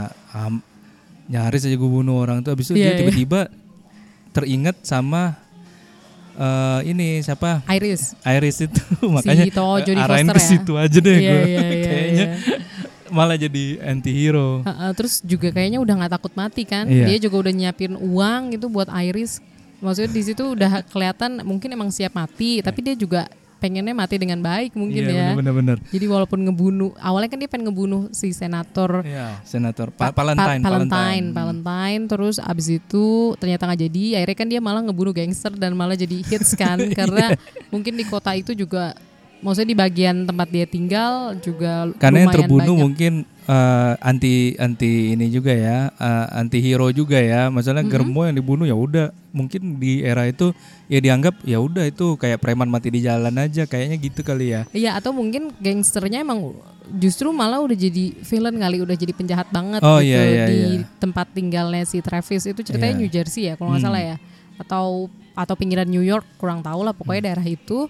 nyaris 1.32 1.64
aja 1.64 1.76
gue 1.80 1.90
bunuh 1.90 2.20
orang 2.20 2.44
tuh 2.44 2.52
habis 2.52 2.68
itu 2.68 2.76
Iya, 2.76 2.84
dia 2.84 2.92
iya. 2.92 3.00
tiba-tiba 3.00 3.42
teringat 4.36 4.84
sama 4.84 5.40
eh, 6.36 6.80
ini 6.92 7.24
siapa 7.24 7.64
Iris 7.72 8.16
Iris 8.24 8.58
itu 8.68 8.84
makanya 9.16 9.46
itu, 9.48 9.62
oh, 9.64 9.80
Jodie 9.80 10.02
arahin 10.04 10.28
ke 10.28 10.42
ya? 10.42 10.48
situ 10.52 10.74
aja 10.76 11.00
deh 11.00 11.18
Iya, 11.20 11.32
gue 11.32 11.42
iya, 11.48 11.60
iya, 11.72 11.84
kayaknya 11.88 12.26
iya. 12.28 12.56
malah 13.12 13.38
jadi 13.40 13.64
anti 13.84 14.12
hero 14.12 14.60
Heeh, 14.68 14.92
terus 14.96 15.24
juga 15.24 15.48
kayaknya 15.56 15.80
udah 15.80 15.94
nggak 16.04 16.14
takut 16.20 16.34
mati 16.36 16.64
kan 16.68 16.88
Iya. 16.88 17.06
dia 17.08 17.18
juga 17.32 17.48
udah 17.48 17.54
nyiapin 17.56 17.94
uang 17.96 18.42
gitu 18.56 18.68
buat 18.68 18.92
Iris 18.92 19.40
maksudnya 19.80 20.12
di 20.12 20.22
situ 20.22 20.44
udah 20.52 20.84
kelihatan 20.92 21.42
mungkin 21.48 21.72
emang 21.72 21.90
siap 21.96 22.12
mati 22.14 22.60
tapi 22.60 22.80
dia 22.84 22.96
juga 22.96 23.26
pengennya 23.62 23.94
mati 23.94 24.18
dengan 24.18 24.42
baik 24.42 24.74
mungkin 24.74 25.06
iya 25.06 25.30
ya 25.30 25.30
bener-bener 25.32 25.78
jadi 25.86 26.06
walaupun 26.08 26.42
ngebunuh 26.42 26.98
awalnya 26.98 27.30
kan 27.30 27.38
dia 27.38 27.46
pengen 27.46 27.70
ngebunuh 27.70 28.10
si 28.10 28.34
senator 28.34 29.06
Iya, 29.06 29.38
senator 29.44 29.88
pa- 29.90 30.10
Pa- 30.10 30.18
Valentine, 30.18 30.60
Pa- 30.60 30.70
Valentine. 30.72 31.26
Valentine, 31.30 32.02
terus 32.08 32.36
abis 32.38 32.68
itu 32.74 33.06
ternyata 33.36 33.64
nggak 33.64 33.82
jadi. 33.84 34.04
Akhirnya 34.18 34.36
kan 34.36 34.48
dia 34.48 34.60
malah 34.60 34.82
ngebunuh 34.82 35.12
gangster 35.12 35.54
dan 35.54 35.74
malah 35.74 35.94
jadi 35.94 36.18
hits 36.20 36.54
kan, 36.54 36.82
karena 36.98 37.38
mungkin 37.68 37.94
di 37.94 38.04
kota 38.04 38.34
itu 38.34 38.54
juga, 38.54 38.98
maksudnya 39.38 39.70
di 39.70 39.78
bagian 39.78 40.24
tempat 40.24 40.48
dia 40.48 40.66
tinggal 40.66 41.14
juga 41.38 41.90
Karena 41.96 42.18
yang 42.20 42.32
terbunuh 42.32 42.66
banyak. 42.68 42.82
mungkin 42.82 43.14
eh, 43.44 43.94
anti 44.00 44.54
anti 44.56 45.14
ini 45.14 45.28
juga 45.28 45.52
ya, 45.52 45.90
eh, 45.90 46.26
anti 46.36 46.60
hero 46.60 46.90
juga 46.90 47.18
ya. 47.18 47.48
Masalah 47.48 47.82
Germo 47.82 48.24
yang 48.24 48.36
dibunuh 48.36 48.66
ya 48.66 48.74
udah, 48.74 49.10
mungkin 49.32 49.78
di 49.78 50.02
era 50.02 50.26
itu 50.26 50.52
ya 50.86 51.00
dianggap 51.00 51.42
ya 51.42 51.58
udah 51.58 51.86
itu 51.86 52.16
kayak 52.16 52.38
preman 52.38 52.68
mati 52.68 52.90
di 52.90 53.02
jalan 53.02 53.34
aja, 53.36 53.66
kayaknya 53.66 53.98
gitu 53.98 54.22
kali 54.22 54.54
ya. 54.54 54.62
Iya 54.72 54.98
atau 54.98 55.12
mungkin 55.12 55.50
gangsternya 55.58 56.22
emang 56.22 56.54
justru 56.92 57.32
malah 57.32 57.62
udah 57.62 57.74
jadi 57.74 58.14
villain 58.20 58.58
kali, 58.58 58.78
udah 58.84 58.96
jadi 58.96 59.14
penjahat 59.16 59.48
banget 59.50 59.80
Oh, 59.82 59.98
gitu 60.02 60.12
iya, 60.12 60.22
iya, 60.28 60.46
di 60.46 60.60
iya. 60.82 60.98
tempat 61.00 61.32
tinggalnya 61.32 61.86
si 61.86 62.04
Travis 62.04 62.44
itu 62.44 62.62
ceritanya 62.62 62.94
Iya. 62.94 63.00
New 63.00 63.10
Jersey 63.10 63.44
ya 63.48 63.54
kalau 63.56 63.72
nggak 63.72 63.82
Hmm. 63.82 63.90
salah 63.94 64.02
ya, 64.04 64.16
atau 64.60 64.88
atau 65.32 65.56
pinggiran 65.56 65.88
New 65.88 66.04
York 66.04 66.28
kurang 66.36 66.60
tahu 66.60 66.84
lah 66.84 66.92
Hmm. 66.92 67.00
pokoknya 67.00 67.22
daerah 67.32 67.48
itu. 67.48 67.88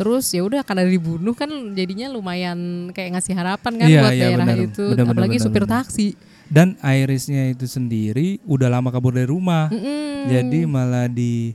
Terus 0.00 0.24
ya 0.30 0.40
udah 0.40 0.60
karena 0.60 0.82
dibunuh 0.82 1.32
kan 1.32 1.46
jadinya 1.70 2.08
lumayan 2.08 2.58
kayak 2.90 3.14
ngasih 3.14 3.34
harapan 3.34 3.72
kan 3.76 3.86
Iya, 3.86 4.00
buat 4.00 4.12
iya, 4.12 4.22
daerah 4.26 4.46
benar. 4.46 4.64
itu, 4.64 4.84
Benar, 4.86 4.96
benar, 4.96 5.12
apalagi 5.12 5.36
benar, 5.36 5.44
supir 5.46 5.62
benar. 5.62 5.74
taksi. 5.78 6.08
Dan 6.48 6.68
Irisnya 6.80 7.42
itu 7.48 7.64
sendiri 7.64 8.28
udah 8.42 8.68
lama 8.68 8.88
kabur 8.88 9.12
dari 9.12 9.24
rumah. 9.24 9.68
Mm-mm. 9.68 10.26
Jadi 10.26 10.64
malah 10.64 11.06
di 11.06 11.52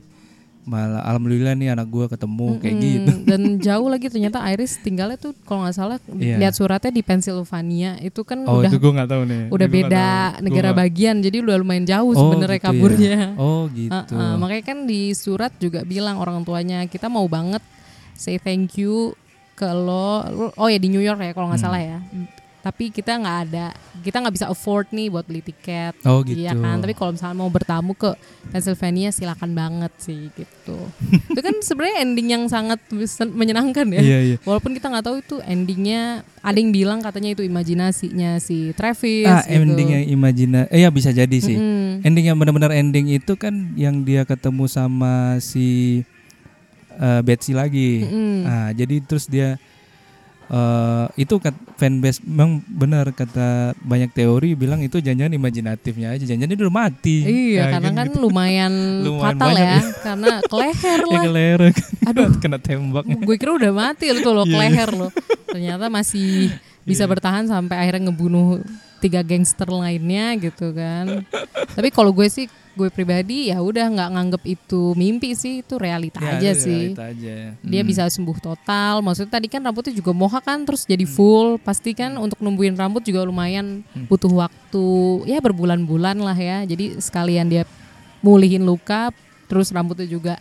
malah 0.62 0.98
alhamdulillah 1.04 1.54
nih 1.54 1.70
anak 1.70 1.86
gua 1.86 2.06
ketemu 2.06 2.58
kayak 2.58 2.74
Mm-mm. 2.74 2.86
gitu. 2.88 3.12
Dan 3.30 3.40
jauh 3.60 3.86
lagi 3.86 4.06
ternyata 4.08 4.42
Iris 4.46 4.78
tinggalnya 4.80 5.14
tuh 5.14 5.30
kalau 5.42 5.62
nggak 5.62 5.74
salah 5.74 5.98
Iya. 6.08 6.38
lihat 6.38 6.54
suratnya 6.54 6.90
di 6.90 7.02
Pennsylvania 7.02 7.94
itu 8.00 8.22
kan 8.22 8.42
Oh, 8.42 8.58
udah 8.58 8.66
itu 8.66 8.78
gua 8.78 8.92
nggak 8.96 9.10
tahu 9.12 9.22
nih. 9.24 9.42
udah 9.46 9.52
Itu 9.62 9.70
gua 9.70 9.84
beda 9.84 9.94
tahu. 10.02 10.10
Gua 10.32 10.42
negara 10.42 10.68
nggak- 10.68 10.80
bagian 10.82 11.16
jadi 11.20 11.36
udah 11.40 11.56
lumayan 11.56 11.84
jauh 11.84 12.10
Oh, 12.10 12.16
sebenarnya 12.16 12.46
gitu 12.52 12.62
ya. 12.62 12.72
kaburnya. 12.72 13.16
Oh, 13.36 13.62
gitu. 13.68 14.12
Heeh, 14.12 14.32
makanya 14.36 14.64
kan 14.64 14.78
di 14.82 15.00
surat 15.12 15.52
juga 15.56 15.80
bilang 15.82 16.16
orang 16.16 16.42
tuanya 16.42 16.82
kita 16.84 17.06
mau 17.06 17.26
banget 17.26 17.62
say 18.16 18.36
thank 18.36 18.74
you 18.74 19.12
ke 19.52 19.64
lo. 19.64 20.24
Oh 20.54 20.66
ya 20.66 20.76
di 20.76 20.88
New 20.88 21.00
York 21.00 21.16
ya 21.18 21.30
kalau 21.30 21.48
nggak 21.48 21.60
Hmm. 21.60 21.68
salah 21.68 21.82
ya. 21.82 21.98
Tapi 22.60 22.90
kita 22.90 23.14
nggak 23.14 23.38
ada, 23.46 23.70
kita 24.02 24.18
nggak 24.18 24.34
bisa 24.34 24.50
afford 24.50 24.90
nih 24.90 25.06
buat 25.06 25.22
beli 25.22 25.38
tiket. 25.38 26.02
Oh, 26.02 26.26
Iya 26.26 26.50
gitu. 26.50 26.58
kan. 26.58 26.82
Tapi 26.82 26.92
kalau 26.92 27.14
misalnya 27.14 27.38
mau 27.38 27.46
bertamu 27.46 27.94
ke 27.94 28.10
Pennsylvania 28.50 29.14
silakan 29.14 29.54
banget 29.54 29.92
sih 29.96 30.34
gitu. 30.34 30.74
itu 31.30 31.40
kan 31.40 31.54
sebenarnya 31.62 32.02
ending 32.02 32.26
yang 32.26 32.42
sangat 32.50 32.82
menyenangkan 33.22 33.86
ya. 33.86 34.02
Iya, 34.02 34.18
iya. 34.24 34.36
Walaupun 34.42 34.74
kita 34.74 34.90
nggak 34.90 35.04
tahu 35.04 35.16
itu 35.22 35.36
endingnya, 35.46 36.26
ada 36.42 36.58
yang 36.58 36.74
bilang 36.74 36.98
katanya 36.98 37.38
itu 37.38 37.46
imajinasinya 37.46 38.42
si 38.42 38.74
Travis. 38.74 39.30
Ah, 39.30 39.46
gitu. 39.46 39.62
ending 39.62 39.88
yang 39.92 40.04
imajina 40.10 40.66
eh 40.66 40.82
ya 40.82 40.90
bisa 40.90 41.14
jadi 41.14 41.38
sih. 41.38 41.54
Mm-mm. 41.54 42.02
Ending 42.02 42.26
yang 42.26 42.36
benar-benar 42.36 42.74
ending 42.74 43.14
itu 43.14 43.38
kan 43.38 43.54
yang 43.74 44.02
dia 44.02 44.26
ketemu 44.26 44.66
sama 44.66 45.38
si 45.38 46.02
eh, 46.96 47.20
Betsy 47.20 47.52
lagi. 47.52 48.02
Mm-mm. 48.02 48.36
Nah, 48.42 48.68
jadi 48.72 48.96
terus 49.00 49.24
dia 49.24 49.60
eh 50.46 51.06
itu 51.18 51.42
kat, 51.42 51.50
fanbase 51.74 52.22
memang 52.22 52.62
benar 52.62 53.10
kata 53.10 53.74
banyak 53.82 54.14
teori 54.14 54.54
bilang 54.54 54.78
itu 54.78 55.02
jangan-jangan 55.02 55.34
imajinatifnya 55.34 56.14
aja. 56.14 56.22
Jangan-jangan 56.22 56.52
dia 56.52 56.62
udah 56.62 56.76
mati. 56.76 57.16
Iya, 57.20 57.58
Nah, 57.58 57.70
karena 57.74 57.90
kan 57.92 58.06
gitu. 58.06 58.18
lumayan, 58.22 58.72
Lumayan 59.10 59.26
fatal 59.34 59.50
ya, 59.50 59.66
ya. 59.66 59.80
karena 59.98 60.28
ke 60.40 60.54
leher 60.54 61.00
Ya 61.02 61.10
lah. 61.10 61.22
kelereng. 61.26 61.76
Aduh. 62.06 62.26
kena 62.42 62.58
tembak. 62.62 63.04
Gue 63.10 63.36
kira 63.36 63.58
udah 63.58 63.72
mati 63.74 64.06
tuh 64.14 64.30
loh, 64.30 64.46
ke 64.46 64.54
Iya, 64.54 64.62
iya. 64.62 64.70
leher 64.70 64.90
loh. 64.94 65.10
Ternyata 65.50 65.90
masih 65.90 66.54
bisa 66.86 67.02
bertahan 67.04 67.50
sampai 67.50 67.82
akhirnya 67.82 68.14
ngebunuh 68.14 68.62
tiga 69.02 69.26
gangster 69.26 69.66
lainnya 69.66 70.38
gitu 70.38 70.70
kan. 70.70 71.26
Tapi 71.74 71.90
kalau 71.90 72.14
gue 72.14 72.30
sih, 72.30 72.46
gue 72.76 72.88
pribadi 72.88 73.48
ya 73.48 73.58
udah 73.58 73.88
nggak 73.88 74.10
nganggep 74.12 74.42
itu 74.46 74.92
mimpi 74.92 75.32
sih, 75.32 75.64
itu 75.64 75.74
realita 75.74 76.20
Ya, 76.20 76.36
aja 76.36 76.50
itu 76.52 76.60
sih. 76.62 76.82
realita 76.92 77.04
aja. 77.08 77.36
Dia 77.58 77.80
Hmm. 77.80 77.88
bisa 77.88 78.02
sembuh 78.06 78.38
total. 78.38 79.00
Maksudnya 79.00 79.32
tadi 79.32 79.48
kan 79.48 79.60
rambutnya 79.60 79.90
juga 79.90 80.12
mohak 80.12 80.44
kan, 80.44 80.60
terus 80.62 80.84
jadi 80.84 81.02
full. 81.02 81.56
Pasti 81.58 81.90
kan 81.90 82.14
untuk 82.14 82.36
numbuhin 82.38 82.76
rambut 82.76 83.00
juga 83.00 83.24
lumayan 83.24 83.80
Hmm. 83.88 84.04
butuh 84.06 84.28
waktu, 84.30 84.86
ya 85.24 85.40
berbulan-bulan 85.40 86.16
lah 86.16 86.36
ya. 86.36 86.62
Jadi 86.62 87.00
sekalian 87.00 87.48
dia 87.48 87.64
mulihin 88.20 88.62
luka, 88.62 89.08
terus 89.46 89.72
rambutnya 89.72 90.04
juga 90.04 90.36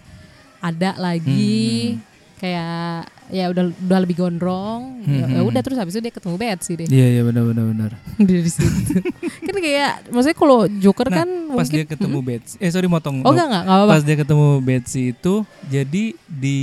ada 0.59 0.91
lagi. 0.97 1.95
Hmm. 1.95 2.14
Kayak 2.45 3.09
ya 3.25 3.49
udah 3.49 3.63
udah 3.73 3.99
lebih 3.99 4.15
gondrong. 4.15 5.01
Ya, 5.01 5.25
Hmm, 5.25 5.33
ya 5.33 5.39
hmm. 5.39 5.49
udah 5.49 5.61
terus 5.61 5.77
habis 5.77 5.93
itu 5.93 6.01
dia 6.01 6.09
ketemu 6.09 6.35
Betsy 6.35 6.71
deh 6.75 6.85
Iya 6.87 7.07
iya 7.09 7.21
benar 7.21 7.43
benar 7.43 7.65
benar. 7.65 7.91
dari 8.21 8.45
situ. 8.45 9.01
kan 9.41 9.55
kayak 9.55 9.91
maksudnya 10.09 10.37
kalau 10.37 10.57
Joker 10.71 11.09
Nah, 11.09 11.17
kan 11.19 11.29
pas 11.47 11.65
mungkin 11.65 11.73
dia 11.75 11.85
ketemu 11.87 12.17
Betsy, 12.21 12.55
eh 12.59 12.69
sorry 12.69 12.85
motong. 12.85 13.21
Oh 13.21 13.33
enggak 13.33 13.47
enggak 13.47 13.63
enggak 13.65 13.77
apa-apa. 13.79 13.91
Pas 13.91 14.03
dia 14.03 14.15
ketemu 14.15 14.45
Betsy 14.61 15.01
itu, 15.11 15.33
jadi 15.65 16.03
di 16.23 16.59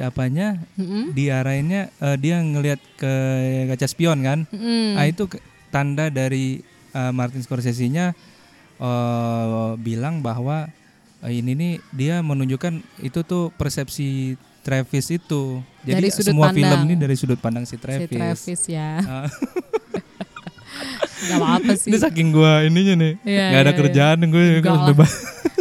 apanya? 0.00 0.48
Mm-mm. 0.76 1.10
Diarahinnya 1.12 1.82
eh, 1.92 2.16
dia 2.16 2.36
ngelihat 2.40 2.78
ke 2.94 3.12
kaca 3.68 3.86
spion 3.86 4.18
kan? 4.20 4.38
Mm-mm. 4.48 4.94
Ah 4.94 5.04
itu 5.04 5.26
ke- 5.26 5.42
tanda 5.68 6.06
dari 6.08 6.62
eh, 6.92 7.12
Martin 7.12 7.42
Scorsese-nya 7.42 8.14
eh, 8.76 9.70
bilang 9.76 10.20
bahwa 10.20 10.70
ini 11.20 11.52
nih 11.52 11.72
dia 11.90 12.14
menunjukkan 12.20 12.78
itu 13.00 13.20
tuh 13.22 13.50
persepsi 13.52 14.38
Travis 14.68 15.06
itu. 15.08 15.64
Jadi 15.80 15.96
Dari 15.96 16.08
sudut 16.12 16.36
semua 16.36 16.52
film 16.52 16.68
pandang. 16.68 16.84
ini 16.84 16.94
dari 17.00 17.16
sudut 17.16 17.40
pandang 17.40 17.64
si 17.64 17.72
Si 17.72 17.80
Travis. 17.80 18.12
Travis 18.12 18.62
ya. 18.68 19.00
Ah. 19.00 19.28
Gak 21.18 21.38
apa-apa 21.40 21.72
sih. 21.74 21.88
Ini 21.90 21.98
saking 21.98 22.28
gua 22.30 22.62
ininya 22.62 22.94
nih, 22.94 23.12
Iya, 23.26 23.44
nggak 23.50 23.62
ada 23.64 23.72
iya, 23.72 23.78
kerjaan 23.80 24.18
gue 24.28 24.42
Enggak. 24.62 25.08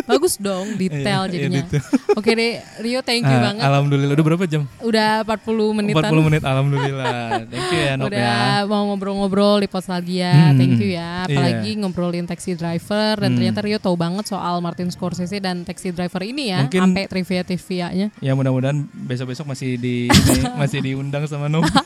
Bagus 0.08 0.34
dong, 0.38 0.74
detail 0.76 1.04
Iya, 1.24 1.30
iya, 1.30 1.34
jadinya. 1.38 1.62
detail. 1.62 1.84
Oke 2.16 2.32
deh, 2.32 2.52
Rio 2.80 3.00
thank 3.02 3.22
you 3.22 3.30
Ah, 3.30 3.44
banget. 3.46 3.62
Alhamdulillah 3.62 4.14
udah 4.14 4.26
berapa 4.26 4.46
jam? 4.46 4.64
Udah 4.80 5.22
40 5.22 5.44
menitan. 5.74 6.08
40 6.08 6.24
menit 6.24 6.42
alhamdulillah. 6.42 7.44
Thank 7.46 7.68
you 7.68 7.80
ya 7.82 7.94
Nop 7.94 8.08
Udah 8.08 8.18
ya. 8.18 8.66
mau 8.66 8.84
ngobrol-ngobrol 8.88 9.60
di 9.60 9.68
Nostalgia. 9.68 10.32
Hmm, 10.34 10.56
Thank 10.56 10.80
you 10.80 10.90
ya. 10.90 10.96
iya. 10.96 11.10
Apalagi 11.28 11.72
ngobrolin 11.76 12.24
Taxi 12.24 12.54
Driver 12.54 13.14
dan 13.18 13.30
Hmm. 13.30 13.38
ternyata 13.38 13.60
Rio 13.62 13.78
tahu 13.78 13.94
banget 13.94 14.26
soal 14.26 14.58
Martin 14.58 14.88
Scorsese 14.88 15.38
dan 15.38 15.62
Taxi 15.62 15.92
Driver 15.92 16.22
ini 16.22 16.50
ya. 16.50 16.64
Mungkin- 16.64 16.82
Sampai 16.82 17.04
trivia-trivianya. 17.06 18.08
Ya 18.18 18.32
mudah-mudahan 18.32 18.78
besok-besok 18.90 19.46
masih 19.46 19.76
di 19.76 20.08
masih 20.58 20.80
diundang 20.82 21.24
sama 21.26 21.46
Novi. 21.46 21.68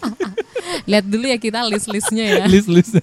Lihat 0.88 1.06
dulu 1.08 1.26
ya 1.28 1.38
kita 1.38 1.60
list-listnya 1.68 2.26
ya. 2.42 2.44
list 2.54 2.70
list. 2.72 2.94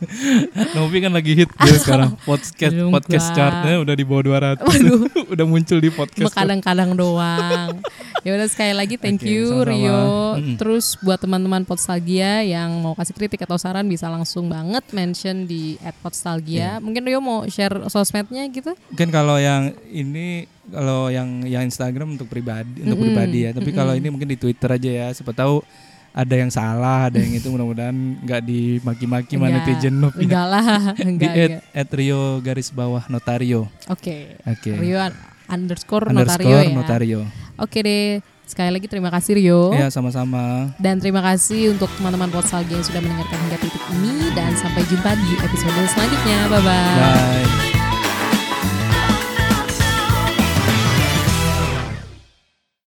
Novi 0.74 0.98
kan 1.04 1.12
lagi 1.12 1.32
hit 1.34 1.50
dia 1.52 1.76
sekarang. 1.78 2.16
Podcast 2.24 2.74
Aduh, 2.74 2.90
podcast 2.92 3.26
chartnya 3.32 3.76
udah 3.80 3.94
di 3.94 4.04
bawah 4.04 4.22
200. 4.58 4.64
Waduh. 4.64 5.00
udah 5.34 5.46
muncul 5.46 5.78
di 5.78 5.90
podcast. 5.92 6.34
kadang-kadang 6.34 6.94
doang. 6.94 7.78
ya 8.26 8.34
udah 8.34 8.48
sekali 8.50 8.74
lagi 8.74 8.98
thank 8.98 9.22
Oke, 9.22 9.30
you 9.30 9.46
sama-sama. 9.46 9.70
Rio. 9.70 10.00
Mm-mm. 10.38 10.56
Terus 10.58 10.86
buat 11.00 11.18
teman-teman 11.22 11.62
Podstalgia 11.64 12.42
yang 12.42 12.70
mau 12.82 12.92
kasih 12.98 13.14
kritik 13.14 13.44
atau 13.46 13.56
saran 13.56 13.86
bisa 13.86 14.10
langsung 14.10 14.50
banget 14.50 14.84
mention 14.92 15.46
di. 15.46 15.80
@podstalgia. 16.02 16.78
Mungkin 16.78 17.02
Rio 17.06 17.20
mau 17.22 17.46
share 17.48 17.88
sosmednya 17.90 18.44
gitu? 18.50 18.74
Mungkin 18.92 19.08
kalau 19.08 19.36
yang 19.40 19.72
ini 19.88 20.46
kalau 20.68 21.08
yang 21.08 21.48
yang 21.48 21.64
Instagram 21.64 22.18
untuk 22.20 22.28
pribadi 22.28 22.84
untuk 22.84 23.00
pribadi 23.00 23.48
ya. 23.48 23.50
Tapi 23.56 23.70
kalau 23.72 23.96
ini 23.96 24.08
mungkin 24.12 24.28
di 24.28 24.36
Twitter 24.36 24.68
aja 24.68 24.90
ya. 24.90 25.06
Siapa 25.16 25.32
tahu 25.32 25.64
ada 26.10 26.34
yang 26.34 26.48
salah, 26.48 27.06
ada 27.06 27.18
yang 27.18 27.36
itu 27.38 27.46
mudah-mudahan 27.46 27.94
nggak 28.22 28.42
dimaki-maki 28.42 29.34
sama 29.34 29.48
Enggak. 29.48 29.64
netizen 29.64 29.94
Nov. 29.96 30.12
Enggak 30.12 30.46
lah, 30.46 30.64
Di 30.96 31.02
enggak. 31.04 31.30
at, 31.30 31.50
enggak. 31.50 31.62
at 31.74 31.88
Rio 31.92 32.22
garis 32.40 32.68
bawah 32.68 33.02
notario. 33.06 33.66
Oke. 33.86 34.36
Oke. 34.44 34.70
Rio 34.74 34.98
un- 34.98 35.18
underscore, 35.46 36.08
Underscore 36.08 36.44
notario 36.44 36.58
ya. 36.58 36.72
notario. 36.72 37.20
Oke 37.56 37.80
deh. 37.80 38.18
Sekali 38.44 38.72
lagi 38.72 38.88
terima 38.88 39.12
kasih 39.12 39.36
Rio. 39.36 39.76
Ya 39.76 39.92
sama-sama. 39.92 40.72
Dan 40.76 40.96
terima 40.98 41.20
kasih 41.20 41.68
untuk 41.70 41.92
teman-teman 41.94 42.32
Podstalgia 42.32 42.74
yang 42.74 42.86
sudah 42.86 43.00
mendengarkan 43.00 43.38
hingga 43.44 43.58
titik 43.60 43.84
ini 43.92 44.32
dan 44.32 44.56
sampai 44.56 44.88
jumpa 44.88 45.12
di 45.12 45.32
episode 45.38 45.76
selanjutnya. 45.86 46.38
Bye 46.48 46.62
bye. 46.62 46.96
Bye. 46.96 47.67